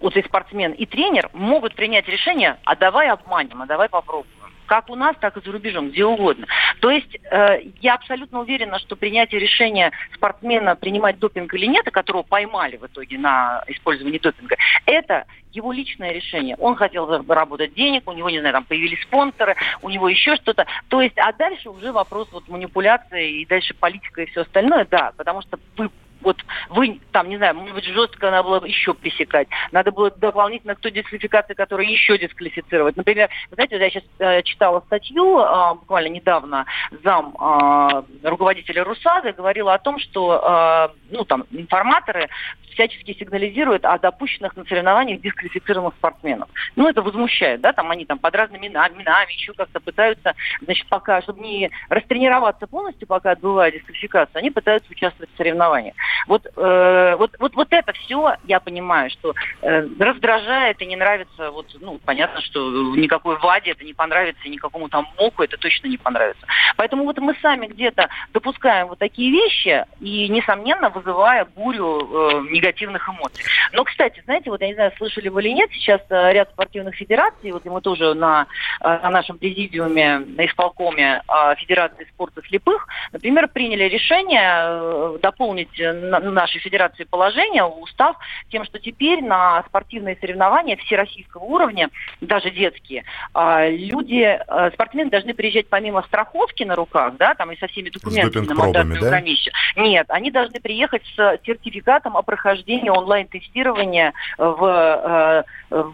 вот 0.00 0.16
и 0.16 0.22
спортсмен, 0.22 0.72
и 0.72 0.86
тренер 0.86 1.30
могут 1.32 1.74
принять 1.74 2.08
решение, 2.08 2.58
а 2.64 2.76
давай 2.76 3.08
обманем, 3.08 3.62
а 3.62 3.66
давай 3.66 3.88
попробуем. 3.88 4.41
Как 4.72 4.88
у 4.88 4.94
нас, 4.94 5.14
так 5.20 5.36
и 5.36 5.44
за 5.44 5.52
рубежом, 5.52 5.90
где 5.90 6.02
угодно. 6.02 6.46
То 6.80 6.90
есть 6.90 7.14
э, 7.30 7.60
я 7.82 7.92
абсолютно 7.92 8.40
уверена, 8.40 8.78
что 8.78 8.96
принятие 8.96 9.38
решения 9.38 9.92
спортсмена 10.14 10.76
принимать 10.76 11.18
допинг 11.18 11.52
или 11.52 11.66
нет, 11.66 11.86
а 11.86 11.90
которого 11.90 12.22
поймали 12.22 12.78
в 12.78 12.86
итоге 12.86 13.18
на 13.18 13.62
использовании 13.66 14.18
допинга, 14.18 14.56
это 14.86 15.26
его 15.52 15.72
личное 15.72 16.12
решение. 16.12 16.56
Он 16.58 16.74
хотел 16.74 17.06
заработать 17.06 17.74
денег, 17.74 18.08
у 18.08 18.12
него, 18.12 18.30
не 18.30 18.40
знаю, 18.40 18.54
там 18.54 18.64
появились 18.64 19.02
спонсоры, 19.02 19.56
у 19.82 19.90
него 19.90 20.08
еще 20.08 20.36
что-то. 20.36 20.64
То 20.88 21.02
есть, 21.02 21.18
а 21.18 21.34
дальше 21.34 21.68
уже 21.68 21.92
вопрос 21.92 22.28
вот 22.32 22.48
манипуляции 22.48 23.42
и 23.42 23.44
дальше 23.44 23.74
политика 23.74 24.22
и 24.22 24.26
все 24.30 24.40
остальное, 24.40 24.86
да, 24.90 25.12
потому 25.18 25.42
что 25.42 25.58
вы 25.76 25.90
вот 26.22 26.38
вы 26.70 27.00
там, 27.12 27.28
не 27.28 27.36
знаю, 27.36 27.54
может 27.54 27.74
быть, 27.74 27.84
жестко 27.84 28.30
надо 28.30 28.48
было 28.48 28.64
еще 28.64 28.94
пресекать. 28.94 29.48
Надо 29.70 29.92
было 29.92 30.10
дополнительно 30.10 30.74
к 30.74 30.80
той 30.80 30.90
дисквалификации, 30.90 31.54
которую 31.54 31.90
еще 31.90 32.18
дисквалифицировать. 32.18 32.96
Например, 32.96 33.28
вы 33.50 33.54
знаете, 33.54 33.78
я 33.78 33.90
сейчас 33.90 34.04
э, 34.18 34.42
читала 34.42 34.80
статью 34.86 35.38
э, 35.38 35.74
буквально 35.74 36.08
недавно, 36.08 36.66
зам 37.02 37.34
э, 37.38 38.28
руководителя 38.28 38.84
Русады 38.84 39.32
говорила 39.32 39.74
о 39.74 39.78
том, 39.78 39.98
что 39.98 40.90
э, 40.90 40.94
ну, 41.10 41.24
там, 41.24 41.44
информаторы 41.50 42.28
всячески 42.72 43.12
сигнализируют 43.18 43.84
о 43.84 43.98
допущенных 43.98 44.56
на 44.56 44.64
соревнованиях 44.64 45.20
дисквалифицированных 45.20 45.94
спортсменов. 45.94 46.48
Ну, 46.76 46.88
это 46.88 47.02
возмущает, 47.02 47.60
да, 47.60 47.72
там 47.72 47.90
они 47.90 48.04
там 48.04 48.18
под 48.18 48.34
разными 48.34 48.66
именами, 48.66 49.02
еще 49.32 49.52
как-то 49.52 49.80
пытаются, 49.80 50.34
значит, 50.62 50.86
пока, 50.88 51.22
чтобы 51.22 51.40
не 51.40 51.70
растренироваться 51.88 52.66
полностью, 52.66 53.06
пока 53.06 53.32
отбывая 53.32 53.72
дисквалификацию, 53.72 54.38
они 54.38 54.50
пытаются 54.50 54.90
участвовать 54.90 55.30
в 55.32 55.36
соревнованиях. 55.36 55.94
Вот, 56.26 56.46
э, 56.56 57.16
вот, 57.18 57.32
вот, 57.38 57.54
вот 57.54 57.68
это 57.70 57.92
все, 57.92 58.36
я 58.44 58.60
понимаю, 58.60 59.10
что 59.10 59.34
э, 59.62 59.86
раздражает 59.98 60.80
и 60.80 60.86
не 60.86 60.96
нравится, 60.96 61.50
вот, 61.50 61.66
ну, 61.80 61.98
понятно, 62.04 62.40
что 62.40 62.70
никакой 62.96 63.36
Ваде 63.38 63.72
это 63.72 63.84
не 63.84 63.92
понравится, 63.92 64.42
и 64.44 64.50
никакому 64.50 64.88
там 64.88 65.08
Моку 65.18 65.42
это 65.42 65.56
точно 65.56 65.88
не 65.88 65.98
понравится. 65.98 66.46
Поэтому 66.76 67.04
вот 67.04 67.18
мы 67.18 67.34
сами 67.42 67.66
где-то 67.66 68.08
допускаем 68.32 68.88
вот 68.88 68.98
такие 68.98 69.30
вещи 69.30 69.84
и, 70.00 70.28
несомненно, 70.28 70.90
вызывая 70.90 71.44
бурю 71.44 72.00
э, 72.00 72.46
негативных 72.50 73.08
эмоций. 73.08 73.44
Но, 73.72 73.84
кстати, 73.84 74.22
знаете, 74.24 74.50
вот 74.50 74.60
я 74.60 74.68
не 74.68 74.74
знаю, 74.74 74.92
слышали 74.96 75.28
вы 75.28 75.42
или 75.42 75.50
нет, 75.50 75.70
сейчас 75.72 76.00
э, 76.08 76.32
ряд 76.32 76.50
спортивных 76.50 76.94
федераций, 76.94 77.52
вот 77.52 77.64
мы 77.64 77.80
тоже 77.80 78.14
на, 78.14 78.46
э, 78.80 78.84
на 78.84 79.10
нашем 79.10 79.38
президиуме, 79.38 80.18
на 80.18 80.46
исполкоме 80.46 81.22
э, 81.26 81.54
Федерации 81.56 82.06
спорта 82.14 82.42
слепых, 82.46 82.86
например, 83.12 83.48
приняли 83.48 83.84
решение 83.84 84.50
э, 84.54 85.18
дополнить 85.20 85.80
нашей 86.02 86.60
федерации 86.60 87.04
положение, 87.04 87.64
устав, 87.64 88.16
тем, 88.50 88.64
что 88.64 88.78
теперь 88.78 89.22
на 89.22 89.62
спортивные 89.68 90.16
соревнования 90.20 90.76
всероссийского 90.76 91.44
уровня, 91.44 91.90
даже 92.20 92.50
детские, 92.50 93.04
э, 93.34 93.70
люди, 93.70 94.22
э, 94.22 94.70
спортсмены 94.72 95.10
должны 95.10 95.34
приезжать 95.34 95.68
помимо 95.68 96.02
страховки 96.02 96.62
на 96.64 96.74
руках, 96.74 97.16
да, 97.16 97.34
там 97.34 97.52
и 97.52 97.58
со 97.58 97.66
всеми 97.68 97.90
документами 97.90 98.46
на 98.46 98.54
мандатную 98.54 99.00
да? 99.00 99.10
комиссию. 99.10 99.54
Нет, 99.76 100.06
они 100.08 100.30
должны 100.30 100.60
приехать 100.60 101.02
с 101.16 101.38
сертификатом 101.44 102.16
о 102.16 102.22
прохождении 102.22 102.88
онлайн-тестирования 102.88 104.12
в 104.38 104.64
э, 104.64 105.42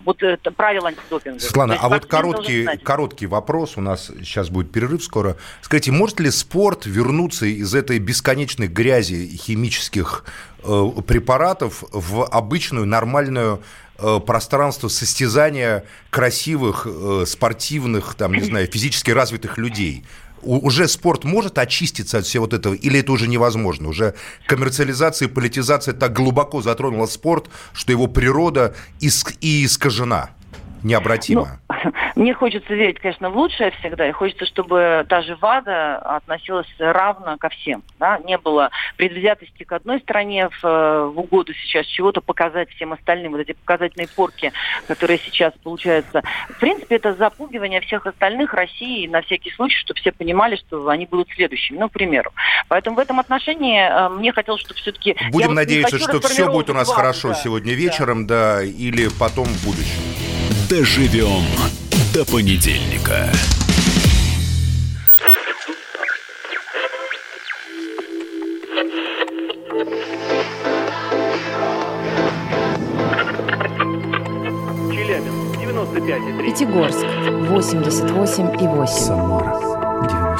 вот 0.04 0.22
это 0.22 0.50
правил 0.50 0.86
антидопинга. 0.86 1.40
Светлана, 1.40 1.76
а 1.80 1.88
вот 1.88 2.06
короткий, 2.06 2.66
короткий 2.82 3.26
вопрос, 3.26 3.76
у 3.76 3.80
нас 3.80 4.10
сейчас 4.20 4.50
будет 4.50 4.72
перерыв 4.72 5.02
скоро. 5.02 5.36
Скажите, 5.60 5.92
может 5.92 6.20
ли 6.20 6.30
спорт 6.30 6.86
вернуться 6.86 7.46
из 7.46 7.74
этой 7.74 7.98
бесконечной 7.98 8.68
грязи 8.68 9.36
химических 9.36 9.97
э, 10.62 10.90
препаратов 11.06 11.84
в 11.92 12.24
обычную 12.24 12.86
нормальную 12.86 13.62
э, 13.98 14.20
пространство 14.24 14.88
состязания 14.88 15.84
красивых, 16.10 16.86
э, 16.86 17.24
спортивных, 17.26 18.14
там, 18.14 18.32
не 18.32 18.42
знаю, 18.42 18.66
физически 18.66 19.10
развитых 19.10 19.58
людей? 19.58 20.04
уже 20.42 20.86
спорт 20.86 21.24
может 21.24 21.58
очиститься 21.58 22.18
от 22.18 22.24
всего 22.24 22.44
вот 22.44 22.52
этого, 22.52 22.74
или 22.74 23.00
это 23.00 23.10
уже 23.10 23.26
невозможно? 23.26 23.88
Уже 23.88 24.14
коммерциализация 24.46 25.28
и 25.28 25.30
политизация 25.30 25.94
так 25.94 26.12
глубоко 26.12 26.62
затронула 26.62 27.06
спорт, 27.06 27.50
что 27.72 27.90
его 27.90 28.06
природа 28.06 28.74
иск- 29.00 29.36
и 29.40 29.64
искажена 29.64 30.30
необратимо. 30.82 31.60
Ну, 31.68 31.92
мне 32.16 32.34
хочется 32.34 32.74
верить, 32.74 32.98
конечно, 32.98 33.30
в 33.30 33.36
лучшее 33.36 33.70
всегда, 33.78 34.08
и 34.08 34.12
хочется, 34.12 34.46
чтобы 34.46 35.04
та 35.08 35.22
же 35.22 35.36
ВАДА 35.36 35.98
относилась 35.98 36.68
равно 36.78 37.36
ко 37.38 37.48
всем. 37.48 37.82
Да? 37.98 38.18
Не 38.24 38.38
было 38.38 38.70
предвзятости 38.96 39.64
к 39.64 39.72
одной 39.72 40.00
стране 40.00 40.48
в, 40.48 40.64
э, 40.64 41.04
в 41.06 41.18
угоду 41.18 41.52
сейчас 41.54 41.86
чего-то 41.86 42.20
показать 42.20 42.70
всем 42.70 42.92
остальным. 42.92 43.32
Вот 43.32 43.40
эти 43.40 43.52
показательные 43.52 44.08
порки, 44.08 44.52
которые 44.86 45.18
сейчас 45.18 45.52
получаются. 45.62 46.22
В 46.48 46.58
принципе, 46.58 46.96
это 46.96 47.14
запугивание 47.14 47.80
всех 47.80 48.06
остальных 48.06 48.54
России 48.54 49.06
на 49.06 49.22
всякий 49.22 49.50
случай, 49.52 49.76
чтобы 49.78 50.00
все 50.00 50.12
понимали, 50.12 50.56
что 50.56 50.88
они 50.88 51.06
будут 51.06 51.28
следующими, 51.30 51.78
ну, 51.78 51.88
к 51.88 51.92
примеру. 51.92 52.32
Поэтому 52.68 52.96
в 52.96 52.98
этом 52.98 53.20
отношении 53.20 53.80
э, 53.80 54.08
мне 54.08 54.32
хотелось, 54.32 54.60
чтобы 54.60 54.80
все-таки... 54.80 55.16
Будем 55.30 55.54
надеяться, 55.54 55.98
что 55.98 56.20
все 56.20 56.50
будет 56.50 56.70
у 56.70 56.74
нас 56.74 56.90
хорошо 56.90 57.34
сегодня 57.34 57.74
вечером, 57.74 58.26
да. 58.26 58.38
да, 58.56 58.62
или 58.62 59.08
потом 59.18 59.46
в 59.46 59.64
будущем. 59.64 60.17
Доживем 60.68 61.44
до 62.12 62.26
понедельника. 62.26 63.32
Челябинск, 74.92 75.58
95,3. 75.58 76.44
Пятигорск, 76.44 77.04
88,8. 77.48 78.86
Самара, 78.86 79.67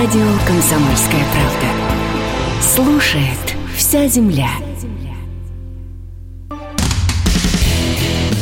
Радио 0.00 0.26
«Комсомольская 0.46 1.22
правда». 1.30 2.62
Слушает 2.62 3.54
вся 3.76 4.08
земля. 4.08 4.48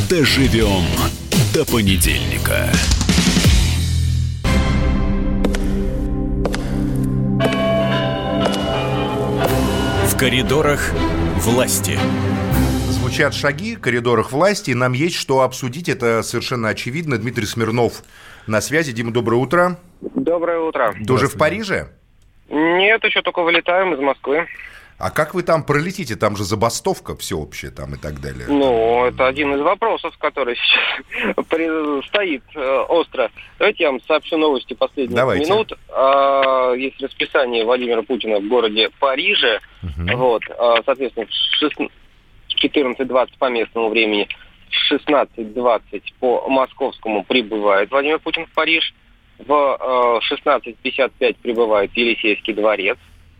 Доживем 0.09 0.85
до 1.53 1.65
понедельника. 1.65 2.71
В 10.05 10.17
коридорах 10.17 10.93
власти. 11.39 11.99
Звучат 12.89 13.33
шаги 13.33 13.75
в 13.75 13.81
коридорах 13.81 14.31
власти, 14.31 14.71
и 14.71 14.75
нам 14.75 14.93
есть 14.93 15.15
что 15.15 15.41
обсудить, 15.41 15.89
это 15.89 16.23
совершенно 16.23 16.69
очевидно. 16.69 17.17
Дмитрий 17.17 17.45
Смирнов 17.45 18.03
на 18.47 18.61
связи. 18.61 18.93
Дима, 18.93 19.11
доброе 19.11 19.41
утро. 19.41 19.77
Доброе 20.29 20.59
утро. 20.59 20.93
Тоже 21.07 21.27
в 21.27 21.37
Париже? 21.39 21.87
Нет, 22.49 23.03
еще 23.03 23.23
только 23.23 23.41
вылетаем 23.41 23.95
из 23.95 23.99
Москвы. 23.99 24.45
А 24.99 25.09
как 25.09 25.33
вы 25.33 25.41
там 25.41 25.63
пролетите? 25.63 26.15
Там 26.15 26.35
же 26.35 26.43
забастовка 26.43 27.15
всеобщая 27.15 27.71
там 27.71 27.95
и 27.95 27.97
так 27.97 28.21
далее. 28.21 28.45
Ну, 28.47 29.05
это 29.05 29.25
один 29.25 29.55
из 29.55 29.61
вопросов, 29.61 30.15
который 30.19 30.55
сейчас 30.55 32.05
стоит 32.09 32.43
э, 32.53 32.85
остро. 32.89 33.31
Давайте 33.57 33.85
я 33.85 33.91
вам 33.91 34.01
сообщу 34.01 34.37
новости 34.37 34.75
последних 34.75 35.15
Давайте. 35.15 35.49
минут. 35.49 35.73
А, 35.87 36.73
есть 36.73 37.01
расписание 37.01 37.65
Владимира 37.65 38.03
Путина 38.03 38.39
в 38.39 38.47
городе 38.47 38.89
Париже. 38.99 39.61
Угу. 39.81 40.15
Вот, 40.15 40.43
а, 40.59 40.83
соответственно, 40.85 41.25
в 41.25 42.63
14.20 42.63 43.29
по 43.39 43.49
местному 43.49 43.89
времени, 43.89 44.27
в 44.69 44.93
16.20 44.93 46.03
по 46.19 46.47
московскому 46.49 47.23
прибывает 47.23 47.89
Владимир 47.89 48.19
Путин 48.19 48.45
в 48.45 48.51
Париж. 48.51 48.93
В 49.39 50.21
16.55 50.31 51.11
э, 51.19 51.33
прибывает 51.41 51.91
Елисейский 51.95 52.53
дворец. 52.53 52.97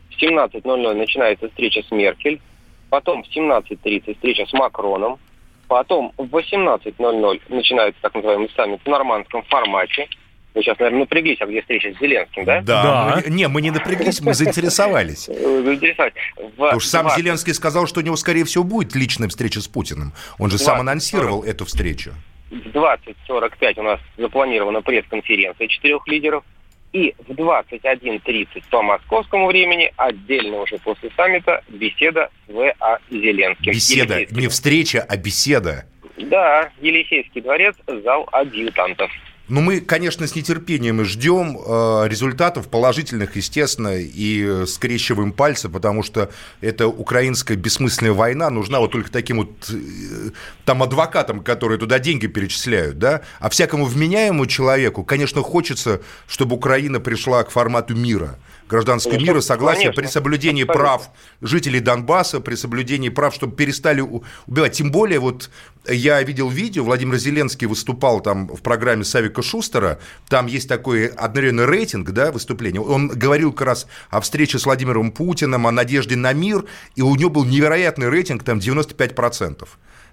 В 0.10 0.22
17.00 0.22 0.94
начинается 0.94 1.50
встреча 1.50 1.84
с 1.84 1.92
Меркель. 1.92 2.42
Потом 2.90 3.24
в 3.24 3.28
17.30 3.36 4.16
встреча 4.16 4.46
с 4.46 4.54
Макроном. 4.54 5.20
Потом 5.68 6.14
в 6.18 6.36
18.00 6.36 7.42
начинается 7.50 8.02
так 8.02 8.16
называемый 8.16 8.50
саммит 8.56 8.82
в 8.84 8.90
нормандском 8.90 9.44
формате. 9.44 10.08
Вы 10.56 10.64
сейчас, 10.64 10.80
наверное, 10.80 11.02
напряглись, 11.02 11.38
а 11.42 11.46
где 11.46 11.62
встреча 11.62 11.94
с 11.94 12.00
Зеленским, 12.00 12.44
да? 12.44 12.62
Да. 12.62 12.84
да. 12.84 13.22
Мы, 13.24 13.32
не, 13.32 13.48
мы 13.48 13.62
не 13.62 13.70
напряглись, 13.70 14.20
мы 14.22 14.34
заинтересовались. 14.34 15.26
Заинтересовались. 15.28 16.16
Потому 16.58 16.80
что 16.80 16.90
сам 16.90 17.10
Зеленский 17.12 17.54
сказал, 17.54 17.86
что 17.86 18.00
у 18.00 18.04
него, 18.04 18.16
скорее 18.16 18.46
всего, 18.46 18.64
будет 18.64 18.96
личная 18.96 19.30
встреча 19.30 19.62
с 19.62 19.68
Путиным. 19.68 20.14
Он 20.40 20.50
же 20.50 20.58
сам 20.58 20.80
анонсировал 20.80 21.44
эту 21.44 21.66
встречу. 21.66 22.14
В 22.50 22.68
20.45 22.68 23.80
у 23.80 23.84
нас 23.84 24.00
запланирована 24.18 24.82
пресс-конференция 24.82 25.68
четырех 25.68 26.08
лидеров. 26.08 26.44
И 26.92 27.14
в 27.28 27.32
21.30 27.32 28.64
по 28.72 28.82
московскому 28.82 29.48
времени, 29.48 29.94
отдельно 29.96 30.62
уже 30.62 30.80
после 30.80 31.12
саммита, 31.16 31.64
беседа 31.68 32.30
с 32.48 32.52
В.А. 32.52 32.98
Зеленским. 33.12 33.74
Беседа, 33.74 34.26
не 34.32 34.48
встреча, 34.48 35.06
а 35.08 35.16
беседа. 35.16 35.86
Да, 36.18 36.72
Елисейский 36.82 37.42
дворец, 37.42 37.76
зал 37.86 38.28
адъютантов. 38.32 39.12
Ну, 39.50 39.62
мы, 39.62 39.80
конечно, 39.80 40.28
с 40.28 40.36
нетерпением 40.36 41.04
ждем 41.04 41.58
э, 41.58 42.08
результатов 42.08 42.68
положительных, 42.68 43.36
естественно, 43.36 43.96
и 43.98 44.66
скрещиваем 44.68 45.32
пальцы, 45.32 45.70
потому 45.70 46.04
что 46.04 46.30
эта 46.62 46.88
украинская 46.88 47.58
бессмысленная 47.58 48.14
война 48.14 48.52
нужна 48.52 48.80
вот 48.80 48.92
только 48.92 49.12
таким 49.12 49.38
вот 49.38 49.50
э, 49.72 50.30
там 50.66 50.84
адвокатам, 50.84 51.42
которые 51.44 51.80
туда 51.80 51.98
деньги 51.98 52.28
перечисляют, 52.28 53.00
да, 53.00 53.22
а 53.40 53.50
всякому 53.50 53.86
вменяемому 53.86 54.46
человеку, 54.46 55.04
конечно, 55.04 55.42
хочется, 55.42 56.02
чтобы 56.28 56.56
Украина 56.56 57.00
пришла 57.00 57.44
к 57.44 57.50
формату 57.50 57.96
мира, 57.96 58.38
гражданского 58.70 59.14
Конечно, 59.14 59.32
мира, 59.34 59.42
согласия 59.42 59.82
конечно. 59.86 60.02
при 60.02 60.08
соблюдении 60.08 60.64
Абсолютно. 60.64 60.84
прав 60.84 61.10
жителей 61.42 61.80
Донбасса, 61.80 62.40
при 62.40 62.56
соблюдении 62.56 63.10
прав, 63.10 63.34
чтобы 63.34 63.56
перестали 63.56 64.02
убивать. 64.02 64.74
Тем 64.74 64.92
более, 64.92 65.20
вот 65.20 65.50
я 65.88 66.22
видел 66.22 66.50
видео, 66.50 66.84
Владимир 66.84 67.18
Зеленский 67.18 67.68
выступал 67.68 68.22
там 68.22 68.48
в 68.48 68.62
программе 68.62 69.04
Савика 69.04 69.42
Шустера, 69.42 70.00
там 70.30 70.46
есть 70.46 70.70
такой 70.70 71.08
одновременный 71.08 71.66
рейтинг, 71.66 72.12
да, 72.12 72.32
выступления. 72.32 72.80
Он 72.80 73.08
говорил 73.08 73.52
как 73.52 73.68
раз 73.68 73.88
о 74.10 74.22
встрече 74.22 74.60
с 74.60 74.66
Владимиром 74.66 75.12
Путиным, 75.12 75.66
о 75.66 75.72
надежде 75.72 76.16
на 76.16 76.32
мир, 76.34 76.66
и 76.96 77.02
у 77.02 77.16
него 77.16 77.32
был 77.32 77.46
невероятный 77.46 78.10
рейтинг, 78.10 78.44
там 78.44 78.60
95%. 78.60 79.68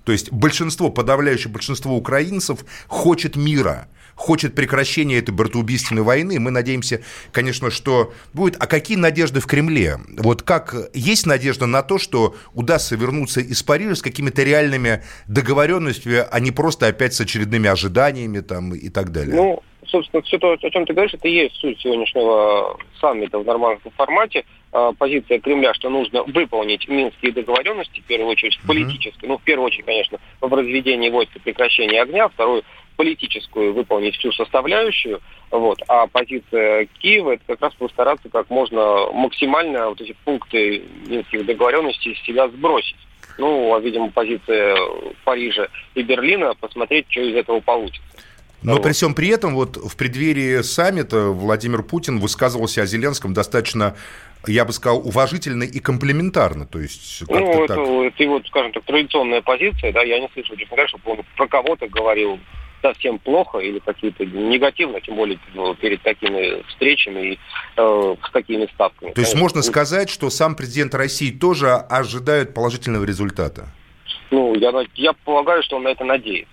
То 0.04 0.12
есть 0.12 0.30
большинство, 0.30 0.88
подавляющее 0.88 1.52
большинство 1.52 1.96
украинцев 1.96 2.60
хочет 2.86 3.34
мира, 3.34 3.88
хочет 4.16 4.54
прекращения 4.54 5.18
этой 5.18 5.32
братоубийственной 5.32 6.02
войны. 6.02 6.40
Мы 6.40 6.50
надеемся, 6.50 7.02
конечно, 7.30 7.70
что 7.70 8.12
будет. 8.32 8.56
А 8.58 8.66
какие 8.66 8.96
надежды 8.96 9.40
в 9.40 9.46
Кремле? 9.46 9.98
Вот 10.18 10.42
как 10.42 10.74
есть 10.94 11.26
надежда 11.26 11.66
на 11.66 11.82
то, 11.82 11.98
что 11.98 12.34
удастся 12.54 12.96
вернуться 12.96 13.40
из 13.40 13.62
Парижа 13.62 13.94
с 13.94 14.02
какими-то 14.02 14.42
реальными 14.42 15.04
договоренностями, 15.28 16.24
а 16.28 16.40
не 16.40 16.50
просто 16.50 16.86
опять 16.86 17.14
с 17.14 17.20
очередными 17.20 17.68
ожиданиями 17.68 18.40
там 18.40 18.74
и 18.74 18.88
так 18.88 19.12
далее? 19.12 19.36
Ну, 19.36 19.62
собственно, 19.86 20.22
все 20.22 20.38
то, 20.38 20.52
о 20.52 20.70
чем 20.70 20.86
ты 20.86 20.94
говоришь, 20.94 21.14
это 21.14 21.28
и 21.28 21.32
есть 21.32 21.54
суть 21.56 21.78
сегодняшнего 21.80 22.78
саммита 23.00 23.38
в 23.38 23.44
нормандском 23.44 23.92
формате. 23.92 24.44
А, 24.72 24.92
Позиция 24.92 25.38
Кремля, 25.40 25.74
что 25.74 25.90
нужно 25.90 26.22
выполнить 26.24 26.88
минские 26.88 27.32
договоренности, 27.32 28.00
в 28.00 28.04
первую 28.04 28.30
очередь 28.30 28.58
политические. 28.66 29.28
Ну, 29.28 29.38
в 29.38 29.42
первую 29.42 29.66
очередь, 29.66 29.84
конечно, 29.84 30.18
в 30.40 30.52
разведении 30.52 31.10
войск 31.10 31.36
и 31.36 31.38
прекращении 31.38 31.98
огня. 31.98 32.28
Вторую 32.28 32.62
политическую 32.96 33.72
выполнить 33.72 34.16
всю 34.16 34.32
составляющую. 34.32 35.20
Вот. 35.50 35.80
А 35.88 36.06
позиция 36.06 36.88
Киева 36.98 37.32
это 37.32 37.42
как 37.46 37.60
раз 37.60 37.74
постараться 37.74 38.28
как 38.28 38.50
можно 38.50 39.10
максимально 39.12 39.90
вот 39.90 40.00
эти 40.00 40.14
пункты 40.24 40.82
минских 41.06 41.46
договоренностей 41.46 42.12
из 42.12 42.22
себя 42.22 42.48
сбросить. 42.48 42.96
Ну, 43.38 43.74
а, 43.74 43.80
видимо, 43.80 44.10
позиция 44.10 44.76
Парижа 45.24 45.68
и 45.94 46.02
Берлина 46.02 46.54
посмотреть, 46.54 47.06
что 47.10 47.20
из 47.20 47.36
этого 47.36 47.60
получится. 47.60 48.02
Но 48.62 48.80
при 48.80 48.92
всем 48.92 49.14
при 49.14 49.28
этом, 49.28 49.54
вот 49.54 49.76
в 49.76 49.96
преддверии 49.96 50.62
саммита 50.62 51.28
Владимир 51.28 51.82
Путин 51.82 52.18
высказывался 52.18 52.82
о 52.82 52.86
Зеленском 52.86 53.32
достаточно, 53.32 53.94
я 54.46 54.64
бы 54.64 54.72
сказал, 54.72 54.98
уважительно 55.06 55.62
и 55.62 55.78
комплиментарно. 55.78 56.66
То 56.66 56.80
есть, 56.80 57.22
Ну, 57.28 57.64
это, 57.64 57.74
так. 57.74 57.78
это 57.78 58.22
его, 58.22 58.42
скажем 58.46 58.72
так, 58.72 58.82
традиционная 58.84 59.42
позиция, 59.42 59.92
да, 59.92 60.02
я 60.02 60.18
не 60.18 60.28
слышал, 60.32 60.56
честно 60.56 60.76
говоря, 60.76 60.88
чтобы 60.88 61.10
он 61.12 61.24
про 61.36 61.46
кого-то 61.46 61.86
говорил 61.86 62.40
совсем 62.82 63.18
плохо 63.18 63.58
или 63.58 63.78
какие-то 63.78 64.24
негативно, 64.24 65.00
тем 65.00 65.16
более 65.16 65.38
ну, 65.54 65.74
перед 65.74 66.02
такими 66.02 66.62
встречами 66.68 67.32
и 67.32 67.38
э, 67.76 68.16
с 68.22 68.32
такими 68.32 68.66
ставками. 68.74 69.12
То 69.12 69.20
есть 69.20 69.32
Конечно, 69.32 69.40
можно 69.40 69.62
сказать, 69.62 70.10
что 70.10 70.30
сам 70.30 70.54
президент 70.54 70.94
России 70.94 71.30
тоже 71.30 71.72
ожидает 71.72 72.54
положительного 72.54 73.04
результата. 73.04 73.68
Ну, 74.30 74.54
я, 74.54 74.72
я 74.94 75.12
полагаю, 75.12 75.62
что 75.62 75.76
он 75.76 75.84
на 75.84 75.88
это 75.88 76.04
надеется. 76.04 76.50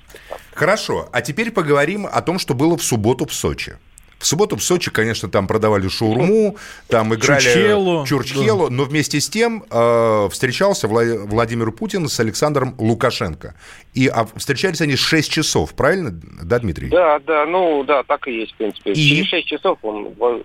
Хорошо, 0.53 1.09
а 1.11 1.21
теперь 1.21 1.51
поговорим 1.51 2.07
о 2.11 2.21
том, 2.21 2.38
что 2.38 2.53
было 2.53 2.78
в 2.78 2.84
субботу 2.84 3.26
в 3.26 3.34
Сочи. 3.34 3.78
В 4.24 4.26
субботу 4.26 4.55
в 4.55 4.63
Сочи, 4.63 4.89
конечно, 4.89 5.28
там 5.30 5.47
продавали 5.47 5.89
шаурму, 5.89 6.55
там 6.88 7.13
играли 7.13 7.41
Чурчхелу, 7.41 8.05
Чурчхелу, 8.07 8.69
но 8.69 8.86
вместе 8.86 9.19
с 9.19 9.28
тем 9.28 9.65
э, 9.69 10.30
встречался 10.32 10.88
Вла- 10.88 11.28
Владимир 11.28 11.74
Путин 11.74 12.07
с 12.07 12.17
Александром 12.21 12.74
Лукашенко. 12.78 13.53
И 13.93 14.07
а, 14.07 14.26
встречались 14.38 14.80
они 14.80 14.95
6 14.95 15.30
часов, 15.30 15.74
правильно, 15.74 16.11
да, 16.41 16.59
Дмитрий? 16.59 16.88
Да, 16.88 17.19
да, 17.19 17.45
ну 17.45 17.84
да, 17.84 18.03
так 18.03 18.26
и 18.30 18.32
есть, 18.39 18.53
в 18.53 18.55
принципе. 18.55 18.93
И? 18.93 19.09
Через 19.09 19.28
6 19.28 19.45
часов 19.47 19.78
он... 19.82 20.13
в- 20.17 20.41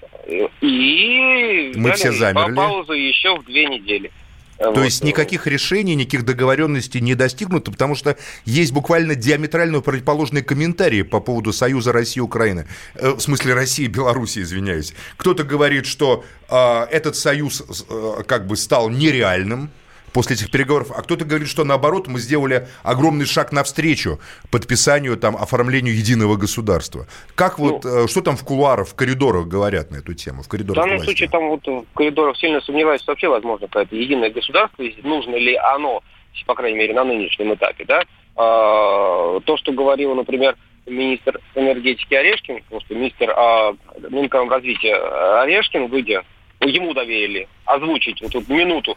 И... 0.61 1.73
Мы 1.77 1.93
все 1.93 2.11
замерли. 2.11 2.57
па- 2.57 2.69
Паузу 2.69 2.95
еще 2.95 3.37
в 3.37 3.45
две 3.45 3.67
недели. 3.67 4.11
То 4.59 4.83
есть 4.83 5.05
никаких 5.05 5.47
решений, 5.47 5.95
никаких 5.95 6.25
договоренностей 6.25 7.01
не 7.01 7.15
достигнуто, 7.15 7.71
потому 7.71 7.95
что 7.95 8.17
есть 8.45 8.73
буквально 8.73 9.15
диаметрально 9.15 9.81
противоположные 9.81 10.43
комментарии 10.43 11.03
по 11.03 11.21
поводу 11.21 11.53
Союза 11.53 11.93
России 11.93 12.19
и 12.19 12.23
Украины. 12.23 12.67
Э, 12.95 13.11
В 13.11 13.21
смысле 13.21 13.55
России 13.55 13.85
и 13.85 13.89
Беларуси, 13.89 14.41
извиняюсь. 14.41 14.95
Кто-то 15.17 15.45
говорит, 15.45 15.87
что 15.87 16.25
э, 16.49 16.81
этот 16.91 17.15
союз 17.15 17.63
э, 17.89 18.23
как 18.27 18.47
бы 18.49 18.57
стал 18.57 18.91
нереальным 18.91 19.71
после 20.13 20.37
этих 20.37 20.51
переговоров, 20.51 20.91
а 20.95 21.03
кто-то 21.03 21.25
говорит, 21.25 21.49
что 21.49 21.65
наоборот 21.65 22.07
мы 22.07 22.19
сделали 22.19 22.69
огромный 22.83 23.27
шаг 23.27 23.53
навстречу 23.53 24.19
подписанию, 24.51 25.17
там, 25.17 25.37
оформлению 25.37 25.95
единого 25.97 26.37
государства. 26.37 27.07
Как 27.35 27.59
вот, 27.59 27.85
э, 27.85 28.07
что 28.09 28.21
там 28.21 28.37
в 28.37 28.45
кулуарах, 28.45 28.89
в 28.89 28.95
коридорах 28.95 29.47
говорят 29.47 29.91
на 29.91 29.97
эту 29.97 30.15
тему, 30.15 30.43
в 30.43 30.47
В 30.47 30.49
коридорах 30.49 30.77
данном 30.83 30.97
власти? 30.97 31.07
случае 31.07 31.29
там 31.29 31.49
вот 31.49 31.67
в 31.67 31.95
коридорах 31.95 32.37
сильно 32.39 32.61
сомневаюсь, 32.61 33.03
что 33.03 33.13
вообще 33.13 33.29
возможно 33.29 33.67
какое-то 33.67 33.95
единое 33.95 34.31
государство, 34.31 34.83
нужно 35.03 35.37
ли 35.37 35.55
оно, 35.55 36.03
по 36.47 36.55
крайней 36.55 36.79
мере, 36.79 36.95
на 36.95 37.05
нынешнем 37.05 37.55
этапе, 37.55 37.85
да. 37.85 38.03
А, 38.37 39.41
то, 39.41 39.57
что 39.57 39.73
говорил, 39.73 40.15
например, 40.15 40.57
министр 40.87 41.41
энергетики 41.55 42.15
Орешкин, 42.15 42.63
потому 42.63 42.81
что 42.81 42.95
министр 42.95 43.31
а, 43.37 43.75
Минэкономразвития 44.09 45.43
Орешкин, 45.43 45.89
выйдя, 45.89 46.25
ему 46.61 46.95
доверили 46.95 47.49
озвучить 47.65 48.21
вот 48.23 48.33
тут 48.33 48.49
минуту 48.49 48.97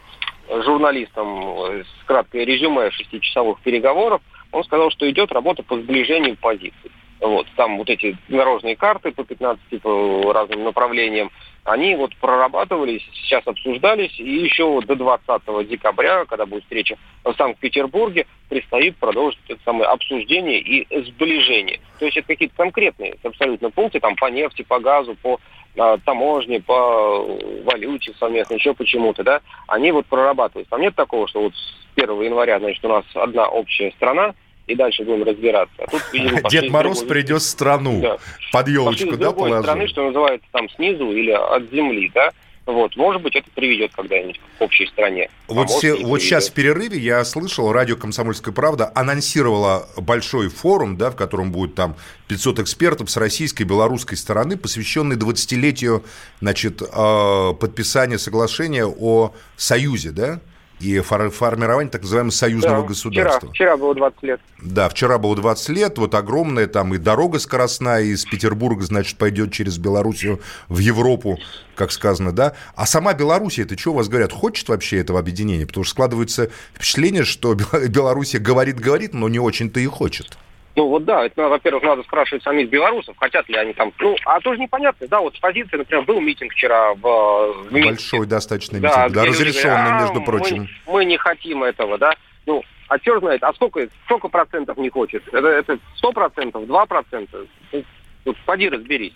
журналистам 0.60 1.42
э, 1.66 1.84
краткое 2.06 2.44
резюме 2.44 2.90
шестичасовых 2.90 3.60
переговоров, 3.60 4.20
он 4.50 4.64
сказал, 4.64 4.90
что 4.90 5.10
идет 5.10 5.32
работа 5.32 5.62
по 5.62 5.76
сближению 5.78 6.36
позиций. 6.36 6.90
Вот, 7.20 7.46
там 7.56 7.78
вот 7.78 7.88
эти 7.88 8.16
дорожные 8.28 8.76
карты 8.76 9.12
по 9.12 9.24
15 9.24 9.80
по 9.80 10.32
разным 10.32 10.64
направлениям, 10.64 11.30
они 11.64 11.94
вот 11.94 12.16
прорабатывались, 12.16 13.02
сейчас 13.14 13.46
обсуждались, 13.46 14.18
и 14.18 14.28
еще 14.28 14.64
вот 14.64 14.86
до 14.86 14.96
20 14.96 15.68
декабря, 15.68 16.24
когда 16.24 16.44
будет 16.44 16.64
встреча 16.64 16.96
в 17.24 17.32
Санкт-Петербурге, 17.34 18.26
предстоит 18.48 18.96
продолжить 18.96 19.38
это 19.48 19.60
самое 19.64 19.86
обсуждение 19.86 20.60
и 20.60 21.04
сближение. 21.04 21.80
То 21.98 22.06
есть 22.06 22.16
это 22.16 22.28
какие-то 22.28 22.56
конкретные 22.56 23.16
абсолютно 23.22 23.70
пункты, 23.70 24.00
там 24.00 24.16
по 24.16 24.26
нефти, 24.26 24.62
по 24.62 24.80
газу, 24.80 25.16
по 25.22 25.38
а, 25.78 25.98
таможне, 25.98 26.60
по 26.60 27.24
валюте 27.64 28.12
совместно, 28.18 28.54
еще 28.54 28.74
почему-то, 28.74 29.22
да, 29.22 29.40
они 29.68 29.92
вот 29.92 30.06
прорабатываются. 30.06 30.70
Там 30.70 30.80
нет 30.80 30.94
такого, 30.94 31.28
что 31.28 31.42
вот 31.42 31.54
с 31.54 31.74
1 31.96 32.22
января, 32.22 32.58
значит, 32.58 32.84
у 32.84 32.88
нас 32.88 33.04
одна 33.14 33.46
общая 33.48 33.92
страна, 33.92 34.34
и 34.66 34.74
дальше 34.74 35.02
будем 35.04 35.24
разбираться. 35.24 35.74
А 35.78 35.86
тут, 35.90 36.02
видимо, 36.12 36.40
пошли 36.42 36.60
Дед 36.60 36.70
с 36.70 36.72
Мороз 36.72 36.98
другой- 37.00 37.14
придет 37.14 37.42
в 37.42 37.46
страну, 37.46 38.00
Да. 38.00 38.12
под 38.14 38.20
пошли 38.52 38.72
елочку, 38.74 39.14
с 39.14 39.16
да, 39.18 39.32
положил? 39.32 39.62
стороны, 39.62 39.88
что 39.88 40.06
называется, 40.06 40.46
там 40.52 40.68
снизу 40.70 41.10
или 41.12 41.30
от 41.30 41.70
земли, 41.70 42.10
да. 42.14 42.30
Вот, 42.64 42.94
может 42.94 43.20
быть, 43.22 43.34
это 43.34 43.50
приведет 43.56 43.90
когда-нибудь 43.92 44.40
к 44.56 44.62
общей 44.62 44.86
стране. 44.86 45.28
А 45.48 45.52
Вот, 45.52 45.66
может, 45.66 45.80
се- 45.80 45.98
не 45.98 46.04
вот 46.04 46.22
сейчас 46.22 46.48
в 46.48 46.52
перерыве 46.52 46.96
я 46.96 47.24
слышал, 47.24 47.72
радио 47.72 47.96
«Комсомольская 47.96 48.54
правда» 48.54 48.92
анонсировала 48.94 49.88
большой 49.96 50.48
форум, 50.48 50.96
да, 50.96 51.10
в 51.10 51.16
котором 51.16 51.50
будет 51.50 51.74
там 51.74 51.96
500 52.28 52.60
экспертов 52.60 53.10
с 53.10 53.16
российской 53.16 53.62
и 53.62 53.64
белорусской 53.64 54.16
стороны, 54.16 54.56
посвященный 54.56 55.16
20-летию 55.16 56.04
значит, 56.40 56.82
э, 56.82 57.52
подписания 57.58 58.18
соглашения 58.18 58.86
о 58.86 59.32
союзе, 59.56 60.12
да, 60.12 60.38
и 60.82 61.00
фор- 61.00 61.30
формировании 61.30 61.90
так 61.90 62.02
называемого 62.02 62.32
союзного 62.32 62.82
Да, 62.82 62.88
государства. 62.88 63.48
Вчера, 63.50 63.52
вчера 63.52 63.76
было 63.76 63.94
20 63.94 64.22
лет. 64.22 64.40
Да, 64.60 64.88
вчера 64.88 65.18
было 65.18 65.36
20 65.36 65.68
лет, 65.70 65.98
вот 65.98 66.14
огромная 66.14 66.66
там 66.66 66.94
и 66.94 66.98
дорога 66.98 67.38
скоростная 67.38 68.02
из 68.02 68.24
Петербурга, 68.24 68.82
значит, 68.84 69.18
пойдет 69.18 69.52
через 69.52 69.78
Белоруссию 69.78 70.40
в 70.68 70.78
Европу, 70.78 71.38
как 71.74 71.92
сказано, 71.92 72.32
да. 72.32 72.54
А 72.74 72.86
сама 72.86 73.14
Белоруссия, 73.14 73.62
это 73.62 73.78
что 73.78 73.92
у 73.92 73.94
вас 73.94 74.08
говорят, 74.08 74.32
хочет 74.32 74.68
вообще 74.68 74.98
этого 74.98 75.18
объединения? 75.18 75.66
Потому 75.66 75.84
что 75.84 75.92
складывается 75.92 76.50
впечатление, 76.74 77.24
что 77.24 77.54
Бел- 77.54 77.88
Белоруссия 77.88 78.38
говорит-говорит, 78.38 79.14
но 79.14 79.28
не 79.28 79.38
очень-то 79.38 79.80
и 79.80 79.86
хочет. 79.86 80.36
Ну 80.74 80.86
вот 80.88 81.04
да, 81.04 81.26
это, 81.26 81.48
во-первых, 81.48 81.82
надо 81.82 82.02
спрашивать 82.02 82.42
самих 82.42 82.70
белорусов, 82.70 83.14
хотят 83.18 83.46
ли 83.48 83.56
они 83.56 83.74
там. 83.74 83.92
Ну, 83.98 84.16
а 84.24 84.40
тоже 84.40 84.58
непонятно, 84.58 85.06
да, 85.06 85.20
вот 85.20 85.38
позиция, 85.40 85.78
например, 85.78 86.04
был 86.04 86.20
митинг 86.20 86.52
вчера 86.52 86.94
в, 86.94 87.00
в 87.00 87.72
Минске. 87.72 87.90
Большой 87.90 88.26
достаточно 88.26 88.80
Да, 88.80 88.88
митинг, 88.88 89.12
да, 89.14 89.24
люди 89.24 89.34
разрешенный, 89.34 89.74
говорят, 89.74 89.92
«А, 89.92 90.00
между 90.00 90.20
мы- 90.20 90.24
прочим. 90.24 90.68
Мы, 90.86 91.04
не 91.04 91.18
хотим 91.18 91.62
этого, 91.62 91.98
да. 91.98 92.14
Ну, 92.46 92.62
а 92.88 92.98
черт 92.98 93.20
знает, 93.20 93.42
а 93.42 93.52
сколько, 93.52 93.86
сколько 94.04 94.28
процентов 94.28 94.78
не 94.78 94.88
хочет? 94.88 95.22
Это, 95.32 95.46
это 95.48 95.78
100 95.96 96.12
процентов, 96.12 96.66
2 96.66 96.86
процента? 96.86 97.44
Ну, 97.72 97.84
Тут 98.24 98.38
поди 98.46 98.68
разберись. 98.68 99.14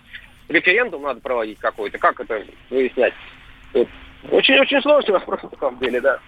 Референдум 0.49 1.03
надо 1.03 1.21
проводить 1.21 1.59
какой-то, 1.59 1.97
как 1.97 2.19
это 2.19 2.43
выяснять? 2.69 3.13
Очень-очень 4.31 4.81
сложный 4.81 5.13
вопрос, 5.13 5.41
на 5.43 5.57
самом 5.59 5.79
деле, 5.79 6.01
да. 6.01 6.19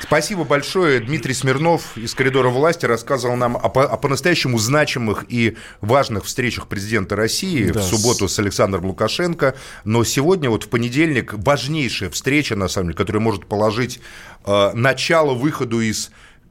Спасибо 0.00 0.44
большое. 0.44 1.00
Дмитрий 1.00 1.32
Смирнов 1.32 1.96
из 1.96 2.14
коридора 2.14 2.48
власти 2.48 2.84
рассказывал 2.84 3.34
нам 3.36 3.56
о, 3.56 3.68
по- 3.70 3.84
о 3.86 3.96
по-настоящему 3.96 4.58
значимых 4.58 5.24
и 5.28 5.56
важных 5.80 6.24
встречах 6.26 6.68
президента 6.68 7.16
России 7.16 7.70
Да. 7.70 7.80
в 7.80 7.82
субботу 7.82 8.28
с 8.28 8.38
Александром 8.38 8.86
Лукашенко. 8.86 9.54
Но 9.84 10.04
сегодня, 10.04 10.50
вот 10.50 10.64
в 10.64 10.68
понедельник, 10.68 11.32
важнейшая 11.34 12.10
встреча, 12.10 12.56
на 12.56 12.68
самом 12.68 12.88
деле, 12.88 12.98
которая 12.98 13.22
может 13.22 13.46
положить 13.46 14.00
э, 14.44 14.72
начало 14.74 15.32
выходу 15.34 15.80
из 15.80 16.10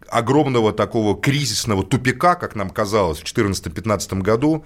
огромного 0.10 0.74
такого 0.74 1.20
кризисного 1.20 1.84
тупика, 1.84 2.36
как 2.36 2.56
нам 2.56 2.70
казалось 2.72 3.20
в 3.20 3.24
2014-2015 3.26 4.22
году. 4.22 4.66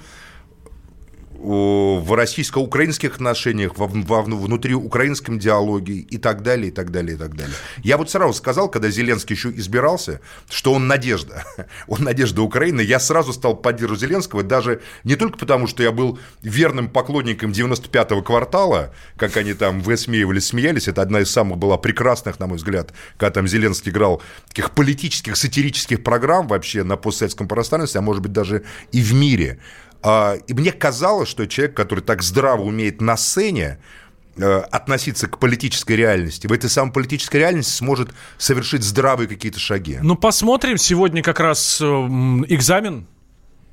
В 1.42 2.16
российско-украинских 2.16 3.16
отношениях, 3.16 3.78
во, 3.78 3.88
во 3.88 4.22
внутриукраинском 4.22 5.40
диалоге 5.40 5.94
и 5.94 6.18
так 6.18 6.44
далее, 6.44 6.68
и 6.68 6.72
так 6.72 6.92
далее, 6.92 7.16
и 7.16 7.18
так 7.18 7.36
далее. 7.36 7.56
Я 7.82 7.98
вот 7.98 8.10
сразу 8.10 8.34
сказал, 8.34 8.70
когда 8.70 8.90
Зеленский 8.90 9.36
еще 9.36 9.50
избирался, 9.52 10.20
что 10.50 10.74
он 10.74 10.88
надежда. 10.88 11.46
Он 11.88 12.04
надежда 12.04 12.42
Украины. 12.42 12.82
Я 12.82 13.00
сразу 13.00 13.34
стал 13.34 13.56
поддерживать 13.56 14.02
Зеленского, 14.02 14.44
даже 14.44 14.82
не 15.04 15.16
только 15.16 15.38
потому, 15.38 15.68
что 15.68 15.82
я 15.82 15.92
был 15.92 16.20
верным 16.42 16.90
поклонником 16.90 17.52
95-го 17.52 18.22
квартала, 18.22 18.94
как 19.16 19.38
они 19.38 19.54
там 19.54 19.82
высмеивались, 19.82 20.48
смеялись. 20.48 20.88
Это 20.88 21.02
одна 21.02 21.22
из 21.22 21.32
самых 21.32 21.58
была 21.58 21.78
прекрасных, 21.78 22.40
на 22.40 22.48
мой 22.48 22.58
взгляд, 22.58 22.94
когда 23.18 23.32
там 23.32 23.48
Зеленский 23.48 23.92
играл 23.92 24.22
таких 24.48 24.72
политических, 24.72 25.38
сатирических 25.38 26.04
программ 26.04 26.48
вообще 26.48 26.84
на 26.84 26.98
постсоветском 26.98 27.48
пространстве, 27.48 28.00
а 28.00 28.02
может 28.02 28.22
быть 28.22 28.34
даже 28.34 28.64
и 28.92 29.02
в 29.02 29.14
мире. 29.14 29.60
А, 30.02 30.36
и 30.48 30.54
мне 30.54 30.72
казалось, 30.72 31.30
что 31.30 31.46
человек, 31.48 31.76
который 31.76 32.02
так 32.02 32.22
здраво 32.24 32.64
умеет 32.64 33.02
на 33.02 33.18
сцене, 33.18 33.80
э, 34.38 34.60
относиться 34.72 35.28
к 35.28 35.40
политической 35.40 35.94
реальности, 35.94 36.48
в 36.48 36.54
этой 36.54 36.70
самой 36.70 36.94
политической 36.94 37.38
реальности 37.38 37.72
сможет 37.78 38.12
совершить 38.38 38.84
здравые 38.84 39.28
какие-то 39.28 39.60
шаги. 39.60 40.00
Ну, 40.02 40.16
посмотрим. 40.16 40.78
Сегодня 40.78 41.22
как 41.22 41.40
раз 41.40 41.82
э, 41.82 41.86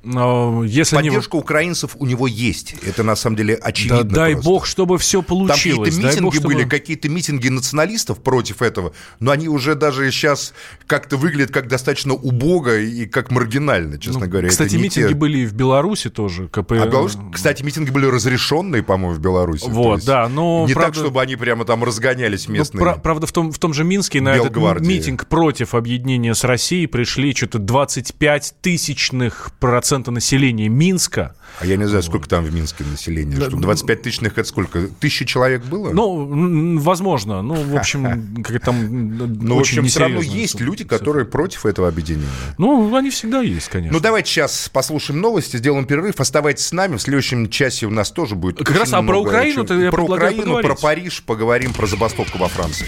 экзамен 0.03 0.63
если 0.63 0.95
Поддержка 0.95 1.37
не... 1.37 1.41
украинцев 1.41 1.95
у 1.99 2.05
него 2.05 2.27
есть. 2.27 2.75
Это 2.85 3.03
на 3.03 3.15
самом 3.15 3.35
деле 3.35 3.55
очевидно. 3.55 4.03
Да, 4.03 4.15
дай 4.15 4.33
просто. 4.33 4.49
бог, 4.49 4.65
чтобы 4.65 4.97
все 4.97 5.21
получилось. 5.21 5.95
Там 5.95 6.03
какие-то 6.03 6.07
митинги 6.07 6.23
бог, 6.23 6.33
чтобы... 6.33 6.53
были, 6.53 6.67
какие-то 6.67 7.09
митинги 7.09 7.49
националистов 7.49 8.21
против 8.21 8.61
этого, 8.61 8.93
но 9.19 9.31
они 9.31 9.47
уже 9.47 9.75
даже 9.75 10.09
сейчас 10.11 10.53
как-то 10.85 11.17
выглядят 11.17 11.51
как 11.51 11.67
достаточно 11.67 12.13
убого 12.13 12.79
и 12.79 13.05
как 13.05 13.31
маргинально, 13.31 13.97
честно 13.97 14.21
ну, 14.21 14.27
говоря. 14.27 14.49
Кстати, 14.49 14.75
митинги 14.75 15.09
те... 15.09 15.15
были 15.15 15.39
и 15.39 15.45
в 15.45 15.53
Беларуси 15.53 16.09
тоже. 16.09 16.47
КП... 16.47 16.73
А 16.73 16.87
Беларусь, 16.87 17.17
кстати, 17.33 17.63
митинги 17.63 17.89
были 17.89 18.05
разрешенные, 18.05 18.83
по-моему, 18.83 19.15
в 19.15 19.19
Беларуси. 19.19 19.65
Вот, 19.67 20.05
да, 20.05 20.29
но... 20.29 20.65
Не 20.67 20.73
правда... 20.73 20.93
так, 20.93 21.03
чтобы 21.03 21.21
они 21.21 21.35
прямо 21.35 21.65
там 21.65 21.83
разгонялись 21.83 22.47
местные. 22.47 22.83
Ну, 22.83 22.95
правда, 23.01 23.27
в 23.27 23.31
том, 23.31 23.51
в 23.51 23.59
том 23.59 23.73
же 23.73 23.83
Минске 23.83 24.21
на 24.21 24.35
этот 24.35 24.55
митинг 24.81 25.27
против 25.27 25.73
объединения 25.73 26.33
с 26.33 26.43
Россией 26.43 26.87
пришли 26.87 27.33
что-то 27.33 27.59
25 27.59 28.55
тысячных 28.61 29.51
процентов 29.59 29.86
процента 29.87 30.11
населения 30.11 30.67
Минска. 30.67 31.33
А 31.61 31.65
я 31.65 31.77
не 31.77 31.87
знаю, 31.87 32.03
сколько 32.03 32.27
там 32.27 32.43
в 32.43 32.53
Минске 32.53 32.83
населения. 32.83 33.37
Что 33.37 33.55
25 33.55 34.01
тысячных 34.01 34.37
это 34.37 34.43
сколько? 34.43 34.89
Тысяча 34.99 35.23
человек 35.25 35.63
было? 35.63 35.93
Ну, 35.93 36.77
возможно. 36.77 37.41
Ну, 37.41 37.55
в 37.55 37.73
общем, 37.77 38.43
как 38.43 38.59
там 38.59 39.17
Ну, 39.17 39.55
в 39.55 39.59
общем, 39.59 39.85
все 39.85 40.01
равно 40.01 40.21
есть 40.21 40.59
люди, 40.59 40.83
которые 40.83 41.25
против 41.25 41.65
этого 41.65 41.87
объединения. 41.87 42.27
Ну, 42.57 42.93
они 42.93 43.09
всегда 43.11 43.41
есть, 43.41 43.69
конечно. 43.69 43.93
Ну, 43.93 44.01
давайте 44.01 44.29
сейчас 44.29 44.69
послушаем 44.73 45.21
новости, 45.21 45.55
сделаем 45.55 45.85
перерыв. 45.85 46.19
Оставайтесь 46.19 46.65
с 46.65 46.73
нами. 46.73 46.97
В 46.97 47.01
следующем 47.01 47.49
часе 47.49 47.85
у 47.85 47.91
нас 47.91 48.11
тоже 48.11 48.35
будет 48.35 48.57
Как 48.57 48.77
раз, 48.77 48.91
а 48.91 49.01
про 49.01 49.21
Украину-то 49.21 49.73
я 49.73 49.89
Про 49.89 50.03
Украину, 50.03 50.61
про 50.61 50.75
Париж 50.75 51.23
поговорим, 51.25 51.71
про 51.71 51.87
забастовку 51.87 52.37
во 52.37 52.49
Франции. 52.49 52.87